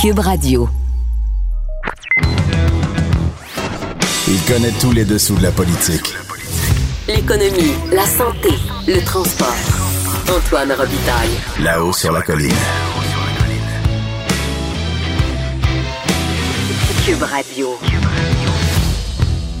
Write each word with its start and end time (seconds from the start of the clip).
Cube 0.00 0.20
Radio. 0.20 0.68
Il 4.28 4.40
connaît 4.46 4.70
tous 4.80 4.92
les 4.92 5.04
dessous 5.04 5.34
de 5.34 5.42
la 5.42 5.50
politique. 5.50 6.14
L'économie, 7.08 7.72
la 7.92 8.06
santé, 8.06 8.50
le 8.86 9.04
transport. 9.04 9.56
Antoine 10.30 10.70
Robitaille. 10.70 11.64
Là-haut 11.64 11.92
sur 11.92 12.12
la 12.12 12.22
colline. 12.22 12.54
Cube 17.04 17.22
Radio. 17.24 17.76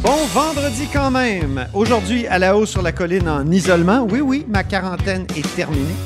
Bon 0.02 0.24
vendredi 0.32 0.86
quand 0.92 1.10
même. 1.10 1.66
Aujourd'hui, 1.74 2.28
à 2.28 2.38
la 2.38 2.56
haut 2.56 2.66
sur 2.66 2.82
la 2.82 2.92
colline 2.92 3.28
en 3.28 3.44
isolement. 3.50 4.06
Oui, 4.08 4.20
oui, 4.20 4.46
ma 4.48 4.62
quarantaine 4.62 5.26
est 5.36 5.56
terminée. 5.56 5.96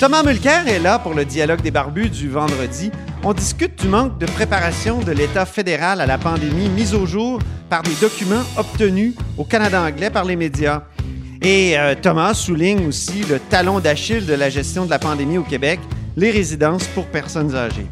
Thomas 0.00 0.22
Mulcair 0.22 0.66
est 0.68 0.80
là 0.80 0.98
pour 0.98 1.14
le 1.14 1.24
dialogue 1.24 1.60
des 1.60 1.70
barbus 1.70 2.08
du 2.08 2.28
vendredi. 2.28 2.90
On 3.26 3.32
discute 3.32 3.80
du 3.80 3.88
manque 3.88 4.18
de 4.18 4.26
préparation 4.26 4.98
de 4.98 5.10
l'État 5.10 5.46
fédéral 5.46 6.02
à 6.02 6.04
la 6.04 6.18
pandémie 6.18 6.68
mise 6.68 6.94
au 6.94 7.06
jour 7.06 7.38
par 7.70 7.82
des 7.82 7.94
documents 7.98 8.42
obtenus 8.58 9.14
au 9.38 9.44
Canada 9.44 9.80
anglais 9.80 10.10
par 10.10 10.26
les 10.26 10.36
médias. 10.36 10.82
Et 11.40 11.78
euh, 11.78 11.94
Thomas 11.94 12.34
souligne 12.34 12.86
aussi 12.86 13.22
le 13.22 13.38
talon 13.38 13.80
d'Achille 13.80 14.26
de 14.26 14.34
la 14.34 14.50
gestion 14.50 14.84
de 14.84 14.90
la 14.90 14.98
pandémie 14.98 15.38
au 15.38 15.42
Québec, 15.42 15.80
les 16.18 16.30
résidences 16.30 16.86
pour 16.88 17.06
personnes 17.06 17.54
âgées. 17.54 17.86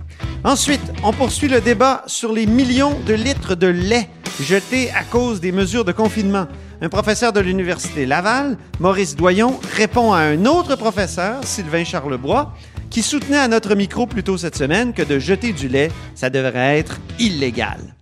Ensuite, 0.45 0.93
on 1.03 1.15
poursuit 1.15 1.49
le 1.49 1.63
débat 1.63 2.03
sur 2.07 2.31
les 2.31 2.45
millions 2.45 3.01
de 3.07 3.15
litres 3.15 3.55
de 3.55 3.69
lait 3.69 4.11
jetés 4.39 4.91
à 4.91 5.03
cause 5.03 5.41
des 5.41 5.53
mesures 5.53 5.87
de 5.87 5.93
confinement. 5.93 6.47
Un 6.85 6.89
professeur 6.89 7.33
de 7.33 7.39
l'Université 7.39 8.07
Laval, 8.07 8.59
Maurice 8.81 9.15
Doyon, 9.15 9.61
répond 9.77 10.13
à 10.13 10.19
un 10.19 10.47
autre 10.47 10.75
professeur, 10.75 11.45
Sylvain 11.45 11.85
Charlebois, 11.85 12.55
qui 12.91 13.03
soutenait 13.03 13.39
à 13.39 13.47
notre 13.47 13.77
micro 13.77 14.05
plus 14.05 14.25
tôt 14.25 14.37
cette 14.37 14.57
semaine 14.57 14.93
que 14.93 15.03
de 15.03 15.21
jeter 15.21 15.53
du 15.53 15.69
lait, 15.69 15.93
ça 16.17 16.29
devrait 16.29 16.81
être 16.81 16.99
illégal. 17.21 17.95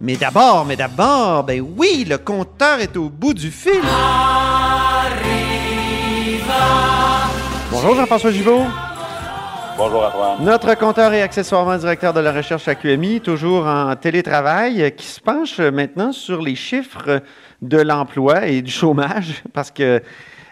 Mais 0.00 0.14
d'abord, 0.14 0.64
mais 0.66 0.76
d'abord, 0.76 1.42
ben 1.42 1.60
oui, 1.76 2.06
le 2.08 2.16
compteur 2.16 2.78
est 2.78 2.96
au 2.96 3.08
bout 3.08 3.34
du 3.34 3.50
fil. 3.50 3.82
Bonjour 7.72 7.96
Jean-François 7.96 8.30
Gibault. 8.30 8.66
Bonjour 9.76 10.04
Antoine. 10.04 10.44
Notre 10.44 10.74
compteur 10.74 11.12
et 11.12 11.22
accessoirement 11.22 11.76
directeur 11.76 12.12
de 12.12 12.20
la 12.20 12.32
recherche 12.32 12.68
à 12.68 12.76
QMI, 12.76 13.20
toujours 13.20 13.66
en 13.66 13.96
télétravail, 13.96 14.94
qui 14.96 15.06
se 15.06 15.20
penche 15.20 15.58
maintenant 15.58 16.12
sur 16.12 16.40
les 16.40 16.54
chiffres 16.54 17.20
de 17.62 17.78
l'emploi 17.78 18.46
et 18.46 18.62
du 18.62 18.70
chômage, 18.70 19.42
parce 19.52 19.70
que 19.70 20.02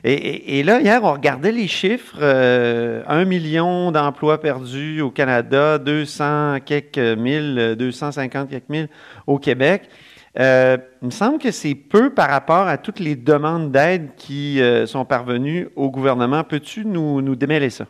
et, 0.08 0.62
là, 0.62 0.80
hier, 0.80 1.02
on 1.02 1.12
regardait 1.14 1.50
les 1.50 1.66
chiffres. 1.66 2.16
Euh, 2.20 3.02
un 3.08 3.24
million 3.24 3.90
d'emplois 3.90 4.40
perdus 4.40 5.00
au 5.00 5.10
Canada, 5.10 5.78
200 5.78 6.58
quelques 6.64 6.98
mille, 6.98 7.74
250 7.76 8.48
quelques 8.48 8.68
mille 8.68 8.88
au 9.26 9.40
Québec. 9.40 9.88
Euh, 10.38 10.76
il 11.02 11.06
me 11.06 11.10
semble 11.10 11.38
que 11.38 11.50
c'est 11.50 11.74
peu 11.74 12.10
par 12.10 12.28
rapport 12.28 12.68
à 12.68 12.78
toutes 12.78 13.00
les 13.00 13.16
demandes 13.16 13.72
d'aide 13.72 14.10
qui 14.16 14.60
euh, 14.60 14.86
sont 14.86 15.04
parvenues 15.04 15.68
au 15.74 15.90
gouvernement. 15.90 16.44
Peux-tu 16.44 16.84
nous, 16.84 17.20
nous 17.20 17.34
démêler 17.34 17.70
ça? 17.70 17.86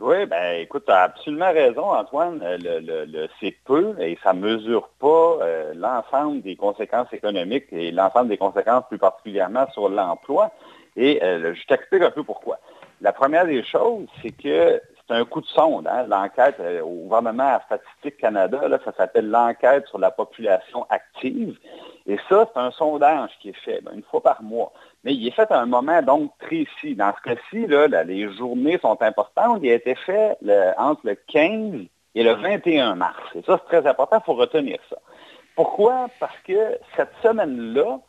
Oui, 0.00 0.26
ben 0.26 0.60
écoute, 0.60 0.84
tu 0.86 0.92
as 0.92 1.02
absolument 1.02 1.52
raison, 1.52 1.92
Antoine. 1.92 2.40
Le, 2.42 3.26
c'est 3.40 3.56
peu 3.64 3.96
et 4.00 4.16
ça 4.22 4.32
ne 4.32 4.40
mesure 4.40 4.88
pas 5.00 5.38
l'ensemble 5.74 6.42
des 6.42 6.54
conséquences 6.54 7.12
économiques 7.12 7.66
et 7.72 7.90
l'ensemble 7.90 8.28
des 8.28 8.38
conséquences 8.38 8.84
plus 8.88 8.98
particulièrement 8.98 9.68
sur 9.72 9.88
l'emploi. 9.88 10.52
Et 10.98 11.22
euh, 11.22 11.54
je 11.54 11.66
t'explique 11.66 12.02
un 12.02 12.10
peu 12.10 12.24
pourquoi. 12.24 12.58
La 13.00 13.12
première 13.12 13.46
des 13.46 13.62
choses, 13.62 14.06
c'est 14.20 14.32
que 14.32 14.82
c'est 15.08 15.14
un 15.14 15.24
coup 15.24 15.40
de 15.40 15.46
sonde. 15.46 15.86
Hein. 15.86 16.06
L'enquête 16.08 16.56
euh, 16.60 16.82
au 16.82 17.04
gouvernement 17.04 17.54
à 17.54 17.60
Statistique 17.60 18.18
Canada, 18.18 18.60
ça 18.84 18.92
s'appelle 18.96 19.30
l'enquête 19.30 19.86
sur 19.88 19.98
la 19.98 20.10
population 20.10 20.86
active. 20.90 21.58
Et 22.06 22.18
ça, 22.28 22.48
c'est 22.52 22.60
un 22.60 22.70
sondage 22.70 23.30
qui 23.40 23.50
est 23.50 23.64
fait 23.64 23.80
ben, 23.82 23.92
une 23.94 24.02
fois 24.02 24.22
par 24.22 24.42
mois. 24.42 24.72
Mais 25.04 25.14
il 25.14 25.26
est 25.26 25.30
fait 25.30 25.50
à 25.50 25.60
un 25.60 25.66
moment 25.66 26.02
donc 26.02 26.32
précis. 26.38 26.94
Dans 26.94 27.12
ce 27.16 27.22
cas-ci, 27.22 27.66
les 28.06 28.32
journées 28.34 28.78
sont 28.78 29.00
importantes. 29.02 29.60
Il 29.62 29.70
a 29.70 29.74
été 29.74 29.94
fait 29.94 30.36
entre 30.76 31.00
le 31.04 31.14
15 31.14 31.86
et 32.14 32.22
le 32.22 32.32
21 32.34 32.96
mars. 32.96 33.20
Et 33.34 33.42
ça, 33.42 33.60
c'est 33.60 33.80
très 33.80 33.88
important, 33.88 34.18
il 34.20 34.24
faut 34.24 34.34
retenir 34.34 34.78
ça. 34.90 34.96
Pourquoi? 35.54 36.08
Parce 36.20 36.38
que 36.44 36.78
cette 36.96 37.12
semaine-là, 37.22 38.00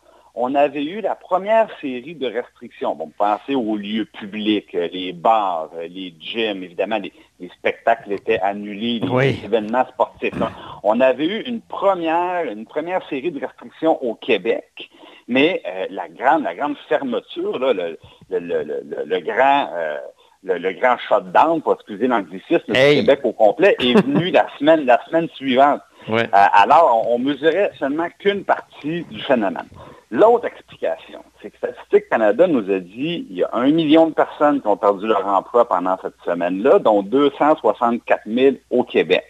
on 0.41 0.55
avait 0.55 0.85
eu 0.85 1.01
la 1.01 1.15
première 1.15 1.67
série 1.81 2.15
de 2.15 2.25
restrictions. 2.25 2.95
Bon, 2.95 3.11
pensez 3.17 3.55
aux 3.55 3.75
lieux 3.75 4.05
publics, 4.05 4.73
euh, 4.73 4.87
les 4.93 5.11
bars, 5.11 5.69
euh, 5.75 5.85
les 5.89 6.13
gyms, 6.17 6.63
évidemment, 6.63 6.97
les, 6.97 7.11
spectacles 7.57 8.13
étaient 8.13 8.39
annulés, 8.39 9.01
les 9.01 9.43
événements 9.43 9.85
sportifs. 9.87 10.33
On 10.83 11.01
avait 11.01 11.25
eu 11.25 11.41
une 11.41 11.59
première, 11.59 12.49
une 12.49 12.65
première 12.65 13.05
série 13.09 13.31
de 13.31 13.39
restrictions 13.39 14.01
au 14.01 14.15
Québec, 14.15 14.89
mais 15.27 15.61
euh, 15.67 15.87
la, 15.89 16.07
grande, 16.07 16.43
la 16.43 16.55
grande 16.55 16.77
fermeture, 16.87 17.59
le, 17.59 17.97
grand... 19.19 19.69
le, 20.43 20.71
grand 20.73 20.97
shutdown, 20.99 21.61
pour 21.61 21.73
excuser 21.73 22.07
l'anglicisme, 22.07 22.63
du 22.67 22.73
Québec 22.73 23.19
au 23.23 23.33
complet, 23.33 23.75
est 23.79 24.01
venu 24.01 24.31
la 24.31 24.47
semaine, 24.57 24.85
la 24.85 25.03
semaine 25.05 25.27
suivante. 25.35 25.81
alors, 26.31 27.05
on, 27.09 27.15
on 27.15 27.19
mesurait 27.19 27.71
seulement 27.77 28.07
qu'une 28.19 28.45
partie 28.45 29.03
du 29.03 29.21
phénomène. 29.21 29.67
L'autre 30.11 30.45
explication, 30.45 31.23
c'est 31.39 31.51
que 31.51 31.57
Statistique 31.57 32.09
Canada 32.09 32.47
nous 32.47 32.71
a 32.71 32.79
dit 32.79 33.25
qu'il 33.27 33.37
y 33.37 33.43
a 33.43 33.49
un 33.53 33.69
million 33.69 34.07
de 34.07 34.13
personnes 34.13 34.59
qui 34.59 34.67
ont 34.67 34.77
perdu 34.77 35.05
leur 35.05 35.25
emploi 35.27 35.67
pendant 35.69 35.97
cette 36.01 36.15
semaine-là, 36.25 36.79
dont 36.79 37.03
264 37.03 38.21
000 38.25 38.55
au 38.71 38.83
Québec. 38.83 39.25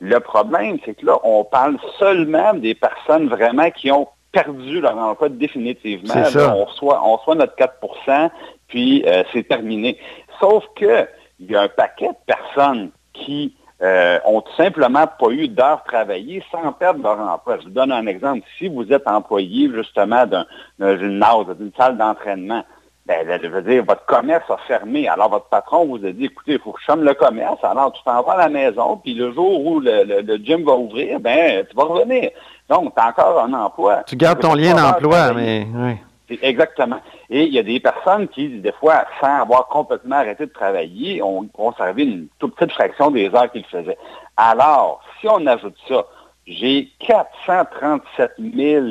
Le 0.00 0.18
problème, 0.18 0.78
c'est 0.84 0.94
que 0.94 1.06
là, 1.06 1.18
on 1.22 1.44
parle 1.44 1.78
seulement 2.00 2.54
des 2.54 2.74
personnes 2.74 3.28
vraiment 3.28 3.70
qui 3.70 3.92
ont 3.92 4.08
perdu 4.32 4.80
leur 4.80 4.98
emploi 4.98 5.28
définitivement. 5.28 6.14
on, 6.14 6.64
reçoit, 6.64 7.00
on 7.04 7.16
reçoit 7.16 7.36
notre 7.36 7.54
4% 7.56 8.30
puis 8.68 9.04
euh, 9.06 9.22
c'est 9.32 9.46
terminé. 9.46 9.98
Sauf 10.40 10.64
que 10.74 11.06
il 11.38 11.50
y 11.50 11.56
a 11.56 11.62
un 11.62 11.68
paquet 11.68 12.08
de 12.08 12.34
personnes 12.34 12.90
qui 13.12 13.54
euh, 13.82 14.18
ont 14.24 14.40
tout 14.40 14.54
simplement 14.56 15.06
pas 15.06 15.28
eu 15.30 15.48
d'heures 15.48 15.82
travaillées 15.84 16.42
sans 16.50 16.72
perdre 16.72 17.02
leur 17.02 17.18
emploi. 17.18 17.58
Je 17.58 17.64
vous 17.64 17.70
donne 17.70 17.92
un 17.92 18.06
exemple. 18.06 18.42
Si 18.58 18.68
vous 18.68 18.90
êtes 18.92 19.06
employé 19.06 19.70
justement 19.74 20.24
d'une 20.26 20.98
gymnase, 20.98 21.56
d'une 21.58 21.72
salle 21.76 21.98
d'entraînement, 21.98 22.64
ben, 23.06 23.24
je 23.40 23.48
veux 23.48 23.62
dire, 23.62 23.84
votre 23.84 24.04
commerce 24.06 24.50
a 24.50 24.56
fermé. 24.66 25.06
Alors, 25.08 25.30
votre 25.30 25.48
patron 25.48 25.86
vous 25.86 26.04
a 26.04 26.10
dit, 26.10 26.24
écoutez, 26.24 26.54
il 26.54 26.58
faut 26.58 26.72
que 26.72 26.80
je 26.80 26.86
chôme 26.86 27.04
le 27.04 27.14
commerce. 27.14 27.62
Alors, 27.62 27.92
tu 27.92 28.02
t'en 28.02 28.22
vas 28.22 28.32
à 28.32 28.36
la 28.36 28.48
maison, 28.48 28.96
puis 28.96 29.14
le 29.14 29.32
jour 29.32 29.64
où 29.64 29.78
le, 29.78 30.36
gym 30.38 30.64
va 30.64 30.74
ouvrir, 30.74 31.20
ben, 31.20 31.64
tu 31.68 31.76
vas 31.76 31.84
revenir. 31.84 32.30
Donc, 32.68 32.94
tu 32.94 33.00
as 33.00 33.08
encore 33.08 33.44
un 33.44 33.52
emploi. 33.52 34.02
Tu 34.06 34.16
gardes 34.16 34.40
ton 34.40 34.54
lien 34.54 34.74
d'emploi, 34.74 35.32
mais... 35.34 35.66
Oui. 35.72 35.96
Exactement. 36.28 37.00
Et 37.30 37.44
il 37.44 37.54
y 37.54 37.58
a 37.58 37.62
des 37.62 37.80
personnes 37.80 38.28
qui, 38.28 38.48
des 38.48 38.72
fois, 38.72 39.04
sans 39.20 39.42
avoir 39.42 39.68
complètement 39.68 40.16
arrêté 40.16 40.46
de 40.46 40.52
travailler, 40.52 41.22
ont 41.22 41.46
conservé 41.46 42.04
une 42.04 42.26
toute 42.38 42.54
petite 42.56 42.72
fraction 42.72 43.10
des 43.10 43.28
heures 43.34 43.50
qu'ils 43.50 43.64
faisaient. 43.66 43.98
Alors, 44.36 45.00
si 45.20 45.28
on 45.28 45.46
ajoute 45.46 45.76
ça, 45.88 46.04
j'ai 46.46 46.88
437 47.00 48.32
000 48.38 48.86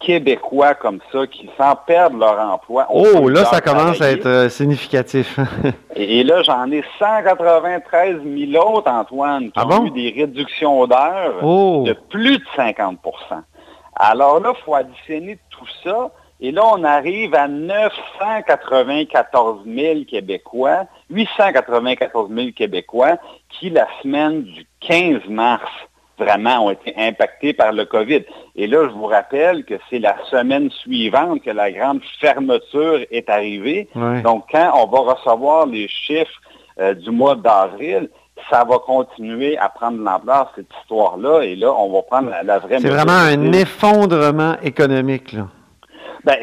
Québécois 0.00 0.74
comme 0.74 1.00
ça 1.10 1.26
qui 1.26 1.50
s'en 1.58 1.74
perdent 1.74 2.18
leur 2.18 2.38
emploi. 2.38 2.86
Oh, 2.88 3.28
là, 3.28 3.44
ça 3.46 3.60
commence 3.60 4.00
à 4.00 4.12
être 4.12 4.26
euh, 4.26 4.48
significatif. 4.48 5.40
et, 5.96 6.22
là, 6.22 6.42
j'en 6.42 6.70
ai 6.70 6.84
193 7.00 8.18
000 8.22 8.64
autres, 8.64 8.88
Antoine, 8.88 9.46
qui 9.46 9.52
ah 9.56 9.66
ont 9.66 9.86
eu 9.86 9.90
des 9.90 10.14
réductions 10.16 10.86
d'heures 10.86 11.42
oh. 11.42 11.82
de 11.84 11.94
plus 12.10 12.38
de 12.38 12.44
50% 12.56 12.96
Alors 13.96 14.38
là, 14.38 14.52
il 14.56 14.64
faut 14.64 14.74
additionner 14.74 15.38
tout 15.50 15.66
ça. 15.82 16.12
Et 16.40 16.52
là, 16.52 16.62
on 16.72 16.84
arrive 16.84 17.34
à 17.34 17.48
994 17.48 19.64
000 19.66 20.04
Québécois, 20.08 20.84
894 21.10 22.30
000 22.32 22.52
Québécois 22.54 23.16
qui, 23.48 23.70
la 23.70 23.88
semaine 24.02 24.42
du 24.42 24.64
15 24.80 25.26
mars, 25.28 25.68
vraiment 26.16 26.66
ont 26.66 26.70
été 26.70 26.94
impactés 26.96 27.52
par 27.52 27.72
le 27.72 27.86
COVID. 27.86 28.22
Et 28.56 28.66
là, 28.66 28.88
je 28.88 28.92
vous 28.92 29.06
rappelle 29.06 29.64
que 29.64 29.74
c'est 29.90 29.98
la 29.98 30.16
semaine 30.30 30.70
suivante 30.70 31.42
que 31.42 31.50
la 31.50 31.72
grande 31.72 32.00
fermeture 32.20 33.00
est 33.10 33.28
arrivée. 33.28 33.88
Donc, 34.22 34.44
quand 34.50 34.70
on 34.74 34.86
va 34.86 35.14
recevoir 35.14 35.66
les 35.66 35.88
chiffres 35.88 36.40
euh, 36.80 36.94
du 36.94 37.10
mois 37.10 37.34
d'avril, 37.34 38.08
ça 38.48 38.64
va 38.64 38.78
continuer 38.78 39.58
à 39.58 39.68
prendre 39.68 40.00
l'ampleur, 40.00 40.52
cette 40.54 40.70
histoire-là, 40.82 41.42
et 41.42 41.56
là, 41.56 41.72
on 41.72 41.92
va 41.92 42.02
prendre 42.02 42.30
la, 42.44 42.58
vraie... 42.60 42.78
C'est 42.78 42.88
vraiment 42.88 43.12
un 43.12 43.52
effondrement 43.52 44.54
économique, 44.62 45.32
là. 45.32 45.48
Ben, 46.24 46.38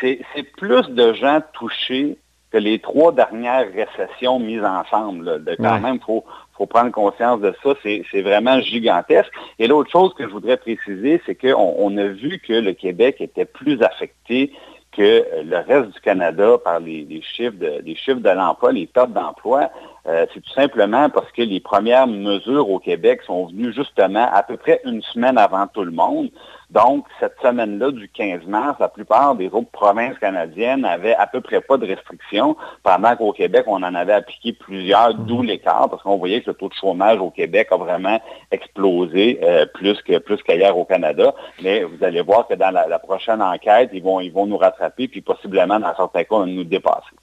c'est 0.00 0.42
plus 0.56 0.88
de 0.90 1.12
gens 1.12 1.40
touchés 1.52 2.18
que 2.50 2.58
les 2.58 2.78
trois 2.78 3.12
dernières 3.12 3.66
récessions 3.72 4.38
mises 4.38 4.64
ensemble. 4.64 5.42
De, 5.44 5.54
quand 5.56 5.80
même, 5.80 5.96
il 5.96 6.04
faut, 6.04 6.24
faut 6.56 6.66
prendre 6.66 6.90
conscience 6.90 7.40
de 7.40 7.54
ça. 7.62 7.74
C'est 7.82 8.22
vraiment 8.22 8.60
gigantesque. 8.60 9.32
Et 9.58 9.66
l'autre 9.66 9.90
chose 9.90 10.12
que 10.14 10.24
je 10.24 10.30
voudrais 10.32 10.58
préciser, 10.58 11.20
c'est 11.24 11.34
qu'on 11.34 11.74
on 11.78 11.96
a 11.96 12.06
vu 12.06 12.40
que 12.46 12.52
le 12.52 12.74
Québec 12.74 13.16
était 13.20 13.46
plus 13.46 13.82
affecté 13.82 14.52
que 14.92 15.24
le 15.42 15.56
reste 15.56 15.94
du 15.94 16.00
Canada 16.00 16.58
par 16.62 16.78
les, 16.78 17.06
chiffres 17.22 17.56
de, 17.56 17.82
chiffres 17.94 18.20
de 18.20 18.28
l'emploi, 18.28 18.72
les 18.72 18.86
pertes 18.86 19.12
d'emploi, 19.12 19.70
euh, 20.06 20.26
c'est 20.34 20.40
tout 20.40 20.52
simplement 20.52 21.08
parce 21.10 21.30
que 21.30 21.42
les 21.42 21.60
premières 21.60 22.08
mesures 22.08 22.68
au 22.68 22.80
Québec 22.80 23.20
sont 23.24 23.46
venues 23.46 23.72
justement 23.72 24.28
à 24.32 24.42
peu 24.42 24.56
près 24.56 24.80
une 24.84 25.00
semaine 25.02 25.38
avant 25.38 25.68
tout 25.68 25.84
le 25.84 25.92
monde. 25.92 26.30
Donc, 26.70 27.04
cette 27.20 27.36
semaine-là 27.42 27.90
du 27.90 28.08
15 28.08 28.46
mars, 28.46 28.78
la 28.80 28.88
plupart 28.88 29.34
des 29.34 29.48
autres 29.48 29.70
provinces 29.70 30.18
canadiennes 30.18 30.86
avaient 30.86 31.14
à 31.14 31.26
peu 31.26 31.42
près 31.42 31.60
pas 31.60 31.76
de 31.76 31.86
restrictions, 31.86 32.56
pendant 32.82 33.14
qu'au 33.14 33.32
Québec, 33.32 33.64
on 33.66 33.82
en 33.82 33.94
avait 33.94 34.14
appliqué 34.14 34.54
plusieurs, 34.54 35.14
d'où 35.14 35.42
mhm. 35.42 35.48
l'écart, 35.48 35.90
parce 35.90 36.02
qu'on 36.02 36.16
voyait 36.16 36.40
que 36.40 36.50
le 36.50 36.54
taux 36.54 36.70
de 36.70 36.74
chômage 36.74 37.18
au 37.18 37.30
Québec 37.30 37.68
a 37.70 37.76
vraiment 37.76 38.18
explosé 38.50 39.38
euh, 39.42 39.66
plus 39.66 40.00
que 40.02 40.18
plus 40.18 40.42
qu'ailleurs 40.42 40.78
au 40.78 40.86
Canada. 40.86 41.34
Mais 41.62 41.84
vous 41.84 42.02
allez 42.02 42.22
voir 42.22 42.48
que 42.48 42.54
dans 42.54 42.70
la, 42.70 42.98
prochaine 42.98 43.42
enquête, 43.42 43.90
ils 43.92 44.02
vont, 44.02 44.20
ils 44.20 44.32
vont 44.32 44.46
nous 44.46 44.56
rattraper, 44.56 45.08
puis 45.08 45.20
possiblement, 45.20 45.78
dans 45.78 45.94
certains 45.94 46.24
cas, 46.24 46.46
nous 46.46 46.64
dépasser. 46.64 47.14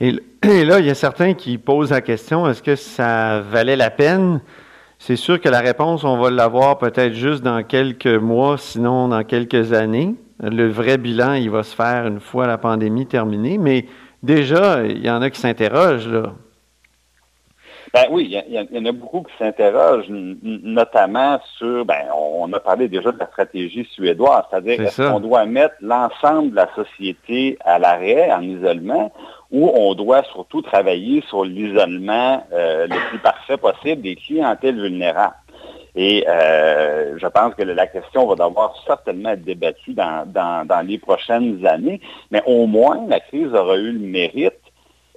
Et, 0.00 0.14
et 0.42 0.64
là, 0.64 0.80
il 0.80 0.86
y 0.86 0.90
a 0.90 0.94
certains 0.94 1.34
qui 1.34 1.58
posent 1.58 1.90
la 1.90 2.00
question, 2.00 2.48
est-ce 2.48 2.62
que 2.62 2.76
ça 2.76 3.40
valait 3.40 3.76
la 3.76 3.90
peine? 3.90 4.40
C'est 4.98 5.16
sûr 5.16 5.40
que 5.40 5.48
la 5.48 5.60
réponse, 5.60 6.04
on 6.04 6.18
va 6.18 6.30
l'avoir 6.30 6.78
peut-être 6.78 7.14
juste 7.14 7.42
dans 7.42 7.62
quelques 7.62 8.06
mois, 8.06 8.58
sinon 8.58 9.08
dans 9.08 9.24
quelques 9.24 9.72
années. 9.72 10.14
Le 10.42 10.68
vrai 10.68 10.98
bilan, 10.98 11.34
il 11.34 11.50
va 11.50 11.62
se 11.62 11.74
faire 11.74 12.06
une 12.06 12.20
fois 12.20 12.46
la 12.46 12.58
pandémie 12.58 13.06
terminée, 13.06 13.56
mais 13.56 13.86
déjà, 14.22 14.84
il 14.84 15.04
y 15.04 15.10
en 15.10 15.22
a 15.22 15.30
qui 15.30 15.40
s'interrogent, 15.40 16.08
là. 16.08 16.32
Ben 17.92 18.04
oui, 18.10 18.30
il 18.30 18.54
y, 18.54 18.78
en 18.78 18.84
a 18.84 18.92
beaucoup 18.92 19.22
qui 19.22 19.32
s'interrogent, 19.36 20.06
notamment 20.08 21.40
sur, 21.58 21.84
ben, 21.84 22.04
on 22.14 22.52
a 22.52 22.60
parlé 22.60 22.86
déjà 22.86 23.10
de 23.10 23.18
la 23.18 23.26
stratégie 23.26 23.84
suédoise, 23.90 24.44
c'est-à-dire 24.48 24.94
qu'on 24.94 25.18
doit 25.18 25.44
mettre 25.44 25.74
l'ensemble 25.80 26.50
de 26.50 26.56
la 26.56 26.68
société 26.76 27.58
à 27.64 27.80
l'arrêt, 27.80 28.30
en 28.30 28.42
isolement, 28.42 29.10
ou 29.50 29.68
on 29.74 29.94
doit 29.94 30.22
surtout 30.24 30.62
travailler 30.62 31.22
sur 31.28 31.44
l'isolement 31.44 32.44
euh, 32.52 32.86
le 32.86 33.08
plus 33.08 33.18
parfait 33.18 33.56
possible 33.56 34.02
des 34.02 34.16
clientèles 34.16 34.80
vulnérables. 34.80 35.34
Et 35.96 36.24
euh, 36.28 37.18
je 37.18 37.26
pense 37.26 37.54
que 37.54 37.62
la 37.62 37.86
question 37.88 38.26
va 38.26 38.34
devoir 38.34 38.74
certainement 38.86 39.30
être 39.30 39.42
débattue 39.42 39.92
dans, 39.92 40.24
dans, 40.26 40.86
les 40.86 40.98
prochaines 40.98 41.66
années, 41.66 42.00
mais 42.30 42.42
au 42.46 42.66
moins 42.66 43.06
la 43.08 43.18
crise 43.18 43.52
aura 43.52 43.76
eu 43.76 43.92
le 43.92 43.98
mérite 43.98 44.54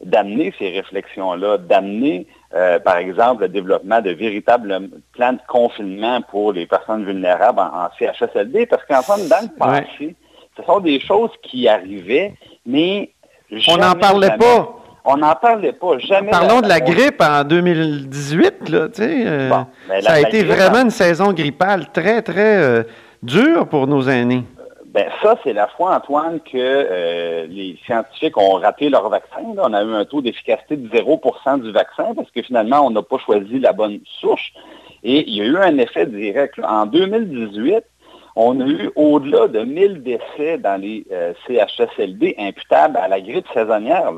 d'amener 0.04 0.54
ces 0.58 0.70
réflexions-là, 0.70 1.60
d'amener, 1.60 2.28
euh, 2.54 2.80
par 2.80 2.98
exemple, 2.98 3.44
le 3.44 3.50
développement 3.50 4.02
de 4.02 4.10
véritables 4.10 4.90
plans 5.14 5.34
de 5.34 5.40
confinement 5.48 6.22
pour 6.22 6.52
les 6.52 6.66
personnes 6.66 7.06
vulnérables 7.06 7.60
en, 7.60 7.88
CHSLD, 7.98 8.66
parce 8.66 8.84
qu'en 8.86 9.02
fait, 9.02 9.28
dans 9.30 9.42
le 9.44 9.58
passé, 9.58 10.16
ce 10.58 10.64
sont 10.64 10.80
des 10.80 11.00
choses 11.00 11.32
qui 11.44 11.68
arrivaient, 11.68 12.34
mais 12.66 13.12
on 13.68 13.78
n'en 13.78 13.94
parlait 13.94 14.38
pas. 14.38 14.80
On 15.06 15.18
n'en 15.18 15.36
parlait 15.36 15.74
pas, 15.74 15.98
jamais. 15.98 16.32
Parlons 16.32 16.62
de 16.62 16.68
la 16.70 16.80
grippe 16.80 17.22
en 17.22 17.44
2018, 17.44 18.70
là, 18.70 18.88
tu 18.88 19.02
sais. 19.04 19.28
Euh, 19.28 19.50
ça 20.00 20.14
a 20.14 20.20
été 20.22 20.44
vraiment 20.44 20.82
une 20.82 20.92
saison 20.92 21.34
grippale 21.34 21.92
très, 21.92 22.22
très 22.22 22.58
euh, 22.58 22.84
dure 23.22 23.68
pour 23.68 23.88
nos 23.88 24.04
aînés. 24.04 24.44
Ben 24.94 25.08
ça, 25.22 25.36
c'est 25.44 25.54
la 25.54 25.68
fois, 25.68 25.96
Antoine, 25.96 26.40
que 26.40 26.56
euh, 26.56 27.48
les 27.50 27.78
scientifiques 27.84 28.38
ont 28.38 28.54
raté 28.54 28.90
leur 28.90 29.10
vaccin. 29.10 29.42
On 29.58 29.74
a 29.74 29.84
eu 29.84 29.94
un 29.94 30.06
taux 30.06 30.22
d'efficacité 30.22 30.78
de 30.78 30.88
0% 30.88 31.62
du 31.62 31.72
vaccin 31.72 32.14
parce 32.16 32.30
que 32.30 32.44
finalement, 32.44 32.86
on 32.86 32.92
n'a 32.92 33.02
pas 33.02 33.18
choisi 33.18 33.60
la 33.60 33.74
bonne 33.74 34.00
souche. 34.22 34.54
Et 35.04 35.28
il 35.28 35.36
y 35.36 35.42
a 35.42 35.46
eu 35.46 35.58
un 35.58 35.80
effet 35.80 36.06
direct. 36.06 36.60
En 36.64 36.86
2018, 36.86 37.84
on 38.36 38.60
a 38.60 38.66
eu 38.66 38.92
au-delà 38.96 39.48
de 39.48 39.60
1000 39.60 40.04
décès 40.04 40.58
dans 40.58 40.80
les 40.82 41.06
euh, 41.12 41.34
CHSLD 41.46 42.36
imputables 42.40 42.98
à 42.98 43.08
la 43.08 43.22
grippe 43.22 43.48
saisonnière. 43.54 44.12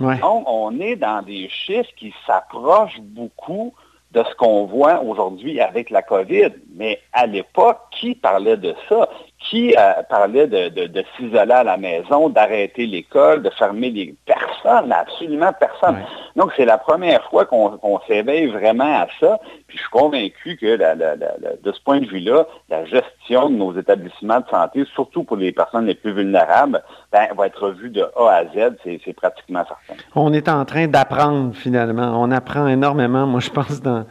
Donc, 0.00 0.44
on 0.46 0.80
est 0.80 0.96
dans 0.96 1.22
des 1.22 1.48
chiffres 1.48 1.90
qui 1.96 2.12
s'approchent 2.26 3.00
beaucoup 3.00 3.74
de 4.12 4.24
ce 4.24 4.34
qu'on 4.34 4.64
voit 4.64 5.02
aujourd'hui 5.02 5.60
avec 5.60 5.90
la 5.90 6.02
COVID. 6.02 6.50
Mais 6.74 7.00
à 7.12 7.26
l'époque, 7.26 7.78
qui 7.92 8.14
parlait 8.14 8.56
de 8.56 8.74
ça? 8.88 9.08
Qui 9.48 9.74
euh, 9.76 10.02
parlait 10.08 10.46
de, 10.46 11.04
s'isoler 11.16 11.52
à 11.52 11.64
la 11.64 11.76
maison, 11.78 12.28
d'arrêter 12.28 12.86
l'école, 12.86 13.42
de 13.42 13.50
fermer 13.50 13.90
les... 13.90 14.14
Personne, 14.26 14.92
absolument 14.92 15.52
personne. 15.58 15.96
Donc, 16.36 16.52
c'est 16.56 16.66
la 16.66 16.76
première 16.76 17.22
fois 17.30 17.46
qu'on 17.46 18.00
s'éveille 18.06 18.48
vraiment 18.48 19.00
à 19.02 19.06
ça. 19.18 19.40
Puis 19.66 19.78
je 19.78 19.82
suis 19.82 19.90
convaincu 19.90 20.56
que 20.56 20.76
de 20.76 21.72
ce 21.72 21.80
point 21.82 22.00
de 22.00 22.06
vue-là, 22.06 22.46
la 22.68 22.84
gestion 22.84 23.48
de 23.48 23.54
nos 23.54 23.76
établissements 23.78 24.40
de 24.40 24.48
santé, 24.50 24.84
surtout 24.94 25.24
pour 25.24 25.36
les 25.36 25.52
personnes 25.52 25.86
les 25.86 25.94
plus 25.94 26.12
vulnérables, 26.12 26.82
ben, 27.12 27.28
va 27.36 27.46
être 27.46 27.66
revue 27.66 27.90
de 27.90 28.02
A 28.16 28.30
à 28.30 28.44
Z, 28.44 28.76
c'est 28.84 29.12
pratiquement 29.12 29.64
certain. 29.66 30.02
On 30.14 30.32
est 30.32 30.48
en 30.48 30.64
train 30.64 30.86
d'apprendre 30.86 31.54
finalement. 31.54 32.20
On 32.20 32.30
apprend 32.30 32.66
énormément, 32.68 33.26
moi 33.26 33.40
je 33.40 33.50
pense, 33.50 33.80
dans, 33.80 34.04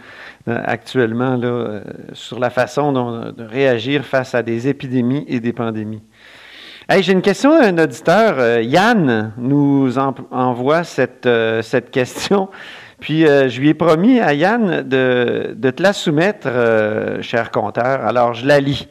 actuellement 0.48 1.36
là, 1.36 1.48
euh, 1.48 1.82
sur 2.14 2.40
la 2.40 2.50
façon 2.50 2.92
de 2.94 3.44
réagir 3.44 4.06
face 4.06 4.36
à 4.36 4.44
des 4.44 4.68
épidémies 4.68 5.26
et 5.28 5.40
des 5.40 5.54
pandémies. 5.54 6.02
J'ai 7.02 7.12
une 7.12 7.22
question 7.22 7.60
d'un 7.60 7.84
auditeur. 7.84 8.36
Euh, 8.40 8.62
Yann 8.64 9.32
nous 9.38 9.98
envoie 10.00 10.84
cette, 10.84 11.28
euh, 11.28 11.62
cette 11.62 11.92
question. 11.92 12.50
Puis 13.00 13.26
je 13.26 13.60
lui 13.62 13.70
ai 13.70 13.74
promis 13.74 14.20
à 14.20 14.34
Yann 14.34 14.82
de, 14.82 15.54
de 15.56 15.72
te 15.72 15.82
la 15.82 15.94
soumettre, 15.94 16.50
cher 17.22 17.50
compteur. 17.50 18.06
Alors 18.06 18.34
je 18.34 18.46
la 18.46 18.60
lis. 18.60 18.90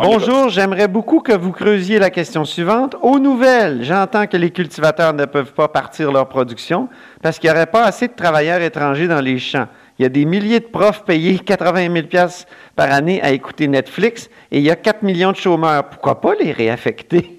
Bonjour, 0.00 0.48
j'aimerais 0.48 0.86
beaucoup 0.86 1.18
que 1.18 1.32
vous 1.32 1.50
creusiez 1.50 1.98
la 1.98 2.10
question 2.10 2.44
suivante. 2.44 2.94
Aux 3.02 3.18
nouvelles, 3.18 3.82
j'entends 3.82 4.28
que 4.28 4.36
les 4.36 4.50
cultivateurs 4.50 5.12
ne 5.12 5.24
peuvent 5.24 5.54
pas 5.54 5.66
partir 5.66 6.12
leur 6.12 6.28
production 6.28 6.88
parce 7.20 7.38
qu'il 7.38 7.50
n'y 7.50 7.56
aurait 7.56 7.66
pas 7.66 7.84
assez 7.84 8.06
de 8.06 8.12
travailleurs 8.12 8.60
étrangers 8.60 9.08
dans 9.08 9.20
les 9.20 9.38
champs. 9.38 9.66
Il 9.98 10.02
y 10.02 10.06
a 10.06 10.08
des 10.08 10.24
milliers 10.24 10.60
de 10.60 10.66
profs 10.66 11.04
payés 11.04 11.38
80 11.44 11.88
000 12.10 12.26
par 12.76 12.92
année 12.92 13.20
à 13.22 13.30
écouter 13.30 13.68
Netflix 13.68 14.30
et 14.50 14.58
il 14.58 14.64
y 14.64 14.70
a 14.70 14.76
4 14.76 15.02
millions 15.02 15.32
de 15.32 15.36
chômeurs. 15.36 15.88
Pourquoi 15.88 16.20
pas 16.20 16.34
les 16.40 16.52
réaffecter? 16.52 17.38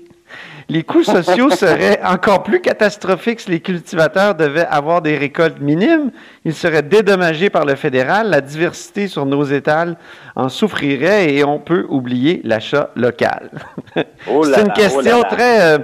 Les 0.72 0.84
coûts 0.84 1.04
sociaux 1.04 1.50
seraient 1.50 2.00
encore 2.06 2.44
plus 2.44 2.62
catastrophiques 2.62 3.40
si 3.40 3.50
les 3.50 3.60
cultivateurs 3.60 4.36
devaient 4.36 4.68
avoir 4.68 5.02
des 5.02 5.18
récoltes 5.18 5.60
minimes. 5.60 6.12
Ils 6.46 6.54
seraient 6.54 6.84
dédommagés 6.84 7.50
par 7.50 7.66
le 7.66 7.74
fédéral. 7.76 8.30
La 8.30 8.40
diversité 8.40 9.08
sur 9.08 9.26
nos 9.26 9.44
étals 9.46 9.98
en 10.36 10.48
souffrirait 10.48 11.34
et 11.34 11.44
on 11.44 11.58
peut 11.58 11.88
oublier 11.90 12.42
l'achat 12.44 12.92
local. 12.96 13.50
Oh 14.30 14.44
C'est 14.54 14.62
une 14.62 14.68
oh 14.70 14.80
question 14.80 15.24
très, 15.24 15.62
euh, 15.62 15.80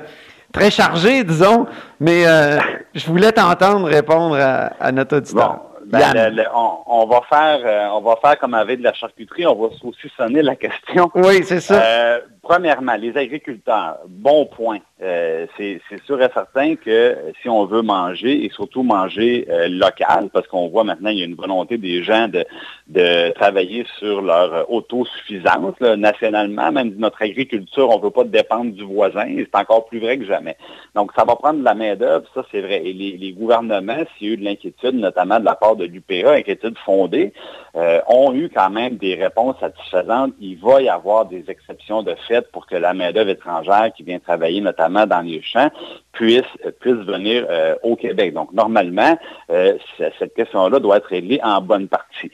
très 0.54 0.70
chargée, 0.70 1.24
disons, 1.24 1.66
mais 2.00 2.28
euh, 2.28 2.60
je 2.94 3.08
voulais 3.08 3.32
t'entendre 3.32 3.88
répondre 3.88 4.38
à, 4.40 4.92
notre 4.92 5.18
auditeur. 5.18 5.75
Ben, 5.86 6.34
on, 6.54 7.06
va 7.06 7.22
faire, 7.30 7.60
euh, 7.63 7.98
on 7.98 8.01
va 8.01 8.15
faire 8.18 8.38
comme 8.39 8.54
avec 8.54 8.80
de 8.80 8.84
la 8.84 8.94
charcuterie, 8.94 9.46
on 9.46 9.56
va 9.56 9.68
aussi 9.84 10.12
sonner 10.18 10.42
la 10.42 10.56
question. 10.56 11.12
Oui, 11.15 11.44
c'est 11.44 11.62
ça. 11.62 12.20
Premièrement, 12.46 12.96
les 12.96 13.18
agriculteurs, 13.18 13.98
bon 14.08 14.46
point. 14.46 14.78
Euh, 15.02 15.46
c'est 15.58 15.82
sûr 16.06 16.22
et 16.22 16.30
certain 16.34 16.75
que 16.75 17.18
si 17.42 17.50
on 17.50 17.66
veut 17.66 17.82
manger 17.82 18.46
et 18.46 18.50
surtout 18.50 18.84
manger 18.84 19.46
euh, 19.50 19.68
local, 19.68 20.30
parce 20.32 20.48
qu'on 20.48 20.70
voit 20.70 20.86
maintenant 20.86 21.10
il 21.10 21.20
y 21.20 21.22
a 21.22 21.25
une 21.25 21.36
volonté 21.36 21.78
des 21.78 22.02
gens 22.02 22.30
de, 22.30 23.32
travailler 23.32 23.86
sur 24.00 24.22
leur 24.22 24.72
autosuffisance 24.72 25.80
nationalement, 25.82 26.72
même 26.72 26.94
notre 26.98 27.24
agriculture, 27.24 27.90
on 27.90 27.98
ne 27.98 28.04
veut 28.04 28.12
pas 28.12 28.24
dépendre 28.24 28.72
du 28.72 28.84
voisin, 28.84 29.25
c'est 29.38 29.56
encore 29.56 29.88
plus 29.88 30.00
vrai 30.00 30.18
que 30.18 30.25
jamais. 30.25 30.56
Donc 30.94 31.12
ça 31.18 31.25
va 31.25 31.36
prendre 31.36 31.60
de 31.60 31.66
la 31.66 31.74
main-d'œuvre, 31.74 32.25
ça 32.34 32.46
c'est 32.52 32.62
vrai. 32.62 32.82
Et 32.86 32.94
les, 32.94 33.32
gouvernements, 33.34 34.04
s'il 34.18 34.28
y 34.28 34.30
a 34.30 34.34
eu 34.34 34.38
de 34.38 34.46
l'inquiétude, 34.46 34.96
notamment 34.96 35.40
de 35.40 35.46
la 35.46 35.56
part 35.56 35.75
de 35.75 35.86
l'UPA, 35.86 36.36
inquiétude 36.36 36.78
fondée, 36.86 37.34
euh, 37.75 38.00
ont 38.08 38.34
eu 38.34 38.50
quand 38.50 38.70
même 38.70 38.96
des 38.96 39.16
réponses 39.16 39.60
satisfaisantes. 39.60 40.34
Il 40.40 40.58
va 40.60 40.82
y 40.82 40.88
avoir 40.88 41.25
des 41.25 41.44
exceptions 41.50 42.04
de 42.04 42.16
fait 42.28 42.35
pour 42.42 42.68
que 42.68 42.75
la 42.75 42.94
main-d'œuvre 42.94 43.30
étrangère 43.30 43.92
qui 43.96 44.04
vient 44.04 44.20
travailler 44.20 44.62
notamment 44.62 45.06
dans 45.06 45.22
les 45.22 45.42
champs 45.42 45.70
puisse, 46.15 46.42
puisse 46.80 46.96
venir 46.96 47.46
euh, 47.50 47.75
au 47.84 47.96
Québec. 47.96 48.34
Donc, 48.34 48.51
normalement, 48.54 49.18
euh, 49.51 49.77
cette 49.98 50.34
question-là 50.34 50.80
doit 50.80 50.98
être 50.98 51.08
réglée 51.08 51.39
en 51.44 51.62
bonne 51.62 51.88
partie. 51.88 52.32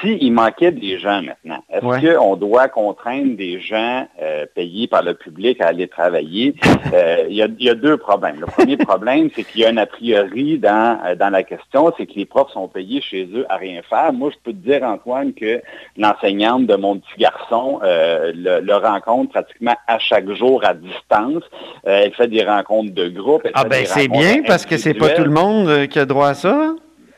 S'il 0.00 0.32
manquait 0.32 0.72
des 0.72 0.98
gens 0.98 1.22
maintenant, 1.22 1.62
est-ce 1.70 2.16
qu'on 2.16 2.36
doit 2.36 2.68
contraindre 2.68 3.36
des 3.36 3.60
gens 3.60 4.06
euh, 4.20 4.44
payés 4.54 4.88
par 4.88 5.02
le 5.02 5.14
public 5.14 5.60
à 5.60 5.68
aller 5.68 5.88
travailler? 5.88 6.54
Il 7.28 7.36
y, 7.36 7.70
a, 7.70 7.74
deux 7.74 7.96
problèmes. 7.96 8.40
Le 8.40 8.46
premier 8.46 8.76
problème, 8.76 9.30
c'est 9.34 9.44
qu'il 9.44 9.62
y 9.62 9.64
a 9.64 9.70
un 9.70 9.76
a 9.76 9.86
priori 9.86 10.58
dans, 10.58 11.16
dans 11.18 11.30
la 11.30 11.42
question, 11.42 11.92
c'est 11.96 12.06
que 12.06 12.14
les 12.14 12.26
profs 12.26 12.52
sont 12.52 12.68
payés 12.68 13.00
chez 13.00 13.28
eux 13.34 13.46
à 13.48 13.56
rien 13.56 13.80
faire. 13.88 14.12
Moi, 14.12 14.30
je 14.30 14.36
peux 14.42 14.52
te 14.52 14.64
dire, 14.64 14.82
Antoine, 14.82 15.32
que 15.32 15.62
l'enseignante 15.96 16.66
de 16.66 16.76
mon 16.76 16.98
petit 16.98 17.18
garçon 17.18 17.80
le, 17.82 18.60
le, 18.60 18.74
rencontre 18.74 19.31
pratiquement 19.32 19.76
à 19.86 19.98
chaque 19.98 20.30
jour 20.32 20.64
à 20.64 20.74
distance. 20.74 21.42
elle 21.84 22.14
fait 22.14 22.28
des 22.28 22.44
rencontres 22.44 22.92
de 22.92 23.08
groupe. 23.08 23.42
Ah 23.54 23.64
ben 23.64 23.84
c'est 23.86 24.08
bien 24.08 24.42
parce 24.46 24.66
que 24.66 24.76
c'est 24.76 24.94
pas 24.94 25.10
tout 25.10 25.24
le 25.24 25.30
monde 25.30 25.68
euh, 25.68 25.86
qui 25.86 25.98
a 25.98 26.04
droit 26.04 26.28
à 26.28 26.34
ça? 26.34 26.74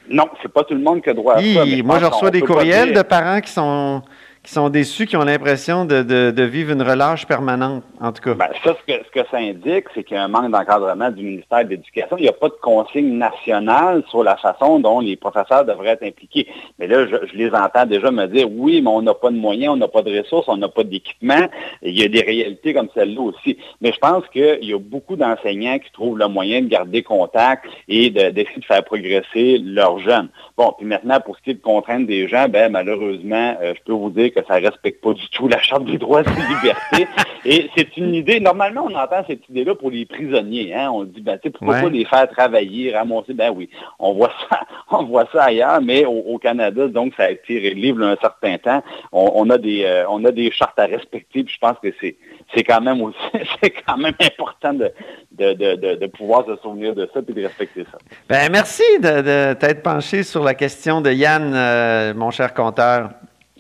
Non, 0.09 0.29
c'est 0.43 0.53
pas 0.53 0.65
tout 0.65 0.75
le 0.75 0.81
monde 0.81 1.03
qui 1.03 1.11
a 1.11 1.15
droit 1.15 1.35
à 1.35 1.43
ça. 1.43 1.65
moi, 1.83 1.99
je 1.99 2.05
reçois 2.05 2.31
des 2.31 2.43
courriels 2.43 2.93
de 2.93 3.03
parents 3.03 3.41
qui 3.41 3.51
sont 3.51 4.03
qui 4.45 4.53
sont 4.53 4.69
déçus, 4.69 5.07
qui 5.07 5.17
ont 5.17 5.25
l'impression 5.25 5.87
de, 5.87 6.43
vivre 6.45 6.73
une 6.73 6.83
relâche 6.83 7.27
permanente, 7.27 7.83
en 7.99 8.13
tout 8.13 8.23
cas. 8.23 8.35
Ben, 8.35 8.51
ça, 8.63 8.77
ce 8.87 9.11
que, 9.11 9.27
ça 9.31 9.39
indique, 9.39 9.87
c'est 9.95 10.05
qu'il 10.05 10.17
y 10.17 10.21
a 10.21 10.25
un 10.25 10.29
manque 10.29 10.51
d'encadrement 10.51 11.11
du 11.11 11.25
ministère 11.25 11.65
de 11.65 11.71
l'Éducation. 11.71 12.19
Il 12.19 12.25
n'y 12.25 12.29
a 12.29 12.33
pas 12.33 12.49
de 12.49 12.55
consigne 12.61 13.17
nationale 13.17 14.05
sur 14.11 14.23
la 14.23 14.37
façon 14.37 14.79
dont 14.81 15.01
les 15.01 15.17
professeurs 15.17 15.65
devraient 15.65 15.93
être 15.93 16.03
impliqués. 16.03 16.47
Mais 16.79 16.87
là, 16.87 17.07
je, 17.07 17.17
les 17.35 17.51
entends 17.53 17.87
déjà 17.87 18.11
me 18.11 18.27
dire, 18.27 18.47
oui, 18.53 18.83
mais 18.83 18.91
on 18.91 19.01
n'a 19.01 19.15
pas 19.15 19.31
de 19.31 19.37
moyens, 19.37 19.73
on 19.73 19.77
n'a 19.77 19.89
pas 19.89 20.03
de 20.03 20.19
ressources, 20.19 20.47
on 20.49 20.59
n'a 20.59 20.69
pas 20.69 20.85
d'équipement. 20.85 21.49
Il 21.83 21.99
y 21.99 22.05
a 22.05 22.09
des 22.09 22.21
réalités 22.21 22.75
comme 22.75 22.89
celle-là 22.95 23.23
aussi. 23.23 23.57
Mais 23.81 23.93
je 23.93 23.99
pense 23.99 24.29
qu'il 24.29 24.59
y 24.63 24.75
a 24.75 24.79
beaucoup 24.79 25.17
d'enseignants 25.17 25.79
qui 25.79 25.91
trouvent 25.91 26.19
le 26.19 26.29
moyen 26.29 26.61
de 26.61 26.69
garder 26.69 27.03
contact 27.03 27.65
et 27.89 28.11
d'essayer 28.11 28.59
de, 28.59 28.65
faire 28.65 28.85
progresser 28.85 29.59
leurs 29.59 30.01
jeunes. 30.01 30.29
Bon, 30.59 30.75
puis 30.77 30.87
maintenant, 30.87 31.19
pour 31.21 31.39
ce 31.39 31.43
qui 31.43 31.51
est 31.51 31.55
de 31.55 31.63
contraindre 31.63 32.07
des 32.07 32.29
gens, 32.29 32.47
ben, 32.49 32.71
malheureusement, 32.71 33.57
euh, 33.63 33.73
je 33.75 33.83
peux 33.85 33.93
vous 33.93 34.11
dire 34.11 34.34
que 34.35 34.45
ça 34.47 34.61
ne 34.61 34.67
respecte 34.67 35.03
pas 35.03 35.13
du 35.13 35.29
tout 35.31 35.49
la 35.49 35.61
Charte 35.61 35.85
des 35.85 35.99
droits 35.99 36.21
et 36.21 36.25
des 36.25 36.31
libertés. 36.31 37.09
et 37.45 37.71
c'est 37.77 37.97
une 37.97 38.15
idée, 38.15 38.41
normalement, 38.41 38.87
on 38.91 38.95
entend 38.95 39.25
cette 39.27 39.49
idée-là 39.49 39.75
pour 39.75 39.91
les 39.91 40.07
prisonniers. 40.07 40.75
Hein? 40.75 40.91
On 40.91 41.05
dit, 41.05 41.21
ben, 41.21 41.39
pourquoi 41.39 41.81
pas 41.81 41.89
les 41.89 42.05
faire 42.05 42.29
travailler, 42.29 42.95
ramasser? 42.95 43.35
Ben 43.35 43.51
oui, 43.55 43.71
on 43.99 44.15
voit 44.15 44.33
ça, 44.51 44.61
on 44.91 45.05
voit 45.05 45.27
ça 45.33 45.45
ailleurs, 45.45 45.81
mais 45.81 46.05
au, 46.05 46.39
Canada, 46.39 46.89
donc, 46.89 47.15
ça 47.17 47.25
a 47.25 47.31
été 47.31 47.55
il 47.55 48.03
un 48.03 48.17
certain 48.21 48.59
temps. 48.59 48.83
On, 49.13 49.49
a 49.51 49.59
des, 49.59 49.85
euh, 49.85 50.05
on 50.09 50.25
a 50.25 50.31
des 50.31 50.51
chartes 50.51 50.79
à 50.79 50.87
respecter, 50.87 51.45
puis 51.45 51.55
je 51.55 51.59
pense 51.59 51.77
que 51.83 51.89
c'est, 52.01 52.17
c'est 52.55 52.65
quand 52.65 52.81
même 52.81 53.01
aussi, 53.03 53.17
c'est 53.63 53.71
quand 53.71 53.97
même 53.97 54.15
important 54.21 54.75
de, 54.75 54.93
de, 55.33 56.07
pouvoir 56.07 56.45
se 56.47 56.57
souvenir 56.57 56.95
de 56.95 57.09
ça 57.13 57.21
et 57.21 57.33
de 57.33 57.43
respecter 57.43 57.85
ça. 57.91 57.99
Ben, 58.29 58.51
merci 58.51 58.83
de, 59.01 59.55
t'être 59.55 59.83
penché 59.83 60.23
sur 60.23 60.43
la 60.43 60.55
question 60.55 61.01
de 61.01 61.11
Yann, 61.11 61.53
euh, 61.55 62.15
mon 62.15 62.31
cher 62.31 62.55
compteur. 62.55 63.11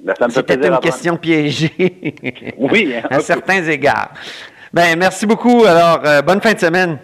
Ben, 0.05 0.15
C'était 0.29 0.67
une 0.69 0.79
question 0.81 1.17
piégée. 1.17 1.73
oui. 2.59 2.95
Hein, 2.95 3.07
à 3.11 3.21
certains 3.21 3.65
égards. 3.65 4.11
Ben, 4.73 4.99
merci 4.99 5.25
beaucoup. 5.25 5.65
Alors, 5.65 6.01
euh, 6.05 6.21
bonne 6.21 6.43
fin 6.43 6.53
de 6.53 6.59
semaine. 6.59 6.99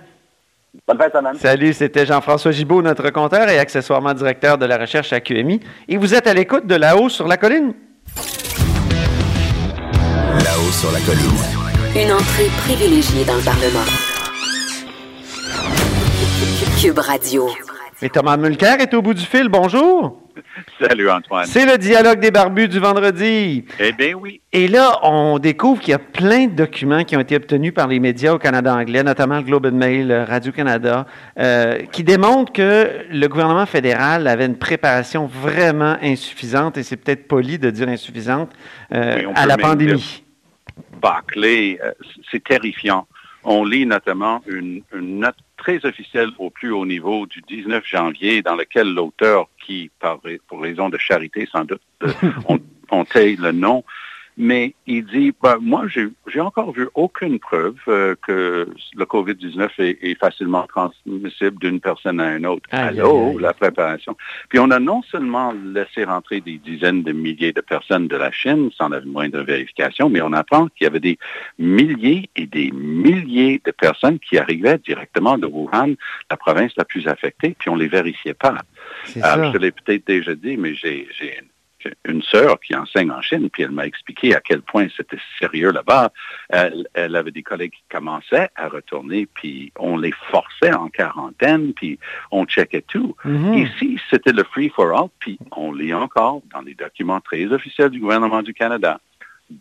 Bonne 0.86 0.98
fin 0.98 1.08
de 1.08 1.12
semaine. 1.12 1.34
Salut, 1.36 1.72
c'était 1.72 2.04
Jean-François 2.04 2.52
Gibault, 2.52 2.82
notre 2.82 3.08
compteur 3.10 3.48
et 3.48 3.58
accessoirement 3.58 4.12
directeur 4.12 4.58
de 4.58 4.66
la 4.66 4.76
recherche 4.76 5.14
à 5.14 5.20
QMI. 5.20 5.60
Et 5.88 5.96
vous 5.96 6.14
êtes 6.14 6.26
à 6.26 6.34
l'écoute 6.34 6.66
de 6.66 6.74
là-haut 6.74 7.08
sur 7.08 7.26
la 7.26 7.38
colline. 7.38 7.72
Là-haut 10.44 10.72
sur 10.72 10.92
la 10.92 11.00
colline. 11.00 11.40
Une 11.96 12.12
entrée 12.12 12.50
privilégiée 12.66 13.24
dans 13.24 13.36
le 13.36 13.42
Parlement. 13.42 13.86
Cube 16.80 16.98
Radio. 16.98 17.48
Et 18.02 18.08
Thomas 18.08 18.38
Mulcair 18.38 18.80
est 18.80 18.94
au 18.94 19.02
bout 19.02 19.12
du 19.12 19.24
fil. 19.24 19.50
Bonjour. 19.50 20.22
Salut 20.80 21.10
Antoine. 21.10 21.44
C'est 21.44 21.66
le 21.66 21.76
dialogue 21.76 22.18
des 22.18 22.30
barbus 22.30 22.68
du 22.68 22.78
vendredi. 22.78 23.66
Eh 23.78 23.92
bien 23.92 24.14
oui. 24.14 24.40
Et 24.52 24.68
là, 24.68 25.00
on 25.02 25.38
découvre 25.38 25.82
qu'il 25.82 25.90
y 25.90 25.94
a 25.94 25.98
plein 25.98 26.46
de 26.46 26.54
documents 26.54 27.04
qui 27.04 27.14
ont 27.14 27.20
été 27.20 27.36
obtenus 27.36 27.74
par 27.74 27.88
les 27.88 28.00
médias 28.00 28.32
au 28.32 28.38
Canada 28.38 28.74
anglais, 28.74 29.02
notamment 29.02 29.36
le 29.36 29.42
Globe 29.42 29.66
and 29.66 29.76
Mail, 29.76 30.10
Radio-Canada, 30.26 31.06
euh, 31.38 31.80
qui 31.92 32.02
démontrent 32.02 32.52
que 32.54 33.04
le 33.10 33.26
gouvernement 33.26 33.66
fédéral 33.66 34.26
avait 34.28 34.46
une 34.46 34.56
préparation 34.56 35.26
vraiment 35.26 35.98
insuffisante, 36.00 36.78
et 36.78 36.82
c'est 36.82 36.96
peut-être 36.96 37.28
poli 37.28 37.58
de 37.58 37.68
dire 37.68 37.88
insuffisante, 37.88 38.50
euh, 38.94 39.24
à 39.34 39.44
la 39.44 39.58
pandémie. 39.58 40.24
Barclay, 41.02 41.78
euh, 41.84 41.92
c'est 42.30 42.42
terrifiant. 42.42 43.06
On 43.44 43.64
lit 43.64 43.84
notamment 43.84 44.40
une, 44.46 44.82
une 44.94 45.20
note 45.20 45.36
très 45.60 45.84
officiel 45.84 46.30
au 46.38 46.48
plus 46.50 46.72
haut 46.72 46.86
niveau 46.86 47.26
du 47.26 47.42
19 47.42 47.84
janvier, 47.86 48.42
dans 48.42 48.56
lequel 48.56 48.92
l'auteur, 48.94 49.48
qui, 49.64 49.90
pour 50.48 50.60
raison 50.60 50.88
de 50.88 50.96
charité 50.98 51.46
sans 51.52 51.64
doute, 51.64 51.82
euh, 52.02 52.12
on, 52.48 52.58
on 52.90 53.04
taille 53.04 53.36
le 53.36 53.52
nom, 53.52 53.84
mais 54.40 54.74
il 54.86 55.04
dit, 55.04 55.34
ben, 55.42 55.58
moi, 55.60 55.84
j'ai 55.86 56.40
encore 56.40 56.72
vu 56.72 56.88
aucune 56.94 57.38
preuve 57.38 57.76
euh, 57.88 58.14
que 58.26 58.66
le 58.96 59.04
COVID-19 59.04 59.68
est, 59.78 60.18
facilement 60.18 60.66
transmissible 60.66 61.58
d'une 61.58 61.78
personne 61.78 62.20
à 62.20 62.34
une 62.36 62.46
autre. 62.46 62.66
Allô, 62.70 63.38
la 63.38 63.52
préparation. 63.52 64.16
Puis 64.48 64.58
on 64.58 64.70
a 64.70 64.78
non 64.78 65.02
seulement 65.02 65.52
laissé 65.52 66.04
rentrer 66.04 66.40
des 66.40 66.56
dizaines 66.56 67.02
de 67.02 67.12
milliers 67.12 67.52
de 67.52 67.60
personnes 67.60 68.08
de 68.08 68.16
la 68.16 68.32
Chine 68.32 68.70
sans 68.74 68.88
la 68.88 69.02
moindre 69.02 69.42
vérification, 69.42 70.08
mais 70.08 70.22
on 70.22 70.32
apprend 70.32 70.68
qu'il 70.68 70.84
y 70.84 70.86
avait 70.86 71.00
des 71.00 71.18
milliers 71.58 72.30
et 72.34 72.46
des 72.46 72.70
milliers 72.70 73.60
de 73.62 73.72
personnes 73.72 74.18
qui 74.20 74.38
arrivaient 74.38 74.78
directement 74.78 75.36
de 75.36 75.46
Wuhan, 75.46 75.96
la 76.30 76.36
province 76.38 76.72
la 76.78 76.86
plus 76.86 77.06
affectée, 77.08 77.54
puis 77.58 77.68
on 77.68 77.76
ne 77.76 77.82
les 77.82 77.88
vérifiait 77.88 78.32
pas. 78.32 78.56
Euh, 79.18 79.20
je 79.44 79.52
te 79.52 79.58
l'ai 79.58 79.70
peut-être 79.70 80.06
déjà 80.06 80.34
dit, 80.34 80.56
mais 80.56 80.72
j'ai 80.74 81.06
une 81.38 81.48
une 82.04 82.22
sœur 82.22 82.58
qui 82.60 82.74
enseigne 82.74 83.10
en 83.10 83.22
Chine, 83.22 83.48
puis 83.50 83.62
elle 83.62 83.70
m'a 83.70 83.86
expliqué 83.86 84.34
à 84.34 84.40
quel 84.40 84.62
point 84.62 84.86
c'était 84.96 85.18
sérieux 85.38 85.72
là-bas. 85.72 86.12
Elle, 86.48 86.86
avait 86.94 87.30
des 87.30 87.42
collègues 87.42 87.72
qui 87.72 87.84
commençaient 87.90 88.50
à 88.56 88.68
retourner, 88.68 89.26
puis 89.26 89.72
on 89.78 89.96
les 89.96 90.12
forçait 90.30 90.72
en 90.72 90.88
quarantaine, 90.88 91.72
puis 91.74 91.98
on 92.30 92.44
checkait 92.44 92.82
tout. 92.82 93.14
Mhm. 93.24 93.54
Ici, 93.54 94.00
c'était 94.10 94.32
le 94.32 94.44
free 94.44 94.68
for 94.68 94.96
all, 94.96 95.08
puis 95.18 95.38
on 95.52 95.72
lit 95.72 95.94
encore 95.94 96.42
dans 96.52 96.60
les 96.60 96.74
documents 96.74 97.20
très 97.20 97.44
officiels 97.46 97.90
du 97.90 98.00
gouvernement 98.00 98.42
du 98.42 98.54
Canada 98.54 99.00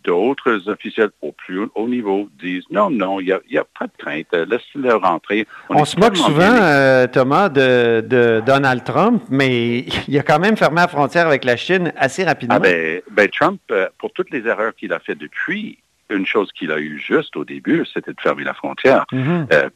d'autres 0.04 0.70
officiels 0.70 1.10
au 1.22 1.32
plus 1.32 1.68
haut 1.76 1.88
niveau 1.88 2.30
disent 2.40 2.64
non, 2.70 2.90
non, 2.90 3.20
il 3.20 3.38
n'y 3.50 3.58
a, 3.58 3.64
pas 3.64 3.88
de 3.88 3.92
crainte, 3.98 4.28
laisse-le 4.34 4.94
rentrer. 4.96 5.48
On, 5.70 5.86
se 5.86 6.00
moque 6.00 6.18
souvent, 6.18 6.42
euh, 6.62 7.08
Thomas, 7.08 7.50
de, 7.50 8.42
Donald 8.46 8.84
Trump, 8.84 9.24
mais 9.30 9.86
il 10.08 10.18
a 10.18 10.24
quand 10.24 10.40
même 10.40 10.58
fermé 10.58 10.78
la 10.78 10.88
frontière 10.88 11.28
avec 11.28 11.44
la 11.44 11.58
Chine 11.58 11.92
assez 11.98 12.24
rapidement. 12.24 12.56
Ah 12.56 12.60
ben, 12.60 13.02
ben 13.12 13.28
Trump, 13.30 13.60
euh, 13.72 13.88
pour 13.98 14.12
toutes 14.14 14.32
les 14.32 14.46
erreurs 14.48 14.76
qu'il 14.76 14.94
a 14.94 15.00
faites 15.00 15.18
depuis, 15.18 15.80
une 16.10 16.26
chose 16.26 16.52
qu'il 16.52 16.72
a 16.72 16.80
eue 16.80 17.00
juste 17.00 17.36
au 17.36 17.46
début, 17.46 17.86
c'était 17.94 18.14
de 18.14 18.22
fermer 18.22 18.44
la 18.44 18.54
frontière. 18.54 19.06
Euh, 19.14 19.70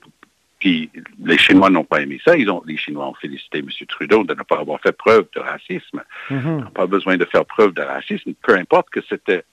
puis 0.59 0.89
les 1.23 1.37
Chinois 1.37 1.69
n'ont 1.69 1.83
pas 1.83 2.01
aimé 2.01 2.19
ça. 2.23 2.35
Ils 2.37 2.49
ont, 2.49 2.63
les 2.65 2.77
Chinois 2.77 3.05
ont 3.07 3.13
félicité 3.13 3.59
M. 3.59 3.67
Trudeau 3.87 4.23
de 4.23 4.33
ne 4.33 4.43
pas 4.43 4.59
avoir 4.59 4.79
fait 4.79 4.93
preuve 4.93 5.25
de 5.35 5.41
racisme. 5.41 6.01
Mm-hmm. 6.29 6.41
Ils 6.41 6.63
n'ont 6.63 6.71
pas 6.71 6.87
besoin 6.87 7.17
de 7.17 7.25
faire 7.25 7.45
preuve 7.45 7.73
de 7.73 7.81
racisme, 7.81 8.33
peu 8.41 8.55
importe 8.55 8.89
que 8.89 9.01
c'était 9.09 9.43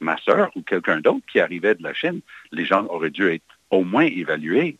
ma 0.00 0.16
sœur 0.18 0.50
ou 0.56 0.62
quelqu'un 0.62 1.00
d'autre 1.00 1.24
qui 1.30 1.40
arrivait 1.40 1.74
de 1.74 1.82
la 1.82 1.94
Chine, 1.94 2.20
les 2.52 2.64
gens 2.64 2.84
auraient 2.86 3.10
dû 3.10 3.28
être 3.32 3.44
au 3.70 3.84
moins 3.84 4.04
évalués. 4.04 4.76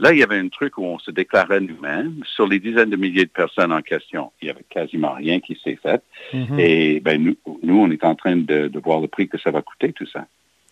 Là, 0.00 0.12
il 0.12 0.18
y 0.18 0.22
avait 0.22 0.38
un 0.38 0.48
truc 0.48 0.78
où 0.78 0.84
on 0.84 0.98
se 0.98 1.10
déclarait 1.10 1.60
nous-mêmes. 1.60 2.22
Sur 2.24 2.46
les 2.46 2.60
dizaines 2.60 2.90
de 2.90 2.96
milliers 2.96 3.24
de 3.24 3.30
personnes 3.30 3.72
en 3.72 3.82
question, 3.82 4.30
il 4.40 4.44
n'y 4.44 4.50
avait 4.50 4.64
quasiment 4.68 5.14
rien 5.14 5.40
qui 5.40 5.58
s'est 5.62 5.78
fait. 5.82 6.02
Mhm. 6.32 6.58
Et 6.58 7.00
ben, 7.00 7.20
nous, 7.22 7.36
nous, 7.64 7.80
on 7.80 7.90
est 7.90 8.04
en 8.04 8.14
train 8.14 8.36
de, 8.36 8.70
voir 8.84 9.00
le 9.00 9.08
prix 9.08 9.28
que 9.28 9.38
ça 9.38 9.50
va 9.50 9.60
coûter, 9.60 9.92
tout 9.92 10.06
ça. 10.06 10.26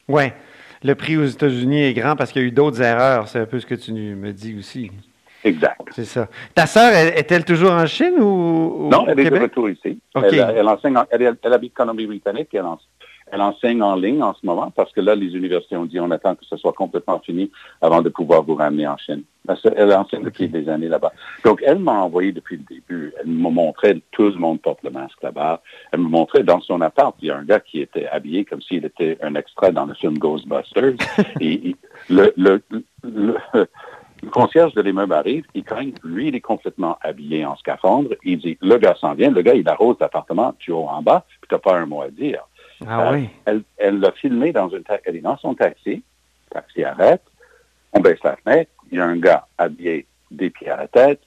Oui. 0.07 0.25
Le 0.85 0.95
prix 0.95 1.17
aux 1.17 1.25
États-Unis 1.25 1.83
est 1.83 1.95
grand 1.95 2.15
parce 2.15 2.31
qu'il 2.31 2.43
y 2.43 2.45
a 2.45 2.49
eu 2.49 2.53
d'autres 2.53 2.81
erreurs. 2.81 3.27
C'est 3.27 3.41
un 3.41 3.47
peu 3.47 3.59
ce 3.59 3.67
que 3.67 3.75
tu 3.75 3.93
me 3.93 4.33
dis 4.33 4.57
aussi. 4.57 4.93
Exact. 5.43 5.81
C'est 5.91 6.05
ça. 6.05 6.29
Ta 6.55 6.67
sœur, 6.67 6.93
est-elle 6.93 7.45
toujours 7.45 7.73
en 7.73 7.87
Chine 7.87 8.15
ou, 8.19 8.89
Non, 8.91 9.07
elle 9.09 9.21
est 9.21 9.31
de 9.31 9.39
retour 9.39 9.69
ici. 9.71 9.99
Elle, 10.15 10.69
enseigne, 10.69 10.99
elle, 11.11 11.37
elle, 11.43 11.53
habite 11.53 11.75
Colombie-Britannique 11.75 12.49
et 12.53 12.59
elle, 12.59 12.65
elle 13.33 13.41
enseigne 13.41 13.83
en 13.83 13.97
ligne 13.97 14.23
en 14.23 14.35
ce 14.35 14.47
moment 14.47 14.71
parce 14.71 14.93
que 14.93 15.01
là, 15.01 15.15
les 15.15 15.35
universités 15.35 15.77
ont 15.77 15.85
dit 15.85 15.99
on 15.99 16.11
attend 16.11 16.35
que 16.35 16.45
ce 16.45 16.57
soit 16.57 16.73
complètement 16.73 17.19
fini 17.21 17.51
avant 17.81 18.03
de 18.03 18.09
pouvoir 18.09 18.43
vous 18.43 18.55
ramener 18.55 18.87
en 18.87 18.97
Chine. 18.97 19.23
Elle 19.77 19.93
enseigne 19.93 20.23
depuis 20.23 20.49
des 20.49 20.69
années 20.69 20.89
là-bas. 20.89 21.13
Donc, 21.45 21.63
elle 21.65 21.79
m'a 21.79 22.01
envoyé 22.03 22.33
depuis 22.33 22.57
le 22.57 22.65
début. 22.65 23.13
Elle 23.21 23.29
me 23.29 23.51
montrait, 23.51 24.01
tout 24.11 24.29
le 24.29 24.37
monde 24.37 24.61
porte 24.61 24.83
le 24.83 24.91
masque 24.91 25.23
là-bas. 25.23 25.63
Elle 25.93 26.01
me 26.01 26.09
montrait 26.09 26.43
dans 26.43 26.61
son 26.61 26.81
appart, 26.81 27.15
il 27.21 27.29
y 27.29 27.31
a 27.31 27.37
un 27.37 27.45
gars 27.45 27.61
qui 27.61 27.81
était 27.81 28.07
habillé 28.09 28.45
comme 28.45 28.61
s'il 28.61 28.85
était 28.85 29.19
un 29.23 29.35
extrait 29.35 29.73
dans 29.73 29.87
le 29.87 29.95
film 29.95 30.19
Ghostbusters. 30.19 30.95
et 31.41 31.77
le, 32.09 32.33
le, 32.37 32.63
le, 33.05 33.37
concierge 34.31 34.75
de 34.75 34.83
l'immeuble 34.83 35.13
arrive, 35.13 35.45
il 35.55 35.63
craint, 35.63 35.91
lui, 36.03 36.29
il 36.29 36.35
est 36.35 36.41
complètement 36.41 36.99
habillé 37.03 37.45
en 37.45 37.57
scaphandre. 37.57 38.11
Il 38.25 38.39
dit, 38.39 38.59
le 38.61 38.79
gars 38.79 38.97
s'en 39.01 39.15
vient, 39.15 39.31
le 39.31 39.43
gars, 39.43 39.55
il 39.55 39.69
arrose 39.69 39.97
l'appartement 40.01 40.55
du 40.59 40.73
haut 40.73 40.87
en 40.89 41.03
bas, 41.03 41.25
puis 41.41 41.49
t'as 41.49 41.59
pas 41.59 41.77
un 41.77 41.87
mot 41.87 42.03
à 42.03 42.09
dire. 42.09 42.43
Ah 42.87 43.13
euh, 43.13 43.61
elle, 43.79 44.01
l'a 44.01 44.13
filmé 44.13 44.53
dans 44.53 44.69
une 44.69 44.83
elle 45.05 45.17
est 45.17 45.21
dans 45.21 45.39
son 45.39 45.55
taxi. 45.55 46.03
taxi 46.51 46.85
arrête, 46.85 47.23
on 47.93 48.01
baisse 48.01 48.23
la 48.25 48.37
fenêtre, 48.37 48.71
il 48.91 48.99
y 48.99 49.01
a 49.01 49.07
un 49.07 49.17
gars 49.17 49.47
habillé 49.59 50.07
des 50.31 50.51
pieds 50.51 50.69
à 50.69 50.77
la 50.77 50.89
tête, 50.89 51.21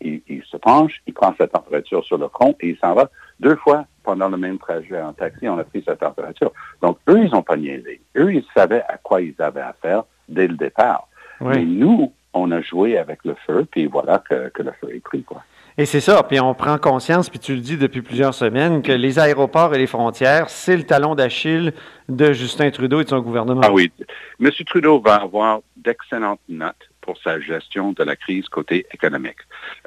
il, 0.00 0.42
se 0.50 0.56
penche, 0.56 1.00
il 1.06 1.14
prend 1.14 1.34
sa 1.36 1.46
température 1.46 2.04
sur 2.04 2.18
le 2.18 2.28
front 2.28 2.54
et 2.60 2.70
il 2.70 2.78
s'en 2.78 2.94
va. 2.94 3.10
Deux 3.40 3.56
fois 3.56 3.86
pendant 4.02 4.28
le 4.28 4.36
même 4.36 4.58
trajet 4.58 5.00
en 5.00 5.12
taxi, 5.12 5.48
on 5.48 5.58
a 5.58 5.64
pris 5.64 5.82
sa 5.82 5.96
température. 5.96 6.52
Donc, 6.82 6.98
eux, 7.08 7.24
ils 7.24 7.30
n'ont 7.30 7.42
pas 7.42 7.56
niaisé. 7.56 8.00
Eux, 8.16 8.34
ils 8.34 8.44
savaient 8.54 8.82
à 8.88 8.98
quoi 8.98 9.20
ils 9.20 9.34
avaient 9.38 9.60
affaire 9.60 10.04
dès 10.28 10.48
le 10.48 10.56
départ. 10.56 11.08
Mais 11.40 11.64
nous, 11.64 12.12
on 12.32 12.50
a 12.50 12.60
joué 12.60 12.98
avec 12.98 13.24
le 13.24 13.34
feu, 13.46 13.66
puis 13.70 13.86
voilà 13.86 14.18
que, 14.18 14.48
que 14.48 14.62
le 14.62 14.72
feu 14.72 14.94
est 14.94 15.00
pris, 15.00 15.22
quoi. 15.22 15.42
Et 15.80 15.86
c'est 15.86 16.00
ça, 16.00 16.24
puis 16.24 16.40
on 16.40 16.54
prend 16.54 16.76
conscience, 16.76 17.30
puis 17.30 17.38
tu 17.38 17.54
le 17.54 17.60
dis 17.60 17.76
depuis 17.76 18.02
plusieurs 18.02 18.34
semaines, 18.34 18.82
que 18.82 18.90
les 18.90 19.20
aéroports 19.20 19.76
et 19.76 19.78
les 19.78 19.86
frontières, 19.86 20.50
c'est 20.50 20.76
le 20.76 20.82
talon 20.82 21.14
d'Achille 21.14 21.72
de 22.08 22.32
Justin 22.32 22.72
Trudeau 22.72 23.00
et 23.00 23.04
de 23.04 23.08
son 23.08 23.20
gouvernement. 23.20 23.60
Ah 23.62 23.70
oui. 23.70 23.92
M. 24.40 24.50
Trudeau 24.66 24.98
va 24.98 25.14
avoir 25.14 25.60
d'excellentes 25.76 26.40
notes 26.48 26.90
pour 27.00 27.16
sa 27.18 27.38
gestion 27.38 27.92
de 27.92 28.02
la 28.02 28.16
crise 28.16 28.48
côté 28.48 28.86
économique. 28.92 29.38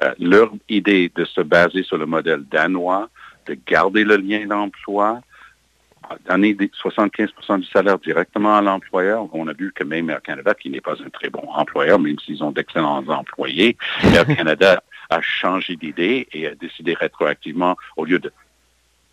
Euh, 0.02 0.14
leur 0.18 0.50
idée 0.70 1.12
de 1.14 1.26
se 1.26 1.42
baser 1.42 1.82
sur 1.82 1.98
le 1.98 2.06
modèle 2.06 2.42
danois, 2.50 3.10
de 3.44 3.58
garder 3.66 4.04
le 4.04 4.16
lien 4.16 4.46
d'emploi, 4.46 5.20
donner 6.26 6.54
75% 6.54 7.60
du 7.60 7.66
salaire 7.66 7.98
directement 7.98 8.56
à 8.56 8.62
l'employeur. 8.62 9.28
On 9.34 9.46
a 9.46 9.52
vu 9.52 9.72
que 9.74 9.84
même 9.84 10.08
Air 10.08 10.22
Canada, 10.22 10.54
qui 10.54 10.70
n'est 10.70 10.80
pas 10.80 10.94
un 11.04 11.10
très 11.10 11.28
bon 11.28 11.46
employeur, 11.54 11.98
même 11.98 12.18
s'ils 12.18 12.42
ont 12.42 12.50
d'excellents 12.50 13.04
employés, 13.08 13.76
Air 14.02 14.26
Canada 14.26 14.82
a 15.14 15.20
changé 15.20 15.76
d'idée 15.76 16.28
et 16.32 16.46
a 16.46 16.54
décidé 16.54 16.94
rétroactivement, 16.94 17.76
au 17.96 18.04
lieu 18.04 18.18
de 18.18 18.32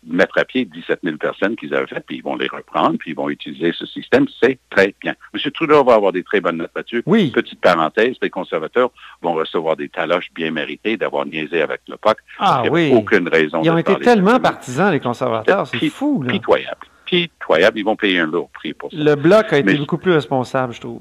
mettre 0.06 0.38
à 0.38 0.44
pied 0.46 0.64
17 0.64 1.00
000 1.04 1.16
personnes 1.18 1.56
qu'ils 1.56 1.74
avaient 1.74 1.86
faites, 1.86 2.06
puis 2.06 2.16
ils 2.16 2.22
vont 2.22 2.34
les 2.34 2.46
reprendre, 2.48 2.96
puis 2.98 3.10
ils 3.10 3.14
vont 3.16 3.28
utiliser 3.28 3.72
ce 3.72 3.84
système. 3.84 4.24
C'est 4.42 4.58
très 4.70 4.94
bien. 5.00 5.14
M. 5.34 5.50
Trudeau 5.52 5.84
va 5.84 5.94
avoir 5.94 6.12
des 6.12 6.22
très 6.22 6.40
bonnes 6.40 6.56
notes 6.56 6.70
là-dessus. 6.74 7.02
Oui. 7.04 7.30
Petite 7.30 7.60
parenthèse, 7.60 8.16
les 8.22 8.30
conservateurs 8.30 8.90
vont 9.20 9.34
recevoir 9.34 9.76
des 9.76 9.90
taloches 9.90 10.30
bien 10.34 10.50
méritées 10.50 10.96
d'avoir 10.96 11.26
niaisé 11.26 11.60
avec 11.60 11.82
le 11.86 11.98
POC. 11.98 12.16
Ah 12.38 12.62
Il 12.64 12.70
oui. 12.70 12.90
aucune 12.94 13.28
raison 13.28 13.60
Ils 13.62 13.70
ont 13.70 13.76
été 13.76 13.94
tellement 13.96 14.40
partisans, 14.40 14.90
les 14.90 15.00
conservateurs. 15.00 15.66
C'est 15.66 15.90
fou, 15.90 16.22
là. 16.22 16.32
Pitoyable. 16.32 16.86
Pitoyable. 17.04 17.78
Ils 17.78 17.84
vont 17.84 17.96
payer 17.96 18.20
un 18.20 18.26
lourd 18.26 18.48
prix 18.54 18.72
pour 18.72 18.90
ça. 18.90 18.96
Le 18.96 19.16
Bloc 19.16 19.52
a 19.52 19.58
été 19.58 19.74
beaucoup 19.74 19.98
plus 19.98 20.12
responsable, 20.12 20.72
je 20.72 20.80
trouve. 20.80 21.00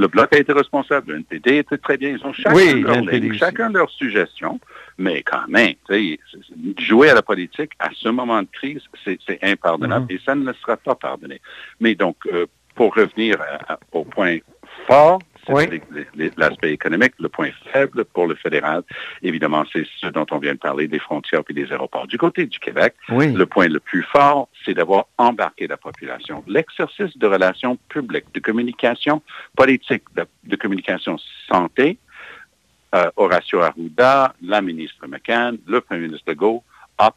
Le 0.00 0.08
Bloc 0.08 0.34
a 0.34 0.38
été 0.38 0.52
responsable. 0.52 1.12
Le 1.12 1.18
NPD 1.18 1.58
était 1.58 1.76
très 1.76 1.98
bien. 1.98 2.10
Ils 2.10 2.26
ont 2.26 2.32
chacun, 2.32 2.54
oui, 2.54 2.80
leur, 2.80 3.34
chacun 3.34 3.68
leurs 3.68 3.90
suggestions. 3.90 4.58
Mais 4.96 5.22
quand 5.22 5.46
même, 5.48 5.74
jouer 6.78 7.10
à 7.10 7.14
la 7.14 7.22
politique 7.22 7.72
à 7.78 7.90
ce 7.94 8.08
moment 8.08 8.42
de 8.42 8.48
crise, 8.50 8.82
c'est 9.04 9.38
impardonnable 9.42 10.06
mm-hmm. 10.06 10.16
et 10.16 10.20
ça 10.24 10.34
ne 10.34 10.46
le 10.46 10.54
sera 10.54 10.78
pas 10.78 10.94
pardonné. 10.94 11.40
Mais 11.80 11.94
donc, 11.94 12.16
euh, 12.26 12.46
pour 12.74 12.94
revenir 12.94 13.36
au 13.92 14.04
point 14.04 14.38
fort, 14.86 15.18
c'est 15.46 15.82
l'aspect 16.36 16.72
économique. 16.72 17.12
Le 17.18 17.28
point 17.28 17.50
faible 17.72 18.04
pour 18.04 18.26
le 18.26 18.34
fédéral, 18.34 18.82
évidemment, 19.22 19.64
c'est 19.72 19.86
ce 20.00 20.06
dont 20.08 20.26
on 20.30 20.38
vient 20.38 20.54
de 20.54 20.58
parler, 20.58 20.88
des 20.88 20.98
frontières 20.98 21.42
et 21.48 21.52
des 21.52 21.70
aéroports. 21.72 22.06
Du 22.06 22.18
côté 22.18 22.46
du 22.46 22.58
Québec, 22.58 22.94
le 23.08 23.44
point 23.44 23.68
le 23.68 23.80
plus 23.80 24.02
fort, 24.02 24.48
c'est 24.64 24.74
d'avoir 24.74 25.06
embarqué 25.18 25.66
la 25.66 25.76
population. 25.76 26.44
L'exercice 26.46 27.16
de 27.16 27.26
relations 27.26 27.78
publiques, 27.88 28.26
de 28.34 28.40
communication 28.40 29.22
politique, 29.56 30.04
de 30.44 30.56
communication 30.56 31.16
santé, 31.48 31.98
euh, 32.94 33.10
Horacio 33.16 33.60
Arruda, 33.60 34.34
la 34.42 34.60
ministre 34.60 35.06
McCann, 35.06 35.58
le 35.66 35.80
premier 35.80 36.00
ministre 36.00 36.24
Legault, 36.28 36.64
A++. 37.00 37.14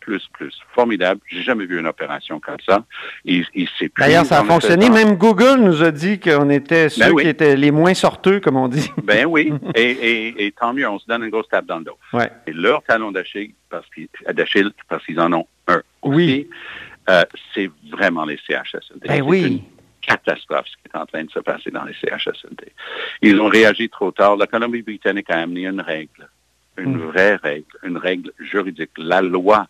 Formidable. 0.73 1.19
J'ai 1.27 1.41
jamais 1.41 1.65
vu 1.65 1.79
une 1.79 1.87
opération 1.87 2.39
comme 2.39 2.57
ça. 2.65 2.83
Il, 3.25 3.45
il 3.53 3.67
D'ailleurs, 3.97 4.25
ça 4.25 4.39
a 4.39 4.43
fonctionné. 4.43 4.89
Même 4.89 5.15
Google 5.15 5.59
nous 5.59 5.83
a 5.83 5.91
dit 5.91 6.19
qu'on 6.19 6.49
était 6.49 6.89
ceux 6.89 7.13
ben 7.13 7.21
qui 7.21 7.27
étaient 7.27 7.55
les 7.55 7.71
moins 7.71 7.93
sorteux, 7.93 8.39
comme 8.39 8.55
on 8.55 8.67
dit. 8.67 8.89
Ben 9.03 9.25
oui. 9.25 9.53
et, 9.75 10.45
et, 10.45 10.51
tant 10.51 10.73
mieux, 10.73 10.87
on 10.87 10.99
se 10.99 11.05
donne 11.05 11.23
une 11.23 11.29
grosse 11.29 11.49
tape 11.49 11.65
dans 11.65 11.79
le 11.79 11.85
dos. 11.85 11.97
Ouais. 12.13 12.31
Et 12.47 12.53
leur 12.53 12.81
talon 12.83 13.11
d'Achille, 13.11 13.53
parce 13.69 13.85
qu'ils, 13.93 14.07
parce 14.87 15.05
qu'ils 15.05 15.19
en 15.19 15.33
ont 15.33 15.47
un 15.67 15.81
aussi, 16.01 16.15
oui. 16.15 16.49
euh, 17.09 17.23
c'est 17.53 17.69
vraiment 17.91 18.25
les 18.25 18.39
CHSLD. 18.47 19.07
Ben 19.07 19.21
oui 19.21 19.63
catastrophe 20.05 20.67
ce 20.67 20.75
qui 20.75 20.93
est 20.93 20.97
en 20.97 21.05
train 21.05 21.23
de 21.23 21.31
se 21.31 21.39
passer 21.39 21.71
dans 21.71 21.83
les 21.83 21.93
CHSLD. 21.93 22.71
Ils 23.21 23.39
ont 23.39 23.47
réagi 23.47 23.89
trop 23.89 24.11
tard. 24.11 24.35
La 24.35 24.47
Colombie-Britannique 24.47 25.29
a 25.29 25.39
amené 25.39 25.65
une 25.65 25.81
règle, 25.81 26.29
une 26.77 26.97
hmm. 26.97 27.07
vraie 27.07 27.35
règle, 27.35 27.65
une 27.83 27.97
règle 27.97 28.31
juridique. 28.39 28.91
La 28.97 29.21
loi 29.21 29.67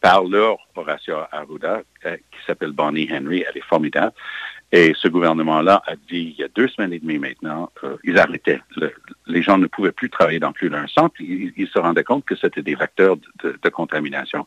par 0.00 0.24
leur 0.24 0.58
Horacio 0.74 1.16
Arruda, 1.30 1.82
euh, 2.06 2.16
qui 2.16 2.38
s'appelle 2.46 2.72
Bonnie 2.72 3.08
Henry, 3.12 3.44
elle 3.48 3.56
est 3.56 3.64
formidable. 3.64 4.12
Et 4.72 4.94
ce 4.96 5.06
gouvernement-là 5.06 5.82
a 5.86 5.94
dit, 5.94 6.34
il 6.34 6.40
y 6.40 6.42
a 6.42 6.48
deux 6.48 6.66
semaines 6.66 6.94
et 6.94 6.98
demie 6.98 7.18
maintenant, 7.18 7.70
euh, 7.84 7.98
ils 8.04 8.18
arrêtaient. 8.18 8.60
les 9.26 9.42
gens 9.42 9.58
ne 9.58 9.66
pouvaient 9.66 9.92
plus 9.92 10.08
travailler 10.08 10.40
dans 10.40 10.52
plus 10.52 10.70
d'un 10.70 10.86
centre. 10.86 11.14
Ils, 11.20 11.68
se 11.68 11.78
rendaient 11.78 12.04
compte 12.04 12.24
que 12.24 12.34
c'était 12.34 12.62
des 12.62 12.74
facteurs 12.74 13.16
de 13.44 13.68
contamination 13.68 14.46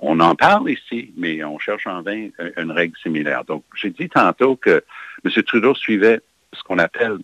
on 0.00 0.20
en 0.20 0.34
parle 0.34 0.70
ici, 0.70 1.12
mais 1.16 1.42
on 1.44 1.58
cherche 1.58 1.86
en 1.86 2.02
vain 2.02 2.28
une 2.56 2.72
règle 2.72 2.96
similaire. 2.98 3.44
Donc, 3.44 3.64
j'ai 3.74 3.90
dit 3.90 4.08
tantôt 4.08 4.56
que 4.56 4.82
M. 5.24 5.42
Trudeau 5.42 5.74
suivait 5.74 6.20
ce 6.52 6.62
qu'on 6.62 6.78
appelle 6.78 7.18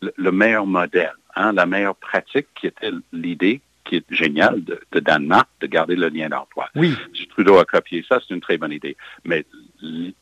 le, 0.00 0.32
meilleur 0.32 0.66
modèle, 0.66 1.14
hein, 1.36 1.52
la 1.52 1.66
meilleure 1.66 1.96
pratique 1.96 2.48
qui 2.54 2.66
était 2.66 2.90
l'idée 3.12 3.60
qui 3.84 3.96
est 3.96 4.04
géniale 4.10 4.64
de, 4.64 4.80
Danemark 4.98 5.48
de 5.60 5.66
garder 5.66 5.94
le 5.94 6.08
lien 6.08 6.28
d'emploi. 6.28 6.70
Oui. 6.74 6.94
M. 7.14 7.26
Trudeau 7.30 7.58
a 7.58 7.64
copié 7.64 8.04
ça, 8.08 8.18
c'est 8.20 8.34
une 8.34 8.40
très 8.40 8.56
bonne 8.56 8.72
idée. 8.72 8.96
Mais 9.24 9.44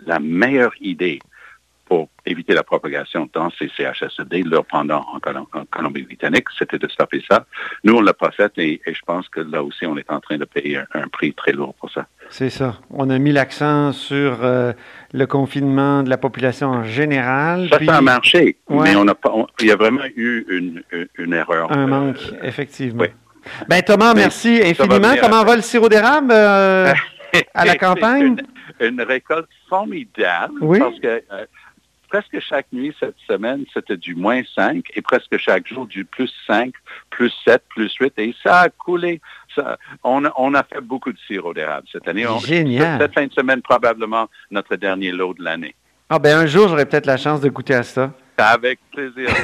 la 0.01 0.19
meilleure 0.19 0.75
idée 0.81 1.21
pour 1.93 2.09
éviter 2.25 2.55
la 2.55 2.63
propagation 2.63 3.29
dans 3.35 3.51
ces 3.51 3.71
CHSLD, 3.77 4.45
leur 4.45 4.65
pendant 4.65 5.05
en, 5.13 5.65
Colombie-Britannique, 5.71 6.47
c'était 6.59 6.79
de 6.79 6.89
stopper 6.89 7.23
ça. 7.31 7.45
Nous, 7.85 7.93
on 7.95 8.01
ne 8.01 8.07
l'a 8.07 8.15
pas 8.15 8.31
fait 8.31 8.51
et, 8.57 8.81
je 8.87 9.01
pense 9.07 9.29
que 9.29 9.41
là 9.41 9.63
aussi, 9.63 9.85
on 9.85 9.99
est 9.99 10.11
en 10.11 10.19
train 10.19 10.39
de 10.39 10.47
payer 10.47 10.79
un, 10.95 11.09
prix 11.09 11.35
très 11.35 11.53
lourd 11.53 11.75
pour 11.75 11.91
ça. 11.91 12.07
C'est 12.31 12.49
ça. 12.49 12.79
On 12.89 13.11
a 13.11 13.19
mis 13.19 13.31
l'accent 13.31 13.93
sur 13.93 14.39
euh, 14.43 14.73
le 15.13 15.27
confinement 15.27 16.03
de 16.03 16.09
la 16.09 16.17
population 16.17 16.69
en 16.69 16.85
général. 16.85 17.69
Ça, 17.69 17.85
ça 17.85 17.97
a 17.99 18.01
marché, 18.01 18.57
mais 18.71 18.97
on 18.97 19.07
a 19.07 19.15
pas, 19.15 19.35
il 19.61 19.67
y 19.67 19.71
a 19.71 19.77
vraiment 19.77 20.07
eu 20.17 20.47
une, 21.19 21.35
erreur. 21.35 21.71
Un 21.73 21.87
manque, 21.89 22.23
effectivement. 22.43 23.03
Oui. 23.03 23.09
Ben 23.69 23.83
Thomas, 23.83 24.15
merci 24.15 24.63
infiniment. 24.65 25.13
Comment 25.21 25.45
va 25.45 25.57
le 25.57 25.63
sirop 25.63 25.91
d'érable 25.91 26.33
euh, 26.33 26.95
à 27.55 27.67
la 27.67 27.77
campagne? 27.77 28.37
Une, 28.81 29.03
récolte 29.03 29.49
formidable 29.69 30.55
oui? 30.61 30.79
parce 30.79 30.99
que 30.99 31.23
euh, 31.33 31.45
presque 32.13 32.41
chaque 32.41 32.67
nuit 32.73 32.95
cette 33.01 33.17
semaine, 33.27 33.65
c'était 33.73 33.97
du 33.97 34.15
moins 34.15 34.43
5 34.55 34.85
et 34.95 35.01
presque 35.01 35.39
chaque 35.39 35.67
jour 35.67 35.87
du 35.87 36.05
plus 36.05 36.31
5, 36.47 36.75
plus 37.09 37.33
7, 37.47 37.63
plus 37.71 37.91
8 37.95 38.13
et 38.19 38.35
ça 38.43 38.61
a 38.61 38.69
coulé. 38.69 39.21
Ça, 39.55 39.79
on, 40.05 40.27
a, 40.27 40.33
on 40.37 40.53
a 40.55 40.63
fait 40.63 40.83
beaucoup 40.83 41.11
de 41.11 41.19
sirop 41.27 41.55
d'érable 41.55 41.87
cette 41.91 42.07
année. 42.07 42.27
Génial. 42.45 43.01
Cette 43.01 43.15
fin 43.15 43.27
de 43.27 43.33
semaine, 43.33 43.63
probablement 43.63 44.29
notre 44.51 44.77
dernier 44.77 45.11
lot 45.11 45.33
de 45.33 45.43
l'année. 45.43 45.75
Ah 46.11 46.19
ben 46.19 46.37
un 46.37 46.47
jour, 46.47 46.69
j'aurai 46.69 46.85
peut-être 46.85 47.07
la 47.07 47.17
chance 47.17 47.41
de 47.41 47.49
goûter 47.49 47.75
à 47.75 47.83
ça. 47.83 48.13
Avec 48.37 48.81
plaisir. 48.93 49.29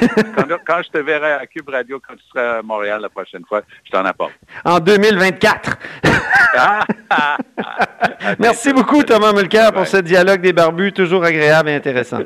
quand, 0.67 0.81
je 0.83 0.89
te 0.89 0.97
verrai 0.97 1.33
à 1.33 1.45
Cube 1.45 1.69
Radio, 1.69 2.01
quand 2.05 2.15
tu 2.15 2.23
seras 2.33 2.59
à 2.59 2.61
Montréal 2.61 3.01
la 3.01 3.09
prochaine 3.09 3.43
fois, 3.47 3.61
je 3.85 3.91
t'en 3.91 4.03
apporte. 4.03 4.33
En 4.65 4.79
2024. 4.79 5.77
Merci 8.39 8.73
beaucoup, 8.73 9.03
Thomas 9.03 9.31
Mulcair, 9.31 9.71
pour 9.71 9.87
ce 9.87 9.97
dialogue 9.97 10.41
des 10.41 10.53
barbus, 10.53 10.91
toujours 10.91 11.23
agréable 11.23 11.69
et 11.69 11.75
intéressant. 11.75 12.19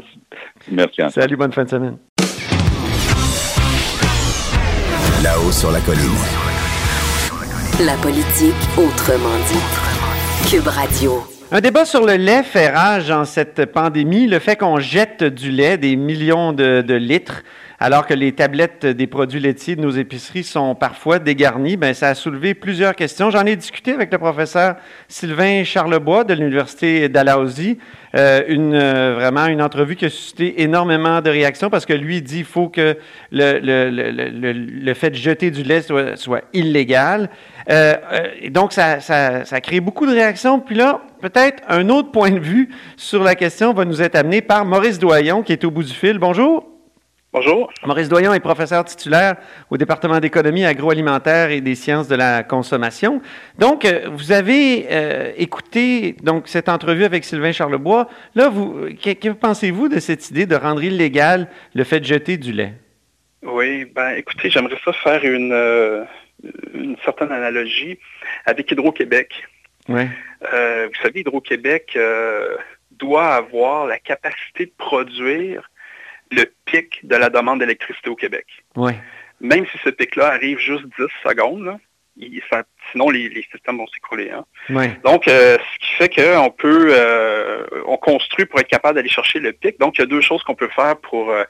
Merci. 0.71 1.02
Salut, 1.10 1.36
bonne 1.36 1.52
fin 1.52 1.65
de 1.65 1.69
semaine. 1.69 1.97
Là-haut 5.21 5.52
sur 5.52 5.71
la 5.71 5.82
colline. 5.82 6.17
La 7.80 7.95
politique 7.95 8.54
autrement 8.78 9.36
dit. 9.47 10.49
Cube 10.49 10.67
Radio. 10.67 11.33
Un 11.56 11.62
débat 11.62 11.86
sur 11.86 12.04
le 12.04 12.16
lait 12.16 12.42
fait 12.42 12.70
rage 12.70 13.12
en 13.12 13.26
cette 13.26 13.66
pandémie. 13.66 14.26
Le 14.26 14.39
fait 14.39 14.56
qu'on 14.56 14.80
jette 14.80 15.24
du 15.24 15.52
lait, 15.52 15.78
des 15.78 15.96
millions 15.96 16.52
de, 16.52 16.96
litres, 16.96 17.44
alors 17.84 18.08
que 18.08 18.13
les 18.13 18.32
tablettes 18.32 18.86
des 18.86 19.08
produits 19.08 19.41
laitiers 19.41 19.76
de 19.76 19.82
nos 19.82 19.89
épiceries 19.89 20.46
sont 20.46 20.74
parfois 20.74 21.19
dégarnies, 21.19 21.76
ben, 21.76 21.93
ça 21.93 22.08
a 22.08 22.15
soulevé 22.15 22.54
plusieurs 22.54 22.96
questions. 22.96 23.30
J'en 23.30 23.46
ai 23.46 23.58
discuté 23.58 23.91
avec 23.91 24.10
le 24.10 24.17
professeur 24.19 24.78
Sylvain 25.10 25.65
Charlebois 25.65 26.24
de 26.24 26.34
l'Université 26.34 27.10
d'Alhousie. 27.10 27.78
Euh, 28.15 28.41
une, 28.48 28.74
euh, 28.74 29.15
vraiment 29.15 29.48
une 29.48 29.62
entrevue 29.62 29.98
qui 29.98 30.06
a 30.06 30.10
suscité 30.10 30.62
énormément 30.62 31.19
de 31.19 31.30
réactions 31.30 31.69
parce 31.69 31.86
que 31.86 31.91
lui 31.91 32.22
dit 32.22 32.36
qu'il 32.36 32.46
faut 32.46 32.69
que 32.69 32.96
le, 33.34 33.60
le, 33.60 33.89
le, 33.89 34.54
le, 34.54 34.93
fait 34.93 35.10
de 35.10 35.15
jeter 35.15 35.52
du 35.52 35.63
lait 35.63 35.82
soit, 35.82 36.41
illégal. 36.54 37.30
Euh, 37.69 37.96
euh 38.13 38.50
donc, 38.50 38.72
ça, 38.72 39.02
ça, 39.02 39.43
ça 39.43 39.58
a 39.58 39.60
créé 39.60 39.82
beaucoup 39.82 40.06
de 40.06 40.13
réactions. 40.13 40.62
Puis 40.62 40.76
là, 40.76 41.02
peut-être 41.19 41.62
un 41.67 41.89
autre 41.89 42.12
point 42.12 42.32
de 42.32 42.39
vue 42.39 42.69
sur 42.96 43.24
la 43.24 43.36
question 43.36 43.74
va 43.74 43.84
nous 43.84 44.02
être 44.02 44.15
amené 44.15 44.41
par 44.41 44.63
Maurice 44.63 45.00
Doyon, 45.00 45.43
qui 45.43 45.52
est 45.52 45.65
au 45.65 45.72
bout 45.72 45.84
du 45.84 45.93
fil. 45.93 46.17
Bonjour. 46.17 46.73
Bonjour. 47.34 47.74
Maurice 47.84 48.10
Doyon 48.10 48.32
est 48.36 48.39
professeur 48.39 48.86
titulaire 48.86 49.38
au 49.72 49.78
département 49.78 50.19
d'économie 50.19 50.65
agroalimentaire 50.65 51.50
et 51.50 51.62
des 51.62 51.74
sciences 51.74 52.08
de 52.08 52.15
la 52.15 52.43
consommation. 52.43 53.24
Donc, 53.58 53.86
euh, 53.86 54.08
vous 54.12 54.32
avez 54.32 54.86
euh, 54.91 55.32
écouté 55.36 56.15
donc 56.22 56.48
cette 56.48 56.69
entrevue 56.69 57.06
avec 57.06 57.26
Sylvain 57.26 57.52
Charlebois. 57.52 58.08
Là, 58.36 58.50
vous, 58.50 58.88
que, 59.04 59.30
pensez-vous 59.30 59.89
de 59.89 60.00
cette 60.00 60.30
idée 60.30 60.46
de 60.46 60.56
rendre 60.56 60.84
illégal 60.84 61.48
le 61.74 61.84
fait 61.84 62.00
de 62.02 62.06
jeter 62.06 62.38
du 62.38 62.52
lait? 62.52 62.74
Oui, 63.41 63.86
ben 63.86 64.12
écoutez, 64.12 64.52
j'aimerais 64.52 64.78
ça 64.86 64.93
faire 64.93 65.26
une, 65.26 65.54
euh, 65.54 66.04
une 66.76 66.98
certaine 67.04 67.32
analogie 67.32 67.98
avec 68.46 68.69
Hydro-Québec. 68.69 69.43
Ouais. 69.89 70.08
vous 70.39 71.02
savez, 71.02 71.22
Hydro-Québec 71.22 71.98
doit 72.91 73.34
avoir 73.34 73.88
la 73.88 73.98
capacité 73.98 74.67
de 74.67 74.72
produire 74.78 75.67
le 76.34 76.54
pic 76.65 77.06
de 77.06 77.15
la 77.15 77.30
demande 77.30 77.60
d'électricité 77.60 78.10
au 78.10 78.15
Québec. 78.15 78.46
Même 79.41 79.65
si 79.72 79.78
ce 79.84 79.89
pic-là 79.89 80.28
arrive 80.28 80.58
juste 80.58 80.86
10 80.98 81.06
secondes, 81.24 81.78
sinon 82.91 83.10
les, 83.10 83.46
systèmes 83.52 83.78
vont 83.78 83.88
s'écrouler. 83.88 84.32
Hein. 84.32 84.46
Donc, 85.04 85.28
euh, 85.28 85.58
ce 85.58 85.80
qui 85.80 85.93
fait 85.96 86.10
qu'on 86.10 86.52
peut, 86.52 86.89
euh, 86.91 87.65
on 87.88 87.98
construit 87.98 88.46
pour 88.46 88.60
être 88.60 88.67
capable 88.67 88.96
d'aller 88.96 89.10
chercher 89.10 89.39
le 89.39 89.52
pic. 89.52 89.80
Donc, 89.80 89.98
il 89.98 90.02
y 90.02 90.04
a 90.04 90.08
deux 90.08 90.22
choses 90.22 90.43
qu'on 90.43 90.56
peut 90.56 90.69
faire 90.69 90.98
pour, 90.98 91.32
euh, 91.32 91.43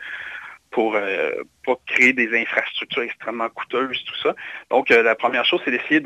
pour 0.74 0.96
euh, 0.96 1.32
pas 1.66 1.76
créer 1.86 2.14
des 2.14 2.36
infrastructures 2.36 3.04
extrêmement 3.04 3.48
coûteuses, 3.48 4.04
tout 4.06 4.16
ça. 4.16 4.36
Donc, 4.72 4.90
euh, 4.90 5.04
la 5.04 5.16
première 5.16 5.46
chose, 5.46 5.62
c'est 5.64 5.72
d'essayer 5.72 6.02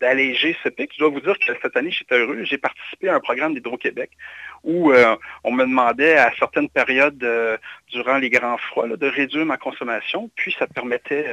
d'alléger 0.00 0.56
ce 0.62 0.68
pic. 0.68 0.92
Je 0.94 1.00
dois 1.00 1.08
vous 1.08 1.20
dire 1.20 1.36
que 1.38 1.52
cette 1.60 1.76
année, 1.76 1.90
j'étais 1.90 2.16
heureux. 2.16 2.44
J'ai 2.44 2.56
participé 2.56 3.08
à 3.08 3.16
un 3.16 3.20
programme 3.20 3.52
d'Hydro-Québec 3.52 4.10
où 4.62 4.92
euh, 4.92 5.16
on 5.42 5.50
me 5.50 5.64
demandait 5.64 6.16
à 6.16 6.32
certaines 6.38 6.68
périodes 6.68 7.26
durant 7.90 8.18
les 8.18 8.30
grands 8.30 8.58
froids 8.58 8.86
de 8.88 9.06
réduire 9.06 9.44
ma 9.44 9.56
consommation. 9.56 10.30
Puis, 10.36 10.54
ça 10.56 10.68
permettait 10.68 11.26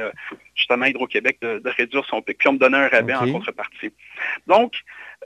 justement 0.56 0.86
à 0.86 0.88
Hydro-Québec 0.88 1.38
de, 1.40 1.62
réduire 1.64 2.04
son 2.06 2.22
pic. 2.22 2.38
Puis, 2.38 2.48
on 2.48 2.54
me 2.54 2.58
donnait 2.58 2.78
un 2.78 2.88
rabais 2.88 3.14
en 3.14 3.30
contrepartie. 3.30 3.92
Donc, 4.48 4.72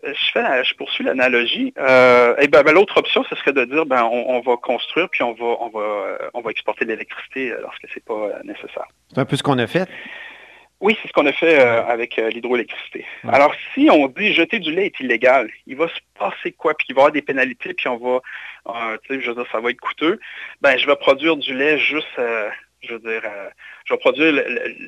je, 0.03 0.31
fais, 0.33 0.65
je 0.65 0.75
poursuis 0.75 1.05
l'analogie. 1.05 1.73
Euh, 1.79 2.35
et 2.39 2.49
ben, 2.49 2.63
ben, 2.63 2.73
l'autre 2.73 2.97
option, 2.97 3.25
ce 3.25 3.37
serait 3.37 3.53
de 3.53 3.65
dire 3.65 3.87
ben 3.87 4.05
on, 4.05 4.41
va 4.41 4.57
construire 4.57 5.09
puis 5.09 5.23
on 5.23 5.33
va 5.33 5.57
on 5.61 5.69
va 5.69 5.81
euh, 5.81 6.31
on 6.35 6.41
va 6.41 6.51
exporter 6.51 6.85
de 6.85 6.91
l'électricité 6.91 7.55
lorsque 7.61 7.87
c'est 7.93 8.05
pas 8.05 8.15
euh, 8.15 8.43
nécessaire. 8.45 8.87
C'est 9.13 9.19
un 9.19 9.25
peu 9.25 9.37
ce 9.37 9.43
qu'on 9.43 9.59
a 9.59 9.67
fait? 9.67 9.89
Oui, 10.81 10.99
c'est 11.01 11.07
ce 11.07 11.13
qu'on 11.13 11.27
a 11.27 11.33
fait 11.33 11.61
avec 11.61 12.17
l'hydroélectricité. 12.17 13.07
Alors, 13.29 13.55
si 13.73 13.89
on 13.89 14.09
dit 14.09 14.33
jeter 14.33 14.59
du 14.59 14.75
lait 14.75 14.87
est 14.87 14.99
illégal, 14.99 15.49
il 15.69 15.77
va 15.77 15.87
se 15.87 16.01
passer 16.19 16.51
quoi? 16.51 16.75
Puis 16.75 16.89
il 16.91 16.97
va 16.97 17.03
y 17.03 17.03
avoir 17.03 17.13
des 17.13 17.23
pénalités, 17.23 17.73
puis 17.73 17.87
on 17.87 17.99
va, 17.99 18.21
tu 19.05 19.15
sais, 19.15 19.21
je 19.21 19.29
veux 19.29 19.37
dire, 19.37 19.47
ça 19.53 19.61
va 19.61 19.71
être 19.71 19.81
coûteux. 19.81 20.19
Ben, 20.61 20.77
je 20.77 20.89
vais 20.89 20.97
produire 20.97 21.37
du 21.37 21.55
lait 21.55 21.79
juste 21.79 22.19
je 22.83 22.95
veux 22.95 22.99
dire, 22.99 23.23
euh, 23.93 23.97
vais 23.97 24.01
produire 24.01 24.45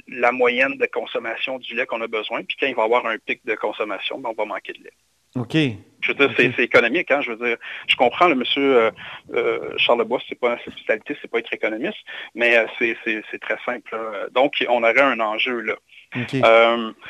la 0.08 0.32
moyenne 0.32 0.76
de 0.76 0.86
consommation 0.86 1.58
du 1.58 1.74
lait 1.74 1.86
qu'on 1.86 2.00
a 2.00 2.06
besoin, 2.06 2.42
puis 2.42 2.56
quand 2.58 2.66
il 2.66 2.74
va 2.74 2.82
y 2.82 2.84
avoir 2.84 3.06
un 3.06 3.16
pic 3.18 3.40
de 3.44 3.54
consommation, 3.54 4.18
ben, 4.18 4.30
on 4.30 4.34
va 4.34 4.44
manquer 4.46 4.72
de 4.72 4.84
lait. 4.84 4.92
OK. 5.36 5.56
Je 6.00 6.12
veux 6.12 6.14
dire, 6.14 6.30
c'est 6.36 6.62
économique, 6.62 7.10
hein, 7.10 7.20
je 7.22 7.32
veux 7.32 7.46
dire, 7.48 7.56
je 7.88 7.96
comprends 7.96 8.28
le 8.28 8.36
monsieur 8.36 8.76
euh, 8.76 8.90
euh, 9.34 9.70
Charles 9.78 10.00
Lebois, 10.00 10.20
c'est 10.28 10.38
pas 10.38 10.58
sa 10.64 10.70
spécialité, 10.70 11.16
c'est 11.20 11.30
pas 11.30 11.38
être 11.38 11.52
économiste, 11.52 11.98
mais 12.34 12.66
c'est 12.78 13.40
très 13.40 13.58
simple. 13.64 13.96
Donc, 14.32 14.64
on 14.68 14.82
aurait 14.82 15.00
un 15.00 15.18
enjeu 15.20 15.60
là. 15.60 15.74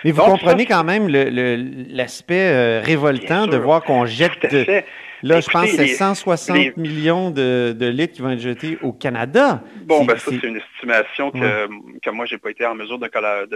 mais 0.04 0.10
vous 0.10 0.22
comprenez 0.22 0.64
quand 0.64 0.84
même 0.84 1.08
l'aspect 1.08 2.78
révoltant 2.78 3.46
de 3.46 3.58
voir 3.58 3.82
qu'on 3.82 4.06
jette 4.06 4.50
de, 4.50 4.82
Là, 5.24 5.40
je 5.40 5.48
pense 5.48 5.70
que 5.70 5.76
c'est 5.76 5.86
160 5.86 6.76
millions 6.76 7.30
de, 7.30 7.88
litres 7.88 8.12
qui 8.12 8.22
vont 8.22 8.30
être 8.30 8.40
jetés 8.40 8.78
au 8.82 8.92
Canada. 8.92 9.62
Bon, 9.86 10.04
ben 10.04 10.18
ça, 10.18 10.30
c'est 10.30 10.46
une 10.46 10.58
estimation 10.58 11.30
que, 11.30 11.66
que 12.02 12.10
moi, 12.10 12.26
je 12.26 12.34
n'ai 12.34 12.38
pas 12.38 12.50
été 12.50 12.66
en 12.66 12.74
mesure 12.74 12.98
de, 12.98 13.08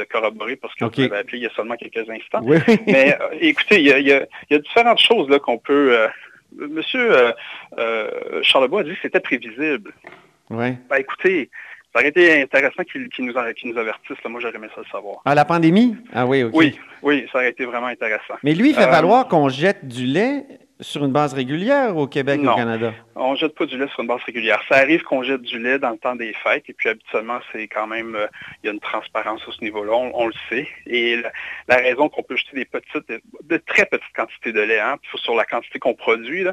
corroborer 0.04 0.56
parce 0.56 0.74
que 0.74 0.84
vous 0.86 0.90
m'avez 1.08 1.20
appelé 1.20 1.38
il 1.38 1.44
y 1.44 1.46
a 1.46 1.50
seulement 1.50 1.76
quelques 1.76 2.08
instants. 2.08 2.40
Mais 2.86 3.18
euh, 3.20 3.36
écoutez, 3.40 3.80
il 3.80 3.86
y, 3.86 4.12
a, 4.12 4.58
différentes 4.58 5.00
choses 5.00 5.28
qu'on 5.42 5.58
peut... 5.58 5.92
Euh, 5.92 6.08
monsieur 6.56 7.34
euh, 7.78 8.12
Charlebois 8.42 8.80
a 8.80 8.84
dit 8.84 8.92
que 8.92 9.00
c'était 9.02 9.20
prévisible. 9.20 9.92
Oui. 10.48 10.72
Ben, 10.88 10.96
écoutez, 10.96 11.50
ça 11.92 12.00
aurait 12.00 12.08
été 12.08 12.40
intéressant 12.40 12.82
qu'il 12.84 13.10
nous, 13.18 13.32
nous 13.32 13.78
avertisse. 13.78 14.16
Moi, 14.26 14.40
j'aurais 14.40 14.56
aimé 14.56 14.68
ça 14.74 14.80
le 14.80 14.90
savoir. 14.90 15.18
Ah, 15.26 15.34
la 15.34 15.44
pandémie? 15.44 15.96
Ah 16.14 16.24
oui, 16.24 16.44
OK. 16.44 16.52
Oui, 16.54 16.78
oui, 17.02 17.26
ça 17.30 17.38
aurait 17.38 17.50
été 17.50 17.66
vraiment 17.66 17.88
intéressant. 17.88 18.34
Mais 18.42 18.54
lui, 18.54 18.70
il 18.70 18.74
fait 18.74 18.86
valoir 18.86 19.28
qu'on 19.28 19.50
jette 19.50 19.86
du 19.86 20.06
lait 20.06 20.46
sur 20.80 21.04
une 21.04 21.12
base 21.12 21.34
régulière 21.34 21.96
au 21.96 22.06
Québec 22.06 22.40
et 22.42 22.48
au 22.48 22.54
Canada? 22.54 22.92
on 23.16 23.32
ne 23.32 23.36
jette 23.36 23.54
pas 23.54 23.66
du 23.66 23.76
lait 23.76 23.88
sur 23.88 24.00
une 24.00 24.06
base 24.06 24.22
régulière. 24.24 24.60
Ça 24.68 24.76
arrive 24.76 25.02
qu'on 25.02 25.22
jette 25.22 25.42
du 25.42 25.58
lait 25.58 25.78
dans 25.78 25.90
le 25.90 25.98
temps 25.98 26.14
des 26.14 26.32
fêtes, 26.32 26.64
et 26.68 26.72
puis 26.72 26.88
habituellement, 26.88 27.40
c'est 27.52 27.66
quand 27.66 27.86
même, 27.86 28.14
euh, 28.14 28.26
il 28.62 28.66
y 28.66 28.70
a 28.70 28.72
une 28.72 28.80
transparence 28.80 29.40
à 29.46 29.52
ce 29.52 29.62
niveau-là, 29.62 29.92
on, 29.92 30.26
le 30.26 30.32
sait. 30.48 30.68
Et 30.86 31.20
la, 31.66 31.76
raison 31.76 32.08
qu'on 32.08 32.22
peut 32.22 32.36
jeter 32.36 32.56
des 32.56 32.64
petites, 32.64 33.08
de, 33.08 33.56
très 33.56 33.86
petites 33.86 34.12
quantités 34.14 34.52
de 34.52 34.60
lait, 34.60 34.78
hein, 34.78 34.96
sur 35.16 35.34
la 35.34 35.44
quantité 35.44 35.78
qu'on 35.78 35.94
produit, 35.94 36.44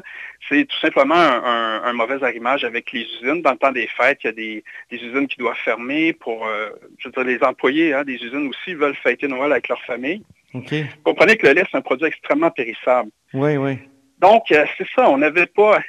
c'est 0.48 0.64
tout 0.64 0.78
simplement 0.78 1.14
un, 1.14 1.92
mauvais 1.92 2.22
arrimage 2.22 2.64
avec 2.64 2.92
les 2.92 3.02
usines. 3.02 3.42
Dans 3.42 3.52
le 3.52 3.58
temps 3.58 3.72
des 3.72 3.86
fêtes, 3.86 4.18
il 4.24 4.26
y 4.26 4.30
a 4.30 4.32
des, 4.32 4.64
usines 4.90 5.28
qui 5.28 5.38
doivent 5.38 5.56
fermer 5.56 6.12
pour, 6.12 6.46
euh, 6.46 6.70
je 6.98 7.08
veux 7.08 7.12
dire, 7.12 7.24
les 7.24 7.42
employés 7.42 7.94
hein, 7.94 8.04
des 8.04 8.14
usines 8.14 8.48
aussi 8.48 8.74
veulent 8.74 8.96
fêter 8.96 9.28
Noël 9.28 9.52
avec 9.52 9.68
leur 9.68 9.80
famille. 9.82 10.22
Vous 10.52 10.62
comprenez 11.04 11.36
que 11.36 11.46
le 11.46 11.52
lait, 11.52 11.64
c'est 11.70 11.76
un 11.76 11.82
produit 11.82 12.06
extrêmement 12.06 12.50
périssable. 12.50 13.10
Oui, 13.34 13.56
oui. 13.56 13.78
Donc, 14.18 14.50
euh, 14.50 14.64
c'est 14.78 14.88
ça, 14.94 15.08
on 15.08 15.18
n'avait 15.18 15.46
pas... 15.46 15.80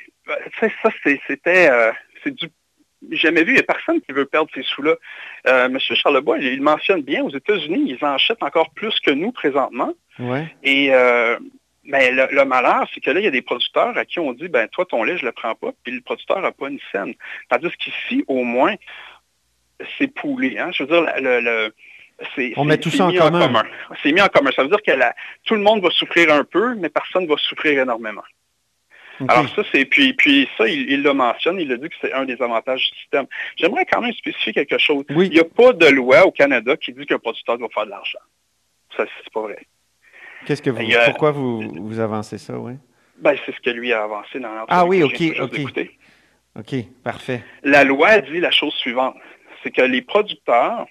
Ça, 0.59 0.89
c'était... 1.27 1.69
Euh, 1.69 1.91
c'est 2.23 2.33
du 2.33 2.49
jamais 3.11 3.43
vu, 3.43 3.51
il 3.51 3.55
n'y 3.55 3.59
a 3.59 3.63
personne 3.63 4.01
qui 4.01 4.11
veut 4.11 4.25
perdre 4.25 4.49
ces 4.53 4.63
sous-là. 4.63 4.95
Euh, 5.47 5.65
M. 5.65 5.79
Charlebois, 5.79 6.39
il 6.39 6.61
mentionne 6.61 7.01
bien, 7.01 7.23
aux 7.23 7.29
États-Unis, 7.29 7.95
ils 7.97 8.05
en 8.05 8.13
achètent 8.13 8.43
encore 8.43 8.71
plus 8.71 8.99
que 8.99 9.11
nous 9.11 9.31
présentement. 9.31 9.93
Ouais. 10.19 10.47
Et 10.63 10.93
euh, 10.93 11.37
ben, 11.85 12.15
le, 12.15 12.45
malheur, 12.45 12.89
c'est 12.93 13.01
que 13.01 13.11
là, 13.11 13.19
il 13.19 13.23
y 13.23 13.27
a 13.27 13.31
des 13.31 13.41
producteurs 13.41 13.97
à 13.97 14.05
qui 14.05 14.19
on 14.19 14.33
dit, 14.33 14.47
ben 14.47 14.67
toi, 14.67 14.85
ton 14.85 15.03
lait, 15.03 15.17
je 15.17 15.23
ne 15.23 15.27
le 15.27 15.31
prends 15.31 15.55
pas, 15.55 15.71
puis 15.83 15.93
le 15.93 16.01
producteur 16.01 16.41
n'a 16.41 16.51
pas 16.51 16.69
une 16.69 16.79
scène. 16.91 17.13
Tandis 17.49 17.71
qu'ici, 17.77 18.23
au 18.27 18.43
moins, 18.43 18.75
c'est 19.97 20.13
poulé. 20.13 20.57
Hein? 20.57 20.71
Je 20.73 20.83
veux 20.83 20.89
dire, 20.89 21.05
le, 21.19 21.73
on 22.56 22.65
met 22.65 22.77
tout 22.77 22.89
ça 22.89 23.08
en 23.08 23.12
commun. 23.12 23.63
C'est 24.01 24.12
mis 24.12 24.21
en 24.21 24.27
commun. 24.27 24.51
Ça 24.56 24.63
veut 24.63 24.69
dire 24.69 24.82
que 24.82 24.91
tout 25.45 25.56
le 25.56 25.62
monde 25.62 25.82
va 25.82 25.89
souffrir 25.91 26.32
un 26.34 26.43
peu, 26.43 26.75
mais 26.75 26.89
personne 26.89 27.23
ne 27.23 27.30
va 27.30 27.38
souffrir 27.38 27.80
énormément. 27.80 28.23
Alors 29.27 29.49
ça, 29.49 29.63
c'est 29.71 29.86
puis, 29.86 30.13
puis 30.13 30.47
ça, 30.58 30.67
il, 30.67 31.01
le 31.01 31.13
mentionne, 31.13 31.60
il 31.60 31.71
a 31.71 31.77
dit 31.77 31.89
que 31.89 31.95
c'est 31.99 32.13
un 32.13 32.25
des 32.25 32.39
avantages 32.39 32.91
du 32.91 32.99
système. 32.99 33.25
J'aimerais 33.56 33.86
quand 33.86 34.01
même 34.01 34.13
spécifier 34.13 34.53
quelque 34.53 34.77
chose. 34.77 35.06
Il 35.10 35.30
n'y 35.30 35.39
a 35.39 35.43
pas 35.43 35.73
de 35.73 35.88
loi 35.88 36.25
au 36.25 36.32
Canada 36.32 36.77
qui 36.77 36.93
dit 36.93 37.06
qu'un 37.06 37.17
producteur 37.17 37.58
doit 37.58 37.69
faire 37.73 37.86
de 37.86 37.91
l'argent. 37.91 38.19
Ça, 38.95 39.06
c'est 39.23 39.34
pas 39.34 39.41
vrai. 39.41 39.65
Qu'est-ce 40.45 40.62
que 40.62 40.69
vous 40.69 40.84
pourquoi 41.06 41.32
vous, 41.32 41.62
vous 41.62 41.99
avancez 41.99 42.38
ça, 42.38 42.58
oui? 42.58 42.73
Ben, 43.19 43.36
c'est 43.45 43.56
ce 43.56 43.60
que 43.60 43.71
lui 43.71 43.91
a 43.91 44.03
avancé 44.03 44.39
dans 44.39 44.65
Ah 44.67 44.86
oui, 44.86 45.01
ok, 45.01 45.21
ok. 45.41 45.89
OK, 46.60 46.75
parfait. 47.03 47.43
La 47.63 47.84
loi 47.84 48.19
dit 48.19 48.39
la 48.39 48.51
chose 48.51 48.73
suivante. 48.75 49.15
C'est 49.63 49.71
que 49.71 49.82
les 49.82 50.01
producteurs 50.01 50.88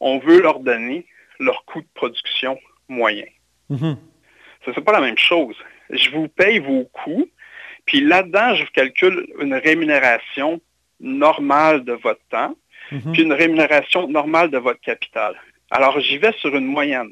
on 0.00 0.18
veut 0.18 0.40
leur 0.40 0.60
donner 0.60 1.06
leur 1.38 1.64
coût 1.64 1.80
de 1.80 1.88
production 1.94 2.58
moyen. 2.88 3.26
Mm-hmm. 3.70 3.96
Ce 4.64 4.70
n'est 4.70 4.84
pas 4.84 4.92
la 4.92 5.00
même 5.00 5.18
chose. 5.18 5.56
Je 5.90 6.10
vous 6.10 6.28
paye 6.28 6.58
vos 6.58 6.84
coûts, 6.84 7.28
puis 7.86 8.00
là-dedans, 8.00 8.54
je 8.54 8.64
vous 8.64 8.70
calcule 8.72 9.26
une 9.40 9.54
rémunération 9.54 10.60
normale 11.00 11.84
de 11.84 11.92
votre 11.92 12.20
temps, 12.30 12.54
mm-hmm. 12.92 13.12
puis 13.12 13.22
une 13.22 13.32
rémunération 13.32 14.08
normale 14.08 14.50
de 14.50 14.58
votre 14.58 14.80
capital. 14.80 15.34
Alors, 15.70 15.98
j'y 16.00 16.18
vais 16.18 16.32
sur 16.32 16.54
une 16.54 16.66
moyenne. 16.66 17.10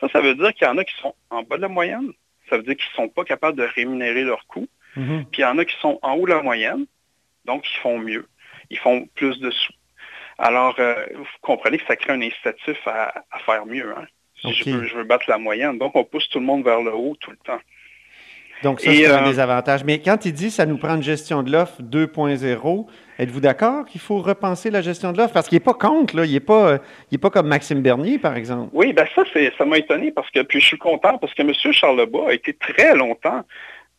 Ça, 0.00 0.08
ça 0.08 0.20
veut 0.20 0.34
dire 0.34 0.52
qu'il 0.54 0.66
y 0.66 0.70
en 0.70 0.78
a 0.78 0.84
qui 0.84 0.94
sont 1.00 1.14
en 1.30 1.42
bas 1.42 1.56
de 1.56 1.62
la 1.62 1.68
moyenne. 1.68 2.12
Ça 2.48 2.56
veut 2.56 2.62
dire 2.62 2.76
qu'ils 2.76 2.90
ne 2.90 3.06
sont 3.06 3.08
pas 3.08 3.24
capables 3.24 3.56
de 3.56 3.64
rémunérer 3.64 4.22
leurs 4.22 4.46
coûts. 4.46 4.68
Mm-hmm. 4.96 5.24
Puis 5.30 5.40
il 5.40 5.42
y 5.42 5.44
en 5.44 5.58
a 5.58 5.64
qui 5.64 5.76
sont 5.80 5.98
en 6.02 6.14
haut 6.14 6.26
de 6.26 6.32
la 6.32 6.42
moyenne, 6.42 6.86
donc 7.44 7.68
ils 7.68 7.78
font 7.80 7.98
mieux. 7.98 8.26
Ils 8.70 8.78
font 8.78 9.06
plus 9.14 9.38
de 9.40 9.50
sous. 9.50 9.72
Alors, 10.38 10.74
euh, 10.78 10.94
vous 11.14 11.24
comprenez 11.40 11.78
que 11.78 11.86
ça 11.86 11.96
crée 11.96 12.12
un 12.12 12.20
incitatif 12.20 12.76
à, 12.86 13.22
faire 13.44 13.66
mieux. 13.66 13.94
Hein? 13.96 14.06
Si 14.40 14.52
je, 14.52 14.94
veux, 14.94 15.04
battre 15.04 15.24
la 15.28 15.38
moyenne. 15.38 15.78
Donc, 15.78 15.96
on 15.96 16.04
pousse 16.04 16.28
tout 16.28 16.40
le 16.40 16.44
monde 16.44 16.62
vers 16.62 16.82
le 16.82 16.94
haut 16.94 17.16
tout 17.18 17.30
le 17.30 17.38
temps. 17.38 17.60
Donc, 18.62 18.80
ça, 18.80 18.90
c'est 18.90 19.06
un 19.06 19.24
euh, 19.24 19.30
des 19.30 19.38
avantages. 19.38 19.84
Mais 19.84 20.00
quand 20.00 20.24
il 20.24 20.32
dit 20.32 20.46
que 20.46 20.52
ça 20.52 20.66
nous 20.66 20.78
prend 20.78 20.96
une 20.96 21.02
gestion 21.02 21.42
de 21.42 21.50
l'offre 21.50 21.82
2.0, 21.82 22.86
êtes-vous 23.18 23.40
d'accord 23.40 23.86
qu'il 23.86 24.00
faut 24.00 24.18
repenser 24.18 24.70
la 24.70 24.82
gestion 24.82 25.12
de 25.12 25.18
l'offre? 25.18 25.32
Parce 25.32 25.48
qu'il 25.48 25.56
n'est 25.56 25.64
pas 25.64 25.74
contre, 25.74 26.16
là. 26.16 26.24
Il 26.26 26.32
n'est 26.32 26.40
pas, 26.40 26.78
pas 27.20 27.30
comme 27.30 27.48
Maxime 27.48 27.80
Bernier, 27.80 28.18
par 28.18 28.36
exemple. 28.36 28.70
Oui, 28.72 28.92
ben 28.92 29.06
ça, 29.14 29.24
ça 29.56 29.64
m'a 29.64 29.78
étonné 29.78 30.10
parce 30.10 30.30
que, 30.30 30.40
puis 30.40 30.60
je 30.60 30.66
suis 30.66 30.78
content 30.78 31.18
parce 31.18 31.32
que 31.34 31.42
M. 31.42 31.52
Charlebois 31.72 32.30
a 32.30 32.34
été 32.34 32.52
très 32.54 32.94
longtemps 32.94 33.42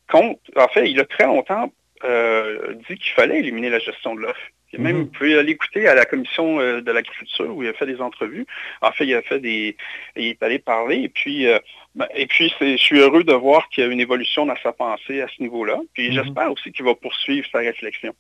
contre, 0.10 0.40
en 0.56 0.68
fait, 0.70 0.90
il 0.90 1.00
a 1.00 1.06
très 1.06 1.26
longtemps 1.26 1.72
euh, 2.04 2.74
dit 2.88 2.98
qu'il 2.98 3.14
fallait 3.14 3.40
éliminer 3.40 3.70
la 3.70 3.80
gestion 3.80 4.16
de 4.16 4.22
l'offre. 4.22 4.40
Même, 4.78 4.98
mhm. 4.98 5.04
vous 5.04 5.10
pouvez 5.10 5.38
aller 5.38 5.54
écouter 5.54 5.88
à 5.88 5.96
la 5.96 6.06
commission 6.06 6.60
euh, 6.60 6.82
de 6.82 6.92
l'agriculture 6.92 7.56
où 7.56 7.64
il 7.64 7.70
a 7.70 7.74
fait 7.74 7.86
des 7.86 8.02
entrevues. 8.02 8.46
En 8.82 8.92
fait, 8.92 9.06
il 9.06 9.16
a 9.16 9.22
fait 9.22 9.40
des. 9.40 9.78
Il 10.18 10.26
est 10.26 10.44
allé 10.44 10.60
parler. 10.60 10.98
Et 10.98 11.10
puis, 11.10 11.48
euh, 11.48 11.58
ben, 11.96 12.08
et 12.14 12.28
puis 12.28 12.54
je 12.60 12.76
suis 12.76 13.00
heureux 13.00 13.24
de 13.24 13.34
voir 13.34 13.70
qu'il 13.70 13.86
y 13.86 13.88
a 13.88 13.90
une 13.90 14.02
évolution 14.02 14.46
dans 14.46 14.58
sa 14.62 14.74
pensée 14.74 15.22
à 15.22 15.28
ce 15.30 15.42
niveau-là. 15.42 15.80
Puis 15.94 16.10
mhm. 16.10 16.16
j'espère 16.16 16.52
aussi 16.52 16.72
qu'il 16.74 16.84
va 16.84 16.96
poursuivre 16.96 17.48
sa 17.52 17.60
réflexion. 17.60 18.14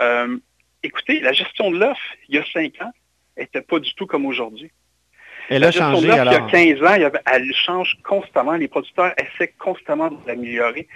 Euh, 0.00 0.36
écoutez, 0.82 1.20
la 1.20 1.32
gestion 1.32 1.70
de 1.70 1.78
l'offre, 1.78 2.02
il 2.28 2.34
y 2.34 2.38
a 2.38 2.44
cinq 2.52 2.80
ans, 2.82 2.92
n'était 3.36 3.62
pas 3.62 3.78
du 3.78 3.94
tout 3.94 4.06
comme 4.06 4.26
aujourd'hui. 4.26 4.72
Elle 5.48 5.62
a 5.62 5.70
changé 5.70 6.10
alors. 6.10 6.32
Il 6.32 6.36
y 6.36 6.72
a 6.72 6.74
15 6.80 6.82
ans, 6.82 7.20
elle 7.30 7.54
change 7.54 7.98
constamment. 8.02 8.54
Les 8.54 8.68
producteurs 8.68 9.12
essaient 9.18 9.52
constamment 9.58 10.10
de 10.10 10.26
l'améliorer. 10.26 10.88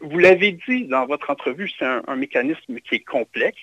Vous 0.00 0.18
l'avez 0.18 0.52
dit 0.52 0.86
dans 0.86 1.06
votre 1.06 1.30
entrevue, 1.30 1.70
c'est 1.78 1.84
un, 1.84 2.16
mécanisme 2.16 2.78
qui 2.80 2.96
est 2.96 3.04
complexe, 3.04 3.60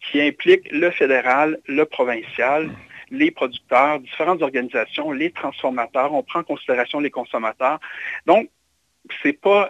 qui 0.00 0.20
implique 0.20 0.70
le 0.70 0.90
fédéral, 0.90 1.58
le 1.66 1.84
provincial, 1.84 2.70
les 3.10 3.30
producteurs, 3.30 4.00
différentes 4.00 4.42
organisations, 4.42 5.12
les 5.12 5.30
transformateurs. 5.30 6.12
On 6.12 6.22
prend 6.22 6.40
en 6.40 6.44
considération 6.44 7.00
les 7.00 7.10
consommateurs. 7.10 7.80
Donc, 8.26 8.48
c'est 9.22 9.38
pas, 9.40 9.68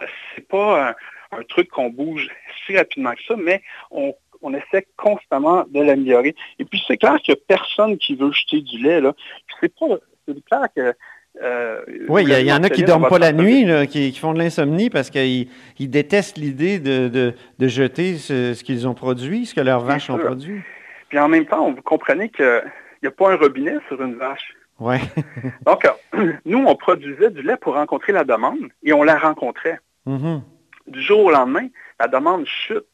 pas 0.49 0.95
un, 1.31 1.43
truc 1.43 1.69
qu'on 1.69 1.89
bouge 1.89 2.29
si 2.65 2.77
rapidement 2.77 3.13
que 3.13 3.23
ça, 3.27 3.35
mais 3.37 3.61
on, 3.91 4.13
essaie 4.53 4.87
constamment 4.97 5.65
de 5.69 5.81
l'améliorer. 5.81 6.35
Et 6.59 6.65
puis, 6.65 6.81
c'est 6.87 6.97
clair 6.97 7.17
qu'il 7.21 7.33
n'y 7.33 7.39
a 7.39 7.43
personne 7.47 7.97
qui 7.97 8.15
veut 8.15 8.31
jeter 8.31 8.61
du 8.61 8.79
lait. 8.79 9.01
Là. 9.01 9.13
C'est 9.59 9.73
c'est 10.27 10.45
clair 10.45 10.67
que 10.75 10.95
euh, 11.41 11.81
oui, 12.09 12.23
il 12.23 12.45
y, 12.45 12.51
en 12.51 12.63
a 12.63 12.69
qui 12.69 12.81
ne 12.81 12.87
dorment 12.87 13.07
pas 13.07 13.19
la 13.19 13.31
nuit, 13.31 13.65
qui, 13.87 14.11
font 14.13 14.33
de 14.33 14.39
l'insomnie 14.39 14.89
parce 14.89 15.09
qu'ils 15.09 15.47
détestent 15.79 16.37
l'idée 16.37 16.79
de, 16.79 17.33
jeter 17.59 18.17
ce, 18.17 18.61
qu'ils 18.61 18.87
ont 18.87 18.93
produit, 18.93 19.45
ce 19.45 19.55
que 19.55 19.61
leurs 19.61 19.81
vaches 19.81 20.09
ont 20.09 20.17
produit. 20.17 20.61
Puis 21.09 21.19
en 21.19 21.27
même 21.27 21.45
temps, 21.45 21.71
vous 21.71 21.81
comprenez 21.81 22.29
qu'il 22.29 22.61
n'y 23.01 23.07
a 23.07 23.11
pas 23.11 23.31
un 23.31 23.35
robinet 23.35 23.77
sur 23.87 24.01
une 24.01 24.15
vache. 24.15 24.53
Oui. 24.79 24.97
Donc, 25.65 25.85
euh, 26.15 26.33
nous, 26.45 26.63
on 26.65 26.75
produisait 26.75 27.31
du 27.31 27.41
lait 27.41 27.57
pour 27.57 27.73
rencontrer 27.73 28.13
la 28.13 28.23
demande 28.23 28.69
et 28.83 28.93
on 28.93 29.03
la 29.03 29.17
rencontrait. 29.17 29.79
Mm-hmm. 30.07 30.41
Du 30.87 31.01
jour 31.01 31.25
au 31.25 31.31
lendemain, 31.31 31.67
la 31.99 32.07
demande 32.07 32.45
chute, 32.45 32.85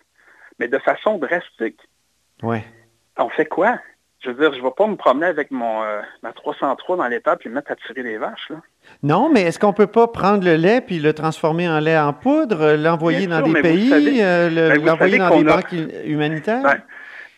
mais 0.60 0.68
de 0.68 0.80
façon 0.80 1.18
drastique. 1.18 1.80
Oui. 2.42 2.58
On 3.18 3.30
fait 3.30 3.46
quoi? 3.46 3.80
Je 4.26 4.32
veux 4.32 4.38
dire, 4.38 4.54
je 4.54 4.60
ne 4.60 4.64
vais 4.64 4.74
pas 4.76 4.88
me 4.88 4.96
promener 4.96 5.28
avec 5.28 5.52
mon, 5.52 5.84
euh, 5.84 6.02
ma 6.24 6.32
303 6.32 6.98
dans 6.98 7.08
l'étable 7.08 7.42
et 7.46 7.50
me 7.50 7.56
mettre 7.56 7.72
à 7.72 7.76
tirer 7.76 8.02
des 8.02 8.18
vaches. 8.18 8.50
Là. 8.50 8.58
Non, 9.04 9.30
mais 9.32 9.44
est-ce 9.44 9.60
qu'on 9.60 9.70
ne 9.70 9.74
peut 9.74 9.88
pas 9.88 10.08
prendre 10.08 10.44
le 10.44 10.56
lait 10.56 10.82
puis 10.82 10.98
le 10.98 11.14
transformer 11.14 11.70
en 11.70 11.80
lait 11.80 11.98
en 11.98 12.12
poudre, 12.12 12.74
l'envoyer 12.74 13.28
dans 13.28 13.42
des 13.42 13.62
pays, 13.62 13.92
euh, 14.22 14.80
l'envoyer 14.80 15.20
dans 15.20 15.38
des 15.38 15.44
banques 15.44 15.76
humanitaires? 16.06 16.64
Ben, 16.64 16.78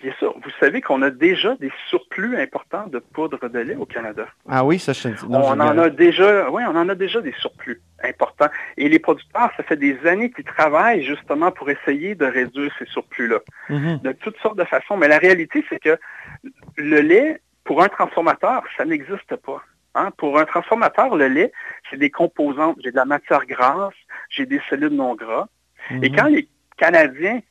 Bien 0.01 0.13
sûr. 0.19 0.35
Vous 0.43 0.51
savez 0.59 0.81
qu'on 0.81 1.01
a 1.01 1.09
déjà 1.09 1.55
des 1.55 1.71
surplus 1.89 2.37
importants 2.37 2.87
de 2.87 2.99
poudre 2.99 3.49
de 3.49 3.59
lait 3.59 3.75
au 3.75 3.85
Canada. 3.85 4.27
Ah 4.47 4.63
oui, 4.63 4.77
ça 4.77 4.93
je 4.93 5.09
On 5.27 5.35
en 5.35 5.59
a 5.59 5.89
déjà, 5.89 6.51
oui, 6.51 6.61
on 6.67 6.75
en 6.75 6.87
a 6.89 6.95
déjà 6.95 7.19
des 7.21 7.33
surplus 7.39 7.81
importants. 8.03 8.49
Et 8.77 8.89
les 8.89 8.99
producteurs, 8.99 9.49
ça 9.57 9.63
fait 9.63 9.75
des 9.75 9.97
années 10.05 10.29
qu'ils 10.29 10.45
travaillent 10.45 11.03
justement 11.03 11.51
pour 11.51 11.69
essayer 11.69 12.13
de 12.13 12.25
réduire 12.25 12.71
ces 12.77 12.85
surplus-là. 12.85 13.39
Mm-hmm. 13.69 14.01
De 14.01 14.11
toutes 14.11 14.37
sortes 14.37 14.57
de 14.57 14.65
façons. 14.65 14.97
Mais 14.97 15.07
la 15.07 15.17
réalité, 15.17 15.65
c'est 15.69 15.79
que 15.79 15.97
le 16.75 16.99
lait, 16.99 17.41
pour 17.63 17.81
un 17.81 17.89
transformateur, 17.89 18.63
ça 18.77 18.85
n'existe 18.85 19.35
pas. 19.37 19.63
Hein. 19.95 20.11
Pour 20.17 20.37
un 20.37 20.45
transformateur, 20.45 21.15
le 21.15 21.27
lait, 21.27 21.51
c'est 21.89 21.97
des 21.97 22.11
composantes. 22.11 22.77
J'ai 22.83 22.91
de 22.91 22.95
la 22.95 23.05
matière 23.05 23.45
grasse, 23.47 23.95
j'ai 24.29 24.45
des 24.45 24.61
cellules 24.69 24.93
non 24.93 25.15
gras. 25.15 25.47
Et 25.89 25.95
mm-hmm. 25.95 26.15
quand 26.15 26.27
les 26.27 26.47
Canadiens 26.77 27.41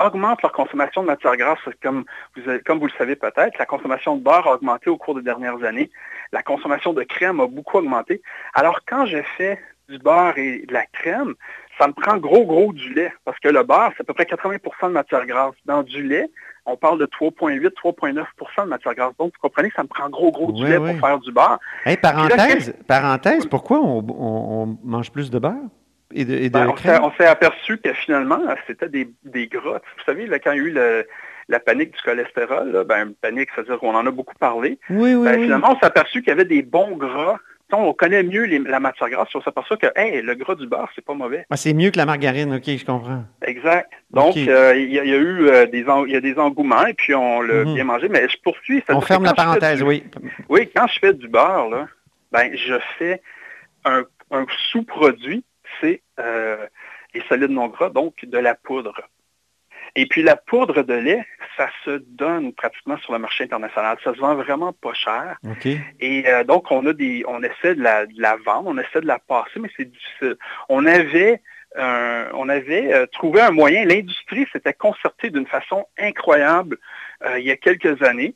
augmentent 0.00 0.42
leur 0.42 0.52
consommation 0.52 1.02
de 1.02 1.06
matières 1.06 1.36
grasses, 1.36 1.58
comme 1.82 2.04
vous, 2.36 2.42
comme 2.64 2.78
vous 2.78 2.86
le 2.86 2.92
savez 2.98 3.16
peut-être. 3.16 3.58
La 3.58 3.66
consommation 3.66 4.16
de 4.16 4.22
beurre 4.22 4.46
a 4.46 4.54
augmenté 4.54 4.90
au 4.90 4.96
cours 4.96 5.14
des 5.14 5.22
dernières 5.22 5.62
années. 5.62 5.90
La 6.32 6.42
consommation 6.42 6.92
de 6.92 7.02
crème 7.02 7.40
a 7.40 7.46
beaucoup 7.46 7.78
augmenté. 7.78 8.22
Alors, 8.54 8.80
quand 8.86 9.06
je 9.06 9.18
fais 9.36 9.60
du 9.88 9.98
beurre 9.98 10.38
et 10.38 10.64
de 10.66 10.72
la 10.72 10.86
crème, 10.86 11.34
ça 11.78 11.88
me 11.88 11.92
prend 11.92 12.16
gros, 12.16 12.44
gros 12.44 12.72
du 12.72 12.92
lait. 12.94 13.12
Parce 13.24 13.38
que 13.38 13.48
le 13.48 13.62
beurre, 13.62 13.92
c'est 13.96 14.02
à 14.02 14.04
peu 14.04 14.14
près 14.14 14.24
80% 14.24 14.88
de 14.88 14.92
matière 14.92 15.26
grasse. 15.26 15.54
Dans 15.64 15.82
du 15.82 16.02
lait, 16.02 16.30
on 16.66 16.76
parle 16.76 16.98
de 16.98 17.06
3,8, 17.06 17.68
3,9% 17.70 18.64
de 18.64 18.68
matière 18.68 18.94
grasse. 18.94 19.14
Donc, 19.18 19.32
vous 19.34 19.40
comprenez, 19.48 19.70
ça 19.74 19.82
me 19.82 19.88
prend 19.88 20.08
gros, 20.08 20.30
gros 20.30 20.52
du 20.52 20.66
lait 20.66 20.78
pour 20.78 21.08
faire 21.08 21.18
du 21.18 21.32
beurre. 21.32 21.58
parenthèse, 21.96 22.74
parenthèse, 22.86 23.46
pourquoi 23.46 23.80
on 23.80 24.78
mange 24.84 25.10
plus 25.10 25.30
de 25.30 25.38
beurre? 25.38 25.54
Ben, 26.12 26.74
on 27.02 27.12
s'est 27.12 27.26
aperçu 27.26 27.78
que 27.78 27.92
finalement, 27.92 28.40
c'était 28.66 28.88
des, 28.88 29.08
des 29.24 29.46
grottes. 29.46 29.82
Vous 29.96 30.04
savez, 30.04 30.28
quand 30.40 30.52
il 30.52 30.58
y 30.58 30.60
a 30.60 30.64
eu 30.64 31.04
la 31.48 31.60
panique 31.60 31.92
du 31.92 32.00
cholestérol, 32.02 32.84
ben, 32.88 33.12
panique, 33.20 33.50
c'est-à-dire 33.54 33.78
qu'on 33.78 33.94
en 33.94 34.06
a 34.06 34.10
beaucoup 34.10 34.34
parlé. 34.38 34.78
Oui, 34.88 35.14
oui, 35.14 35.24
ben, 35.24 35.42
Finalement, 35.42 35.72
on 35.72 35.78
s'est 35.78 35.86
aperçu 35.86 36.20
qu'il 36.20 36.28
y 36.28 36.32
avait 36.32 36.44
des 36.44 36.62
bons 36.62 36.96
gras. 36.96 37.36
On 37.72 37.92
connaît 37.92 38.24
mieux 38.24 38.46
la 38.46 38.80
matière 38.80 39.08
grasse, 39.10 39.28
on 39.32 39.42
s'aperçoit 39.42 39.76
que 39.76 39.86
le 39.86 40.34
gras 40.34 40.56
du 40.56 40.66
beurre, 40.66 40.90
c'est 40.96 41.04
pas 41.04 41.14
mauvais. 41.14 41.46
Ah, 41.50 41.56
c'est 41.56 41.72
mieux 41.72 41.92
que 41.92 41.98
la 41.98 42.06
margarine, 42.06 42.52
ok, 42.56 42.64
je 42.66 42.84
comprends. 42.84 43.22
Exact. 43.46 43.92
Donc, 44.10 44.36
euh, 44.36 44.74
il 44.76 44.92
y, 44.92 44.98
a 44.98 45.04
eu 45.04 45.46
euh, 45.46 45.66
des, 45.66 45.84
y 46.08 46.16
a 46.16 46.20
des 46.20 46.36
engouements 46.36 46.84
et 46.86 46.94
puis 46.94 47.14
on 47.14 47.40
l'a 47.40 47.64
mhm. 47.64 47.74
bien 47.74 47.84
mangé. 47.84 48.08
Mais 48.08 48.28
je 48.28 48.36
poursuis. 48.42 48.82
On 48.88 49.00
ferme 49.00 49.22
la 49.22 49.34
parenthèse, 49.34 49.84
oui. 49.84 50.02
Oui, 50.48 50.68
quand 50.74 50.88
je 50.88 50.98
fais 50.98 51.14
du 51.14 51.28
beurre, 51.28 51.68
là, 51.68 51.86
ben, 52.32 52.50
je 52.56 52.74
fais 52.98 53.22
un 53.84 54.04
sous-produit 54.72 55.44
euh, 56.20 56.66
les 57.14 57.22
solides 57.28 57.50
non 57.50 57.68
gras, 57.68 57.90
donc 57.90 58.24
de 58.24 58.38
la 58.38 58.54
poudre. 58.54 59.00
Et 59.96 60.06
puis 60.06 60.22
la 60.22 60.36
poudre 60.36 60.82
de 60.82 60.94
lait, 60.94 61.26
ça 61.56 61.68
se 61.84 62.02
donne 62.06 62.52
pratiquement 62.52 62.96
sur 62.98 63.12
le 63.12 63.18
marché 63.18 63.44
international. 63.44 63.98
Ça 64.04 64.14
se 64.14 64.20
vend 64.20 64.36
vraiment 64.36 64.72
pas 64.72 64.94
cher. 64.94 65.36
Et 65.98 66.28
euh, 66.28 66.44
donc 66.44 66.70
on 66.70 66.86
a 66.86 66.92
des, 66.92 67.24
on 67.26 67.42
essaie 67.42 67.74
de 67.74 67.82
la, 67.82 68.36
vendre, 68.44 68.68
on 68.68 68.78
essaie 68.78 69.00
de 69.00 69.06
la 69.06 69.18
passer, 69.18 69.58
mais 69.58 69.70
c'est 69.76 69.90
difficile. 69.90 70.36
On 70.68 70.86
avait, 70.86 71.42
euh, 71.76 72.30
on 72.34 72.48
avait 72.48 73.06
trouvé 73.08 73.40
un 73.40 73.50
moyen. 73.50 73.84
L'industrie 73.84 74.46
s'était 74.52 74.74
concertée 74.74 75.30
d'une 75.30 75.46
façon 75.46 75.86
incroyable 75.98 76.78
il 77.36 77.44
y 77.44 77.50
a 77.50 77.56
quelques 77.56 78.00
années 78.02 78.34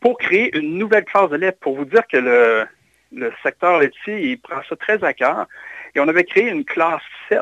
pour 0.00 0.16
créer 0.16 0.56
une 0.56 0.78
nouvelle 0.78 1.04
classe 1.04 1.28
de 1.28 1.36
lait. 1.36 1.52
Pour 1.52 1.76
vous 1.76 1.84
dire 1.84 2.06
que 2.06 2.16
le, 2.16 2.66
le 3.12 3.32
secteur 3.42 3.78
laitier, 3.78 4.30
il 4.30 4.40
prend 4.40 4.60
ça 4.68 4.76
très 4.76 5.02
à 5.04 5.12
cœur. 5.12 5.46
Et 5.94 6.00
on 6.00 6.08
avait 6.08 6.24
créé 6.24 6.48
une 6.48 6.64
classe 6.64 7.02
7. 7.28 7.40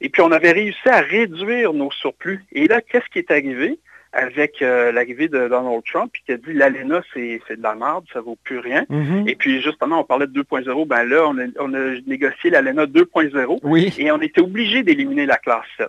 Et 0.00 0.08
puis 0.08 0.22
on 0.22 0.30
avait 0.30 0.52
réussi 0.52 0.88
à 0.88 1.00
réduire 1.00 1.72
nos 1.72 1.90
surplus. 1.90 2.44
Et 2.52 2.68
là, 2.68 2.80
qu'est-ce 2.80 3.08
qui 3.12 3.18
est 3.18 3.30
arrivé 3.30 3.78
avec 4.12 4.62
euh, 4.62 4.90
l'arrivée 4.90 5.28
de 5.28 5.48
Donald 5.48 5.82
Trump, 5.84 6.12
qui 6.24 6.32
a 6.32 6.36
dit 6.36 6.52
l'ALENA, 6.52 7.02
c'est 7.12 7.40
de 7.50 7.62
la 7.62 7.74
merde, 7.74 8.04
ça 8.12 8.20
vaut 8.20 8.38
plus 8.42 8.58
rien. 8.58 8.86
Mm-hmm. 8.88 9.28
Et 9.28 9.36
puis 9.36 9.60
justement, 9.60 10.00
on 10.00 10.04
parlait 10.04 10.26
de 10.26 10.42
2.0, 10.42 10.86
ben 10.86 11.04
là, 11.04 11.28
on 11.58 11.74
a, 11.74 12.00
négocié 12.06 12.50
l'ALENA 12.50 12.86
2.0 12.86 13.58
oui. 13.62 13.94
et 13.98 14.10
on 14.10 14.20
était 14.20 14.40
obligé 14.40 14.82
d'éliminer 14.82 15.26
la 15.26 15.36
classe 15.36 15.66
7. 15.76 15.88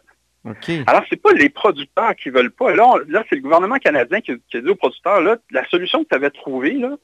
Alors, 0.88 1.04
ce 1.08 1.16
n'est 1.16 1.20
pas 1.20 1.34
les 1.34 1.50
producteurs 1.50 2.16
qui 2.16 2.30
ne 2.30 2.34
veulent 2.34 2.52
pas. 2.52 2.74
Là, 2.74 2.96
là 3.08 3.24
c'est 3.30 3.36
le 3.36 3.42
gouvernement 3.42 3.78
canadien 3.78 4.22
qui, 4.22 4.34
qui, 4.50 4.58
a 4.58 4.62
dit 4.62 4.70
aux 4.70 4.76
producteurs, 4.76 5.22
là, 5.22 5.38
la 5.52 5.68
solution 5.68 6.04
que 6.04 6.10
tu 6.10 6.16
avais 6.16 6.30
trouvée, 6.30 6.74
là, 6.74 6.98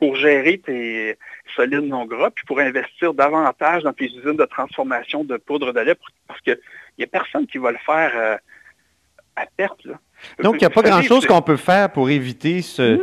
pour 0.00 0.16
gérer 0.16 0.58
tes 0.58 1.18
solides 1.54 1.84
non 1.84 2.06
gras, 2.06 2.30
puis 2.30 2.44
pour 2.46 2.58
investir 2.58 3.12
davantage 3.12 3.82
dans 3.82 3.92
tes 3.92 4.06
usines 4.06 4.36
de 4.36 4.46
transformation 4.46 5.24
de 5.24 5.36
poudre 5.36 5.72
de 5.72 5.80
lait, 5.80 5.96
parce 6.26 6.40
qu'il 6.40 6.58
n'y 6.98 7.04
a 7.04 7.06
personne 7.06 7.46
qui 7.46 7.58
va 7.58 7.70
le 7.70 7.78
faire 7.84 8.12
euh, 8.16 8.36
à 9.36 9.44
perte. 9.56 9.86
Donc, 10.42 10.56
il 10.56 10.60
n'y 10.60 10.64
a 10.64 10.70
pas 10.70 10.82
grand-chose 10.82 11.26
qu'on 11.26 11.42
peut 11.42 11.58
faire 11.58 11.92
pour 11.92 12.08
éviter 12.08 12.62
ce, 12.62 12.96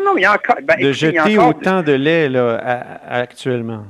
ben, 0.62 0.81
de 0.81 0.91
jeter 0.91 1.38
autant 1.38 1.83
de 1.83 1.93
lait 1.93 2.36
actuellement. 3.07 3.86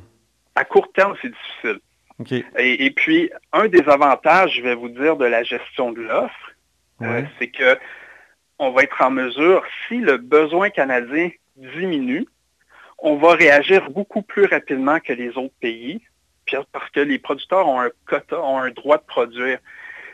À 0.55 0.65
court 0.65 0.91
terme, 0.93 1.15
c'est 1.21 1.31
difficile. 1.31 1.79
Et, 2.57 2.91
puis, 2.91 3.31
un 3.53 3.67
des 3.67 3.87
avantages, 3.87 4.55
je 4.57 4.61
vais 4.61 4.75
vous 4.75 4.89
dire, 4.89 5.15
de 5.15 5.25
la 5.25 5.43
gestion 5.43 5.93
de 5.93 6.01
l'offre, 6.01 6.51
euh, 7.03 7.21
c'est 7.39 7.47
que 7.47 7.77
on 8.59 8.71
va 8.71 8.83
être 8.83 9.01
en 9.01 9.11
mesure, 9.11 9.63
si 9.87 9.97
le 9.97 10.17
besoin 10.17 10.71
canadien 10.71 11.29
diminue, 11.55 12.25
on 12.99 13.15
va 13.17 13.33
réagir 13.33 13.89
beaucoup 13.91 14.21
plus 14.21 14.45
rapidement 14.45 14.99
que 14.99 15.13
les 15.13 15.29
autres 15.37 15.53
pays, 15.59 16.01
parce 16.71 16.89
que 16.91 16.99
les 16.99 17.19
producteurs 17.19 17.67
ont 17.67 17.79
un 17.79 17.89
quota, 18.07 18.41
ont 18.41 18.57
un 18.57 18.71
droit 18.71 18.97
de 18.97 19.03
produire. 19.03 19.59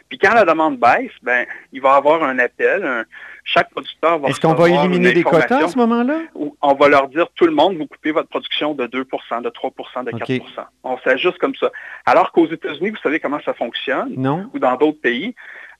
Puis 0.10 0.19
quand 0.19 0.34
la 0.34 0.46
demande 0.46 0.78
baisse, 0.78 1.12
ben, 1.24 1.48
il 1.72 1.82
va 1.82 1.93
y 1.93 1.98
avoir 1.98 2.24
un 2.24 2.38
appel. 2.38 3.06
chaque 3.43 3.72
producteur 3.72 4.19
va 4.19 4.30
Est-ce 4.30 4.39
qu'on 4.39 4.54
va 4.54 4.69
éliminer 4.69 5.12
des 5.12 5.24
quotas 5.24 5.63
à 5.63 5.67
ce 5.67 5.78
moment-là? 5.78 6.19
On 6.62 6.74
va 6.76 6.88
leur 6.88 7.08
dire, 7.08 7.28
tout 7.36 7.46
le 7.46 7.52
monde, 7.52 7.78
vous 7.78 7.88
coupez 7.88 8.12
votre 8.12 8.30
production 8.30 8.76
de 8.76 8.86
2% 8.86 9.41
de 9.41 9.50
3% 9.50 10.04
de 10.04 10.12
4% 10.12 10.65
On 10.84 10.98
s'ajuste 11.00 11.38
comme 11.39 11.56
ça. 11.56 11.72
Alors 12.06 12.32
qu'aux 12.32 12.48
États-Unis, 12.48 12.91
vous 12.91 12.98
savez 12.98 13.19
comment 13.19 13.39
ça 13.43 13.54
fonctionne? 13.54 14.13
Non. 14.15 14.50
Ou 14.54 14.60
dans 14.60 14.76
d'autres 14.76 15.02
pays. 15.02 15.34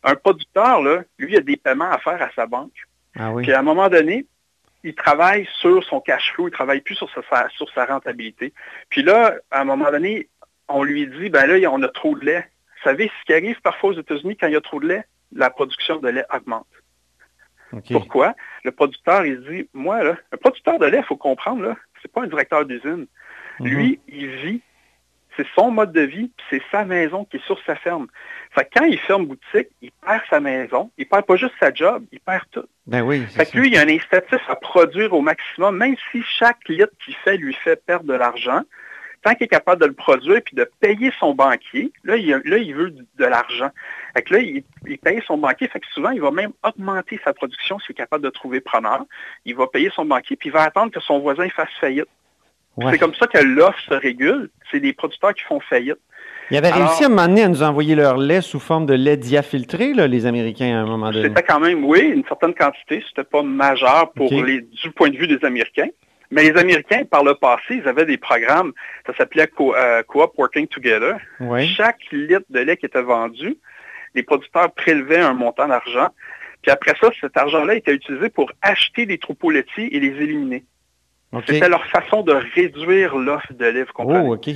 Un 0.04 0.16
producteur, 0.16 0.82
là, 0.82 1.04
lui, 1.20 1.38
a 1.38 1.42
des 1.42 1.56
paiements 1.56 1.92
à 1.92 2.00
faire 2.00 2.22
à 2.22 2.30
sa 2.36 2.48
banque. 2.48 2.74
Ah 3.18 3.32
oui. 3.32 3.44
Puis 3.44 3.54
à 3.54 3.60
un 3.60 3.63
moment 3.63 3.88
donné, 3.88 4.26
il 4.84 4.96
travaille 4.96 5.48
sur 5.60 5.84
son 5.86 6.02
cash 6.02 6.34
flow, 6.34 6.48
il 6.48 6.52
ne 6.52 6.56
travaille 6.56 6.82
plus 6.82 6.96
sur 6.96 7.10
sa, 7.30 7.50
sur 7.50 7.72
sa 7.74 7.86
rentabilité. 7.86 8.54
Puis 8.89 9.02
là, 9.04 9.36
à 9.52 9.62
un 9.62 9.63
moment 9.63 9.89
donné, 9.91 10.28
on 10.67 10.84
lui 10.84 11.08
dit, 11.08 11.30
ben 11.30 11.46
là, 11.46 11.69
on 11.72 11.82
a 11.84 11.88
trop 11.88 12.15
de 12.15 12.26
lait. 12.26 12.50
Vous 12.78 12.89
savez, 12.89 13.12
ce 13.19 13.26
qui 13.26 13.34
arrive 13.34 13.62
parfois 13.62 13.91
aux 13.91 14.00
États-Unis, 14.00 14.36
quand 14.38 14.48
il 14.48 14.54
y 14.54 14.58
a 14.58 14.62
trop 14.62 14.80
de 14.80 14.88
lait, 14.88 15.06
la 15.32 15.50
production 15.50 15.98
de 15.98 16.10
lait 16.10 16.26
augmente. 16.34 16.67
Pourquoi? 17.91 18.36
Le 18.63 18.72
producteur, 18.72 19.26
il 19.26 19.41
dit, 19.41 19.67
moi, 19.74 20.04
là, 20.04 20.17
un 20.32 20.38
producteur 20.38 20.78
de 20.78 20.86
lait, 20.86 21.00
il 21.00 21.06
faut 21.06 21.17
comprendre, 21.17 21.63
là, 21.63 21.76
c'est 22.02 22.12
pas 22.12 22.22
un 22.22 22.28
directeur 22.28 22.65
d'usine. 22.65 23.08
Mhm. 23.60 23.67
Lui, 23.67 24.00
il 24.08 24.28
vit 24.28 24.62
c'est 25.36 25.48
son 25.56 25.72
mode 25.72 25.91
de 25.91 26.02
vie, 26.02 26.32
c'est 26.50 26.62
sa 26.72 26.86
maison 26.86 27.26
qui 27.26 27.38
est 27.38 27.46
sur 27.46 27.60
sa 27.65 27.76
ferme. 27.76 28.08
Fait 28.52 28.69
quand 28.76 28.86
il 28.86 29.00
ferme 29.00 29.26
boutique, 29.26 29.69
il 29.82 29.91
perd 30.06 30.22
sa 30.30 30.39
maison, 30.39 30.91
il 30.98 31.08
perd 31.08 31.26
pas 31.26 31.36
juste 31.36 31.56
sa 31.60 31.74
job, 31.74 32.06
il 32.12 32.19
perd 32.19 32.43
tout. 32.52 32.65
Ben 32.86 33.02
oui. 33.02 33.26
Fait 33.28 33.46
que 33.46 33.58
lui, 33.58 33.69
il 33.69 33.78
a 33.78 33.82
un 33.82 33.89
incitatif 33.89 34.41
à 34.48 34.56
produire 34.56 35.13
au 35.13 35.22
maximum, 35.22 35.78
même 35.78 35.96
si 36.12 36.22
chaque 36.24 36.67
litre 36.67 36.93
qu'il 37.04 37.15
fait 37.15 37.38
lui 37.38 37.54
fait 37.54 37.84
perdre 37.86 38.06
de 38.06 38.13
l'argent. 38.13 38.62
Tant 39.24 39.36
qu'il 39.36 39.46
est 39.46 39.48
capable 39.48 39.82
de 39.82 39.88
le 39.88 39.93
produire 39.93 40.41
puis 40.43 40.54
de 40.54 40.69
payer 40.82 41.13
son 41.17 41.34
banquier, 41.34 41.93
là, 42.04 42.17
il, 42.17 42.30
là, 42.43 42.58
il 42.58 42.76
veut 42.76 42.91
de 42.91 43.26
l'argent. 43.26 43.69
Fait 44.13 44.22
que 44.22 44.34
là, 44.34 44.41
il, 44.41 44.98
paye 44.98 45.24
son 45.26 45.38
banquier. 45.38 45.69
Fait 45.69 45.80
que 45.80 45.88
souvent, 45.93 46.10
il 46.10 46.19
va 46.19 46.30
même 46.30 46.52
augmenter 46.62 47.22
sa 47.24 47.34
production 47.34 47.80
s'il 47.80 47.93
est 47.93 47.96
capable 47.96 48.22
de 48.22 48.30
trouver 48.30 48.60
preneur. 48.60 49.06
Il 49.46 49.56
va 49.56 49.67
payer 49.67 49.89
son 49.96 50.04
banquier 50.04 50.36
puis 50.36 50.50
il 50.50 50.52
va 50.52 50.63
attendre 50.63 50.91
que 50.91 51.00
son 51.00 51.19
voisin 51.19 51.48
fasse 51.48 51.72
faillite. 51.80 52.10
C'est 52.81 52.97
comme 52.97 53.13
ça 53.13 53.27
que 53.27 53.38
l'offre 53.38 53.79
se 53.88 53.93
régule. 53.93 54.49
C'est 54.71 54.79
des 54.79 54.93
producteurs 54.93 55.33
qui 55.33 55.43
font 55.43 55.59
faillite. 55.59 55.99
Ils 56.51 56.57
avaient 56.57 56.71
réussi 56.71 57.05
à 57.05 57.09
m'amener 57.09 57.43
à 57.43 57.47
nous 57.47 57.63
envoyer 57.63 57.95
leur 57.95 58.17
lait 58.17 58.41
sous 58.41 58.59
forme 58.59 58.86
de 58.86 58.93
lait 58.93 59.17
diafiltré, 59.17 59.93
là, 59.93 60.07
les 60.07 60.25
Américains, 60.25 60.75
à 60.77 60.81
un 60.81 60.86
moment 60.86 61.12
donné. 61.12 61.27
C'était 61.27 61.43
quand 61.43 61.59
même, 61.59 61.86
oui, 61.86 62.01
une 62.01 62.23
certaine 62.25 62.53
quantité. 62.53 63.03
C'était 63.07 63.23
pas 63.23 63.43
majeur 63.43 64.12
pour 64.13 64.31
les, 64.31 64.62
du 64.62 64.91
point 64.91 65.09
de 65.09 65.17
vue 65.17 65.27
des 65.27 65.43
Américains. 65.45 65.88
Mais 66.31 66.49
les 66.49 66.59
Américains, 66.59 67.03
par 67.05 67.23
le 67.23 67.36
passé, 67.36 67.75
ils 67.81 67.88
avaient 67.88 68.05
des 68.05 68.17
programmes, 68.17 68.73
ça 69.05 69.15
s'appelait 69.15 69.47
euh, 69.59 70.01
Co-op 70.03 70.33
Working 70.38 70.67
Together. 70.67 71.17
Chaque 71.75 71.99
litre 72.12 72.45
de 72.49 72.59
lait 72.59 72.75
qui 72.75 72.88
était 72.88 73.03
vendu, 73.03 73.57
les 74.15 74.23
producteurs 74.23 74.71
prélevaient 74.71 75.19
un 75.19 75.33
montant 75.33 75.67
d'argent. 75.67 76.09
Puis 76.63 76.71
après 76.71 76.93
ça, 76.99 77.09
cet 77.21 77.38
argent-là 77.38 77.75
était 77.75 77.93
utilisé 77.93 78.29
pour 78.29 78.51
acheter 78.62 79.05
des 79.05 79.17
troupeaux 79.17 79.51
laitiers 79.51 79.95
et 79.95 79.99
les 79.99 80.23
éliminer. 80.23 80.63
C'était 81.48 81.69
leur 81.69 81.86
façon 81.88 82.22
de 82.22 82.34
réduire 82.34 83.15
l'offre 83.15 83.54
de 83.54 83.65
lait, 83.65 83.84
vous 83.84 83.91
Oh, 83.98 84.34
OK. 84.36 84.50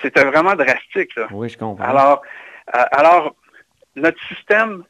C'était 0.00 0.24
vraiment 0.24 0.54
drastique. 0.54 1.14
Là. 1.16 1.28
Oui, 1.30 1.48
je 1.48 1.58
comprends. 1.58 1.84
Alors, 1.84 2.22
euh, 2.74 2.84
alors 2.92 3.36
notre 3.96 4.22
système, 4.26 4.84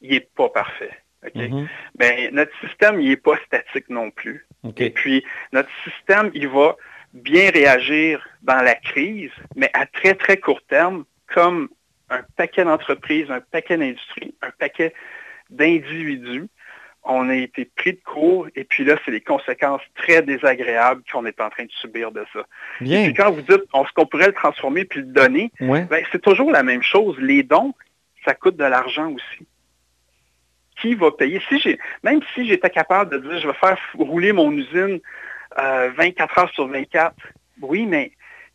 il 0.00 0.12
n'est 0.12 0.20
pas 0.20 0.48
parfait. 0.48 0.96
Mais 1.34 1.48
mm-hmm. 1.48 1.66
ben, 1.96 2.34
notre 2.34 2.52
système, 2.60 3.00
il 3.00 3.08
n'est 3.10 3.16
pas 3.16 3.36
statique 3.46 3.88
non 3.90 4.10
plus. 4.10 4.46
Et 4.76 4.90
puis, 4.90 5.24
notre 5.52 5.70
système, 5.84 6.30
il 6.34 6.48
va 6.48 6.76
bien 7.12 7.50
réagir 7.50 8.26
dans 8.42 8.62
la 8.62 8.74
crise, 8.74 9.30
mais 9.56 9.70
à 9.74 9.86
très, 9.86 10.14
très 10.14 10.36
court 10.36 10.62
terme, 10.68 11.04
comme 11.26 11.68
un 12.10 12.22
paquet 12.36 12.64
d'entreprises, 12.64 13.30
un 13.30 13.40
paquet 13.40 13.76
d'industries, 13.76 14.34
un 14.42 14.50
paquet 14.58 14.94
d'individus 15.50 16.48
on 17.08 17.28
a 17.30 17.34
été 17.34 17.64
pris 17.64 17.94
de 17.94 18.00
court 18.04 18.46
et 18.54 18.64
puis 18.64 18.84
là, 18.84 18.96
c'est 19.04 19.10
les 19.10 19.22
conséquences 19.22 19.82
très 19.96 20.22
désagréables 20.22 21.02
qu'on 21.10 21.24
est 21.26 21.40
en 21.40 21.48
train 21.48 21.64
de 21.64 21.72
subir 21.72 22.12
de 22.12 22.24
ça. 22.32 22.40
Et 22.82 23.04
puis 23.04 23.14
quand 23.14 23.30
vous 23.32 23.40
dites 23.40 23.62
ce 23.72 23.92
qu'on 23.94 24.06
pourrait 24.06 24.26
le 24.26 24.34
transformer 24.34 24.84
puis 24.84 25.00
le 25.00 25.06
donner, 25.06 25.50
ben, 25.58 26.02
c'est 26.12 26.22
toujours 26.22 26.50
la 26.50 26.62
même 26.62 26.82
chose. 26.82 27.16
Les 27.18 27.42
dons, 27.42 27.74
ça 28.24 28.34
coûte 28.34 28.56
de 28.56 28.64
l'argent 28.64 29.10
aussi. 29.10 29.46
Qui 30.80 30.94
va 30.94 31.10
payer? 31.10 31.40
Si 31.48 31.58
j'ai, 31.58 31.78
même 32.04 32.20
si 32.34 32.46
j'étais 32.46 32.70
capable 32.70 33.10
de 33.10 33.18
dire 33.18 33.40
je 33.40 33.48
vais 33.48 33.54
faire 33.54 33.78
rouler 33.94 34.32
mon 34.32 34.52
usine 34.52 35.00
24 35.56 35.58
euh, 35.58 36.40
heures 36.42 36.50
sur 36.50 36.68
24, 36.68 37.14
oui, 37.62 37.86
mais 37.86 38.12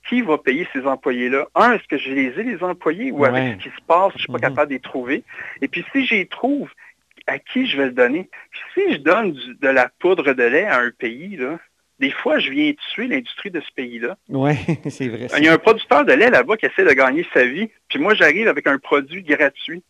qui 0.07 0.21
va 0.21 0.37
payer 0.37 0.67
ces 0.73 0.85
employés-là? 0.85 1.47
Un, 1.55 1.73
est-ce 1.73 1.87
que 1.87 1.97
je 1.97 2.11
les 2.11 2.27
ai, 2.39 2.43
les 2.43 2.63
employés, 2.63 3.11
ou 3.11 3.25
avec 3.25 3.53
ce 3.53 3.69
qui 3.69 3.75
se 3.75 3.81
passe, 3.87 4.11
je 4.11 4.15
ne 4.15 4.19
suis 4.19 4.27
pas 4.27 4.37
mm-hmm. 4.37 4.41
capable 4.41 4.67
de 4.69 4.73
les 4.75 4.79
trouver? 4.79 5.23
Et 5.61 5.67
puis 5.67 5.83
si 5.91 6.05
j'y 6.05 6.27
trouve, 6.27 6.69
à 7.27 7.39
qui 7.39 7.65
je 7.67 7.77
vais 7.77 7.85
le 7.85 7.91
donner. 7.91 8.29
si 8.73 8.93
je 8.93 8.97
donne 8.97 9.33
de 9.61 9.67
la 9.67 9.89
poudre 9.99 10.33
de 10.33 10.43
lait 10.43 10.65
à 10.65 10.79
un 10.79 10.91
pays, 10.91 11.37
là, 11.37 11.59
des 11.99 12.11
fois, 12.11 12.39
je 12.39 12.49
viens 12.49 12.73
tuer 12.93 13.07
l'industrie 13.07 13.51
de 13.51 13.61
ce 13.61 13.71
pays-là. 13.75 14.17
Oui, 14.29 14.53
c'est 14.89 15.07
vrai. 15.07 15.27
Il 15.37 15.45
y 15.45 15.47
a 15.47 15.53
un 15.53 15.57
producteur 15.57 16.05
de 16.05 16.13
lait 16.13 16.29
là-bas 16.29 16.57
qui 16.57 16.65
essaie 16.65 16.83
de 16.83 16.93
gagner 16.93 17.25
sa 17.33 17.45
vie, 17.45 17.69
puis 17.87 17.99
moi, 17.99 18.13
j'arrive 18.13 18.47
avec 18.47 18.67
un 18.67 18.77
produit 18.77 19.23
gratuit. 19.23 19.83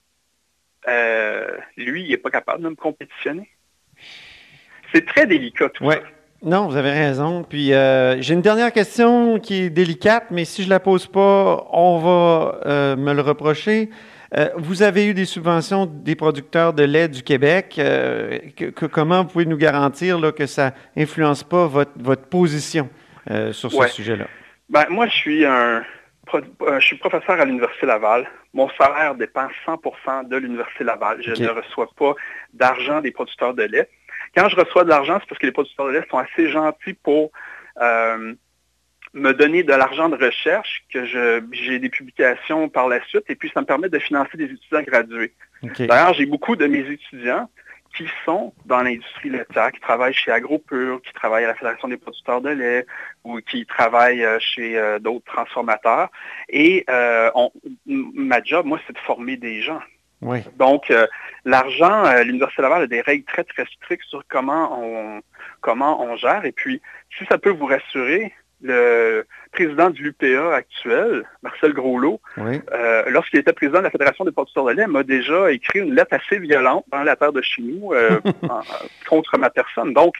Euh, 0.88 1.58
lui, 1.78 2.04
il 2.04 2.10
n'est 2.10 2.18
pas 2.18 2.30
capable 2.30 2.64
de 2.64 2.70
me 2.70 2.76
compétitionner. 2.76 3.50
C'est 4.94 5.06
très 5.06 5.26
délicat 5.26 5.70
tout 5.70 5.86
ouais. 5.86 6.02
Non, 6.44 6.68
vous 6.68 6.76
avez 6.76 6.92
raison. 6.92 7.44
Puis 7.44 7.74
euh, 7.74 8.22
j'ai 8.22 8.34
une 8.34 8.42
dernière 8.42 8.74
question 8.74 9.40
qui 9.40 9.64
est 9.64 9.70
délicate, 9.70 10.26
mais 10.30 10.44
si 10.44 10.64
je 10.64 10.70
la 10.70 10.82
pose 10.82 11.08
pas, 11.08 11.68
on 11.72 12.00
va 12.00 12.60
euh, 12.66 12.96
me 12.98 13.14
le 13.14 13.22
reprocher. 13.22 13.90
Euh, 14.36 14.50
vous 14.56 14.82
avez 14.82 15.08
eu 15.08 15.14
des 15.14 15.26
subventions 15.26 15.86
des 15.86 16.16
producteurs 16.16 16.74
de 16.74 16.84
lait 16.84 17.08
du 17.08 17.22
Québec. 17.22 17.76
Euh, 17.78 18.40
comment 18.92 19.24
vous 19.24 19.30
pouvez 19.30 19.46
nous 19.46 19.58
garantir 19.58 20.20
que 20.36 20.46
ça 20.48 20.74
n'influence 20.96 21.44
pas 21.44 21.68
votre, 21.68 22.24
position 22.30 22.90
euh, 23.30 23.54
sur 23.54 23.72
ce 23.72 23.88
sujet-là? 23.88 24.26
Ben, 24.70 24.86
moi, 24.90 25.08
je 25.08 25.16
suis 25.16 25.46
un 25.46 25.84
je 26.34 26.80
suis 26.80 26.98
professeur 26.98 27.40
à 27.40 27.46
l'Université 27.46 27.86
Laval. 27.86 28.26
Mon 28.54 28.70
salaire 28.78 29.14
dépend 29.14 29.48
100% 29.68 30.30
de 30.30 30.38
l'Université 30.38 30.84
Laval. 30.86 31.22
Je 31.22 31.44
ne 31.44 31.50
reçois 31.50 31.90
pas 31.98 32.16
d'argent 32.54 33.02
des 33.02 33.12
producteurs 33.12 33.54
de 33.54 33.64
lait. 33.64 33.90
Quand 34.36 34.48
je 34.48 34.56
reçois 34.56 34.86
de 34.86 34.90
l'argent, 34.90 35.18
c'est 35.20 35.28
parce 35.28 35.40
que 35.40 35.46
les 35.46 35.52
producteurs 35.52 35.88
de 35.88 35.92
lait 35.92 36.06
sont 36.10 36.18
assez 36.18 36.50
gentils 36.50 36.94
pour 36.94 37.32
me 39.14 39.32
donner 39.34 39.64
de 39.64 39.74
l'argent 39.74 40.10
de 40.10 40.16
recherche, 40.16 40.84
que 40.92 41.06
j'ai 41.52 41.80
des 41.80 41.90
publications 41.90 42.70
par 42.70 42.88
la 42.88 43.04
suite, 43.06 43.26
et 43.30 43.36
puis 43.36 43.52
ça 43.54 43.62
me 43.62 43.66
permet 43.66 43.90
de 43.90 44.00
financer 44.00 44.38
des 44.38 44.46
étudiants 44.46 44.82
gradués. 44.82 45.34
D'ailleurs, 45.80 46.14
j'ai 46.14 46.26
beaucoup 46.26 46.56
de 46.56 46.66
mes 46.66 46.80
étudiants 46.80 47.50
qui 47.96 48.08
sont 48.26 48.54
dans 48.66 48.82
l'industrie 48.82 49.30
laitière, 49.30 49.72
qui 49.72 49.80
travaillent 49.80 50.14
chez 50.14 50.32
AgroPure, 50.32 51.02
qui 51.02 51.14
travaillent 51.14 51.44
à 51.44 51.50
la 51.50 51.56
Fédération 51.56 51.88
des 51.88 51.98
producteurs 51.98 52.42
de 52.42 52.50
lait 52.50 52.86
ou 53.24 53.40
qui 53.40 53.66
travaillent 53.66 54.26
euh, 54.26 54.40
chez 54.40 54.78
euh, 54.78 55.00
d'autres 55.00 55.26
transformateurs. 55.26 56.10
Et 56.50 56.86
euh, 56.90 57.30
ma 57.86 58.42
job, 58.44 58.66
moi, 58.66 58.80
c'est 58.88 58.94
de 58.94 59.00
former 59.00 59.38
des 59.38 59.62
gens. 59.62 59.80
Donc, 60.58 60.90
l'argent, 61.44 62.04
l'Université 62.24 62.62
Laval 62.62 62.84
a 62.84 62.88
des 62.88 63.02
règles 63.02 63.26
très, 63.26 63.44
très 63.44 63.66
strictes 63.66 64.06
sur 64.06 64.24
comment 64.30 64.80
on, 64.82 65.22
comment 65.60 66.02
on 66.02 66.16
gère. 66.16 66.46
Et 66.46 66.54
puis, 66.54 66.82
si 67.18 67.26
ça 67.26 67.38
peut 67.38 67.50
vous 67.50 67.66
rassurer, 67.66 68.32
le 68.64 69.26
président 69.52 69.90
du 69.90 70.08
UPA 70.08 70.56
actuel, 70.56 71.26
Marcel 71.44 71.74
Groslot, 71.74 72.20
euh, 72.38 73.04
lorsqu'il 73.10 73.40
était 73.40 73.54
président 73.54 73.80
de 73.80 73.84
la 73.84 73.92
Fédération 73.92 74.24
des 74.24 74.32
producteurs 74.32 74.66
de 74.66 74.72
lait, 74.72 74.88
m'a 74.88 75.04
déjà 75.04 75.52
écrit 75.52 75.80
une 75.80 75.94
lettre 75.94 76.16
assez 76.16 76.40
violente 76.40 76.86
dans 76.92 77.04
la 77.04 77.16
terre 77.16 77.34
de 77.34 77.42
chez 77.42 77.62
nous 77.62 77.94
euh, 77.94 78.20
contre 79.10 79.38
ma 79.38 79.50
personne. 79.50 79.94
Donc, 79.94 80.16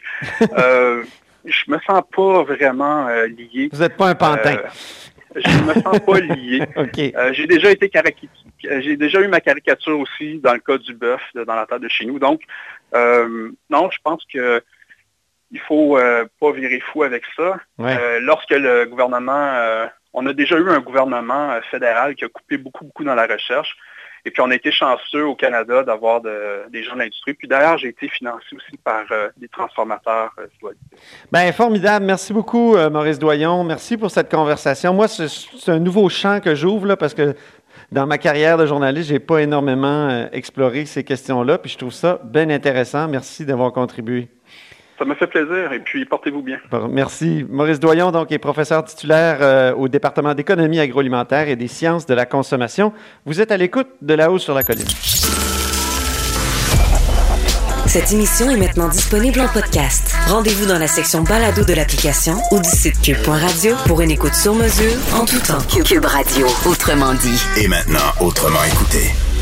euh, 0.58 1.02
je 1.44 1.64
me 1.68 1.78
sens 1.86 2.02
pas 2.14 2.42
vraiment 2.44 3.08
lié. 3.26 3.70
Vous 3.72 3.80
n'êtes 3.80 3.96
pas 3.96 4.08
un 4.08 4.14
pantin. 4.14 4.56
je 5.34 5.58
ne 5.58 5.62
me 5.64 5.74
sens 5.80 5.98
pas 6.00 6.20
lié. 6.20 6.62
j'ai 7.32 7.46
déjà 7.46 7.70
été 7.70 7.90
j'ai 8.62 8.96
déjà 8.96 9.20
eu 9.20 9.28
ma 9.28 9.40
caricature 9.40 9.98
aussi 9.98 10.38
dans 10.38 10.54
le 10.54 10.60
cas 10.60 10.78
du 10.78 10.94
bœuf 10.94 11.20
dans 11.34 11.54
la 11.54 11.66
terre 11.66 11.80
de 11.80 11.88
chez 11.88 12.04
nous. 12.04 12.18
Donc, 12.18 12.42
non, 12.92 13.90
je 13.90 13.98
pense 14.04 14.22
que 14.32 14.62
il 15.54 15.60
faut 15.60 15.96
euh, 15.96 16.26
pas 16.40 16.50
virer 16.50 16.80
fou 16.80 17.04
avec 17.04 17.22
ça. 17.36 17.56
Euh, 17.80 18.18
lorsque 18.20 18.50
le 18.50 18.84
gouvernement, 18.86 19.32
euh, 19.54 19.86
on 20.12 20.26
a 20.26 20.32
déjà 20.32 20.58
eu 20.58 20.68
un 20.68 20.80
gouvernement 20.80 21.58
fédéral 21.70 22.16
qui 22.16 22.24
a 22.24 22.28
coupé 22.28 22.58
beaucoup, 22.58 22.84
beaucoup 22.84 23.04
dans 23.04 23.14
la 23.14 23.26
recherche. 23.26 23.76
Et 24.26 24.30
puis, 24.30 24.40
on 24.40 24.50
a 24.50 24.54
été 24.54 24.72
chanceux 24.72 25.24
au 25.24 25.36
Canada 25.36 25.84
d'avoir 25.84 26.22
des 26.22 26.82
gens 26.82 26.94
de 26.94 27.00
l'industrie. 27.00 27.34
Puis 27.34 27.46
d'ailleurs, 27.46 27.76
j'ai 27.76 27.88
été 27.88 28.08
financé 28.08 28.56
aussi 28.56 28.78
par 28.82 29.04
des 29.36 29.48
transformateurs. 29.48 30.34
Bien, 31.30 31.52
formidable. 31.52 32.06
Merci 32.06 32.32
beaucoup, 32.32 32.74
Maurice 32.90 33.18
Doyon. 33.18 33.64
Merci 33.64 33.98
pour 33.98 34.10
cette 34.10 34.30
conversation. 34.30 34.94
Moi, 34.94 35.08
c'est 35.08 35.70
un 35.70 35.78
nouveau 35.78 36.08
champ 36.08 36.40
que 36.40 36.54
j'ouvre 36.54 36.94
parce 36.94 37.12
que 37.12 37.34
dans 37.92 38.06
ma 38.06 38.16
carrière 38.16 38.56
de 38.56 38.64
journaliste, 38.64 39.10
je 39.10 39.12
n'ai 39.12 39.20
pas 39.20 39.42
énormément 39.42 40.26
exploré 40.32 40.86
ces 40.86 41.04
questions-là. 41.04 41.58
Puis 41.58 41.72
je 41.72 41.76
trouve 41.76 41.92
ça 41.92 42.18
bien 42.24 42.48
intéressant. 42.48 43.06
Merci 43.08 43.44
d'avoir 43.44 43.74
contribué. 43.74 44.30
Ça 44.98 45.04
me 45.04 45.14
fait 45.14 45.26
plaisir 45.26 45.72
et 45.72 45.80
puis 45.80 46.04
portez-vous 46.04 46.42
bien. 46.42 46.58
Merci. 46.88 47.44
Maurice 47.48 47.80
Doyon, 47.80 48.12
donc, 48.12 48.30
est 48.30 48.38
professeur 48.38 48.84
titulaire 48.84 49.38
euh, 49.40 49.74
au 49.74 49.88
département 49.88 50.34
d'économie 50.34 50.78
agroalimentaire 50.78 51.48
et 51.48 51.56
des 51.56 51.68
sciences 51.68 52.06
de 52.06 52.14
la 52.14 52.26
consommation. 52.26 52.92
Vous 53.24 53.40
êtes 53.40 53.50
à 53.50 53.56
l'écoute 53.56 53.88
de 54.02 54.14
La 54.14 54.30
Hausse 54.30 54.42
sur 54.42 54.54
la 54.54 54.62
Colline. 54.62 54.86
Cette 57.86 58.12
émission 58.12 58.50
est 58.50 58.56
maintenant 58.56 58.88
disponible 58.88 59.40
en 59.40 59.48
podcast. 59.48 60.14
Rendez-vous 60.26 60.66
dans 60.66 60.78
la 60.78 60.88
section 60.88 61.22
balado 61.22 61.64
de 61.64 61.74
l'application 61.74 62.34
ou 62.50 62.58
du 62.58 62.68
site 62.68 63.00
cube.radio 63.00 63.74
pour 63.86 64.00
une 64.00 64.10
écoute 64.10 64.34
sur 64.34 64.54
mesure 64.54 64.94
en 65.14 65.24
tout 65.24 65.38
temps. 65.38 65.62
Cube 65.84 66.04
Radio, 66.04 66.46
autrement 66.66 67.14
dit. 67.14 67.40
Et 67.56 67.68
maintenant, 67.68 68.10
autrement 68.20 68.64
écouté. 68.64 69.33